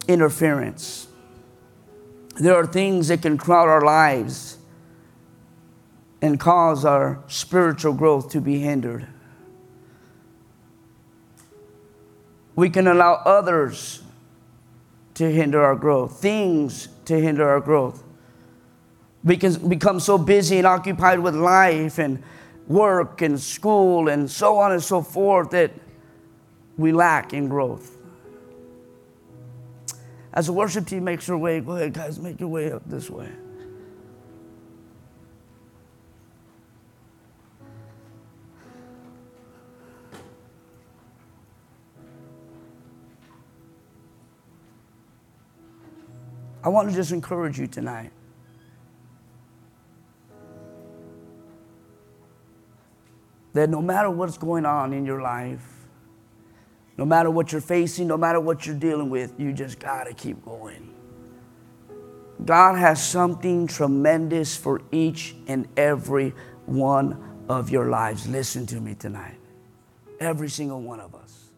Interference. 0.06 1.08
There 2.38 2.54
are 2.54 2.66
things 2.66 3.08
that 3.08 3.22
can 3.22 3.38
crowd 3.38 3.68
our 3.68 3.80
lives 3.80 4.58
and 6.24 6.40
cause 6.40 6.86
our 6.86 7.22
spiritual 7.26 7.92
growth 7.92 8.30
to 8.30 8.40
be 8.40 8.58
hindered. 8.58 9.06
We 12.56 12.70
can 12.70 12.86
allow 12.86 13.20
others 13.26 14.02
to 15.16 15.30
hinder 15.30 15.62
our 15.62 15.76
growth, 15.76 16.18
things 16.22 16.88
to 17.04 17.20
hinder 17.20 17.46
our 17.46 17.60
growth. 17.60 18.02
We 19.22 19.36
can 19.36 19.68
become 19.68 20.00
so 20.00 20.16
busy 20.16 20.56
and 20.56 20.66
occupied 20.66 21.20
with 21.20 21.34
life 21.34 21.98
and 21.98 22.22
work 22.68 23.20
and 23.20 23.38
school 23.38 24.08
and 24.08 24.30
so 24.30 24.56
on 24.56 24.72
and 24.72 24.82
so 24.82 25.02
forth 25.02 25.50
that 25.50 25.72
we 26.78 26.90
lack 26.90 27.34
in 27.34 27.48
growth. 27.48 27.98
As 30.32 30.46
the 30.46 30.54
worship 30.54 30.86
team 30.86 31.04
makes 31.04 31.26
their 31.26 31.36
way, 31.36 31.60
go 31.60 31.72
ahead, 31.72 31.92
guys, 31.92 32.18
make 32.18 32.40
your 32.40 32.48
way 32.48 32.72
up 32.72 32.80
this 32.86 33.10
way. 33.10 33.28
I 46.64 46.68
want 46.70 46.88
to 46.88 46.94
just 46.94 47.12
encourage 47.12 47.58
you 47.58 47.66
tonight. 47.66 48.10
That 53.52 53.68
no 53.68 53.82
matter 53.82 54.10
what's 54.10 54.38
going 54.38 54.64
on 54.64 54.94
in 54.94 55.04
your 55.04 55.20
life, 55.20 55.62
no 56.96 57.04
matter 57.04 57.30
what 57.30 57.52
you're 57.52 57.60
facing, 57.60 58.08
no 58.08 58.16
matter 58.16 58.40
what 58.40 58.66
you're 58.66 58.74
dealing 58.74 59.10
with, 59.10 59.38
you 59.38 59.52
just 59.52 59.78
got 59.78 60.04
to 60.04 60.14
keep 60.14 60.42
going. 60.44 60.94
God 62.44 62.76
has 62.78 63.04
something 63.06 63.66
tremendous 63.66 64.56
for 64.56 64.80
each 64.90 65.36
and 65.46 65.68
every 65.76 66.34
one 66.66 67.44
of 67.48 67.70
your 67.70 67.90
lives. 67.90 68.26
Listen 68.26 68.66
to 68.66 68.80
me 68.80 68.94
tonight. 68.94 69.38
Every 70.18 70.48
single 70.48 70.80
one 70.80 71.00
of 71.00 71.14
us. 71.14 71.50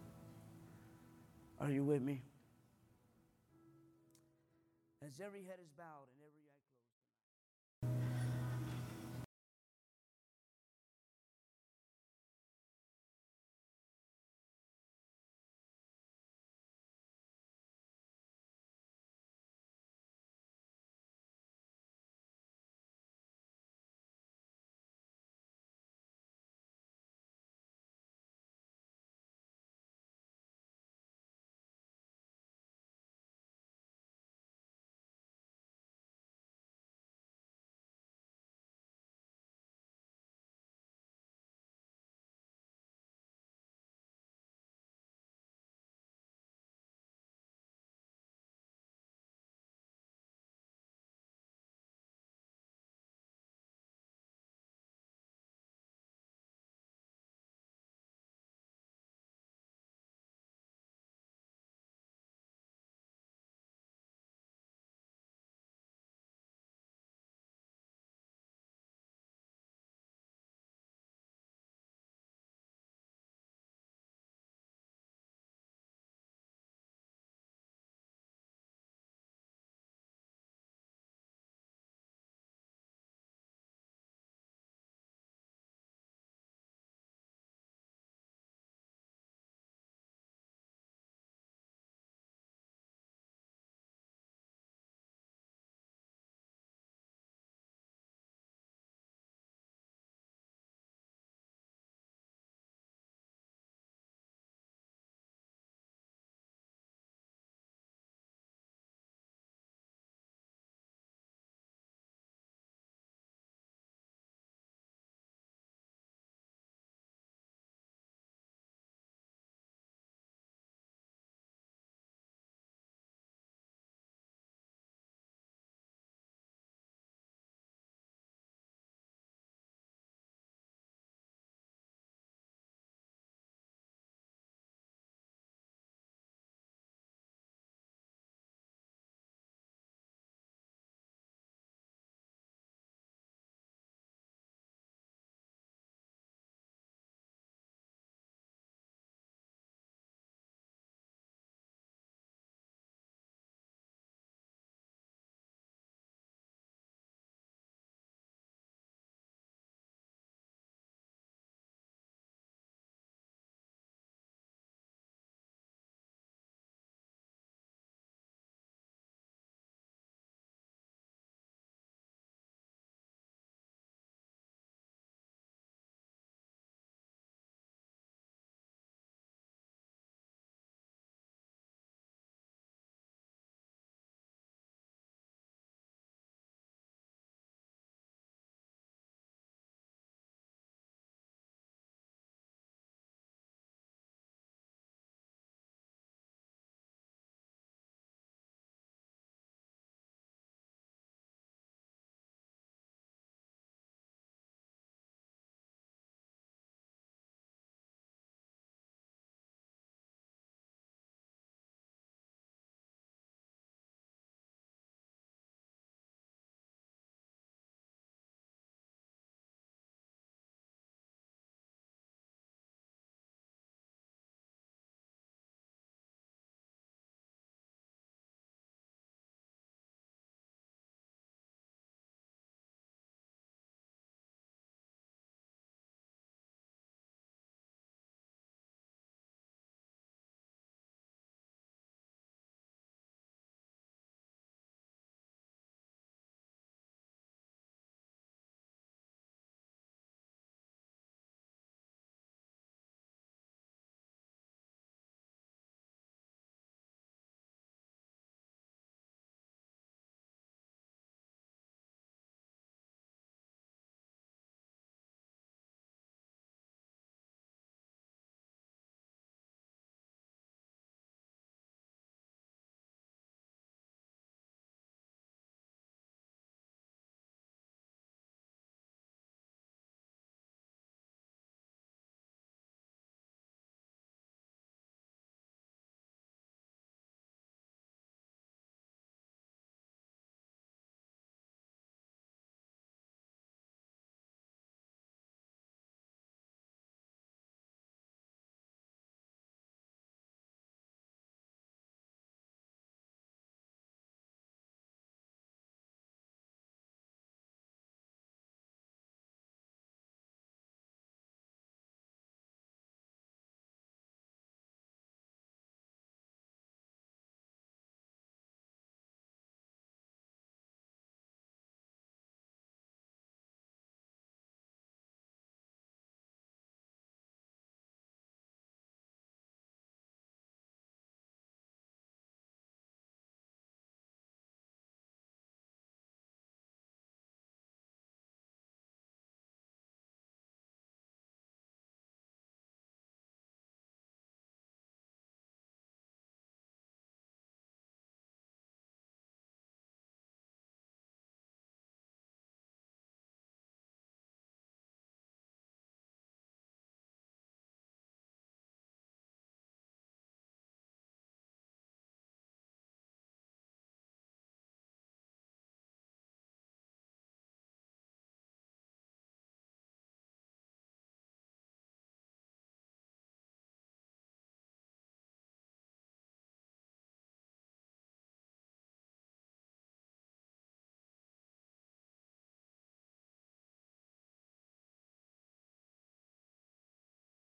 Are 1.61 1.71
you 1.71 1.85
with 1.85 2.03
me? 2.03 2.23
As 5.07 5.21
every 5.21 5.45
head 5.45 5.59
is 5.63 5.66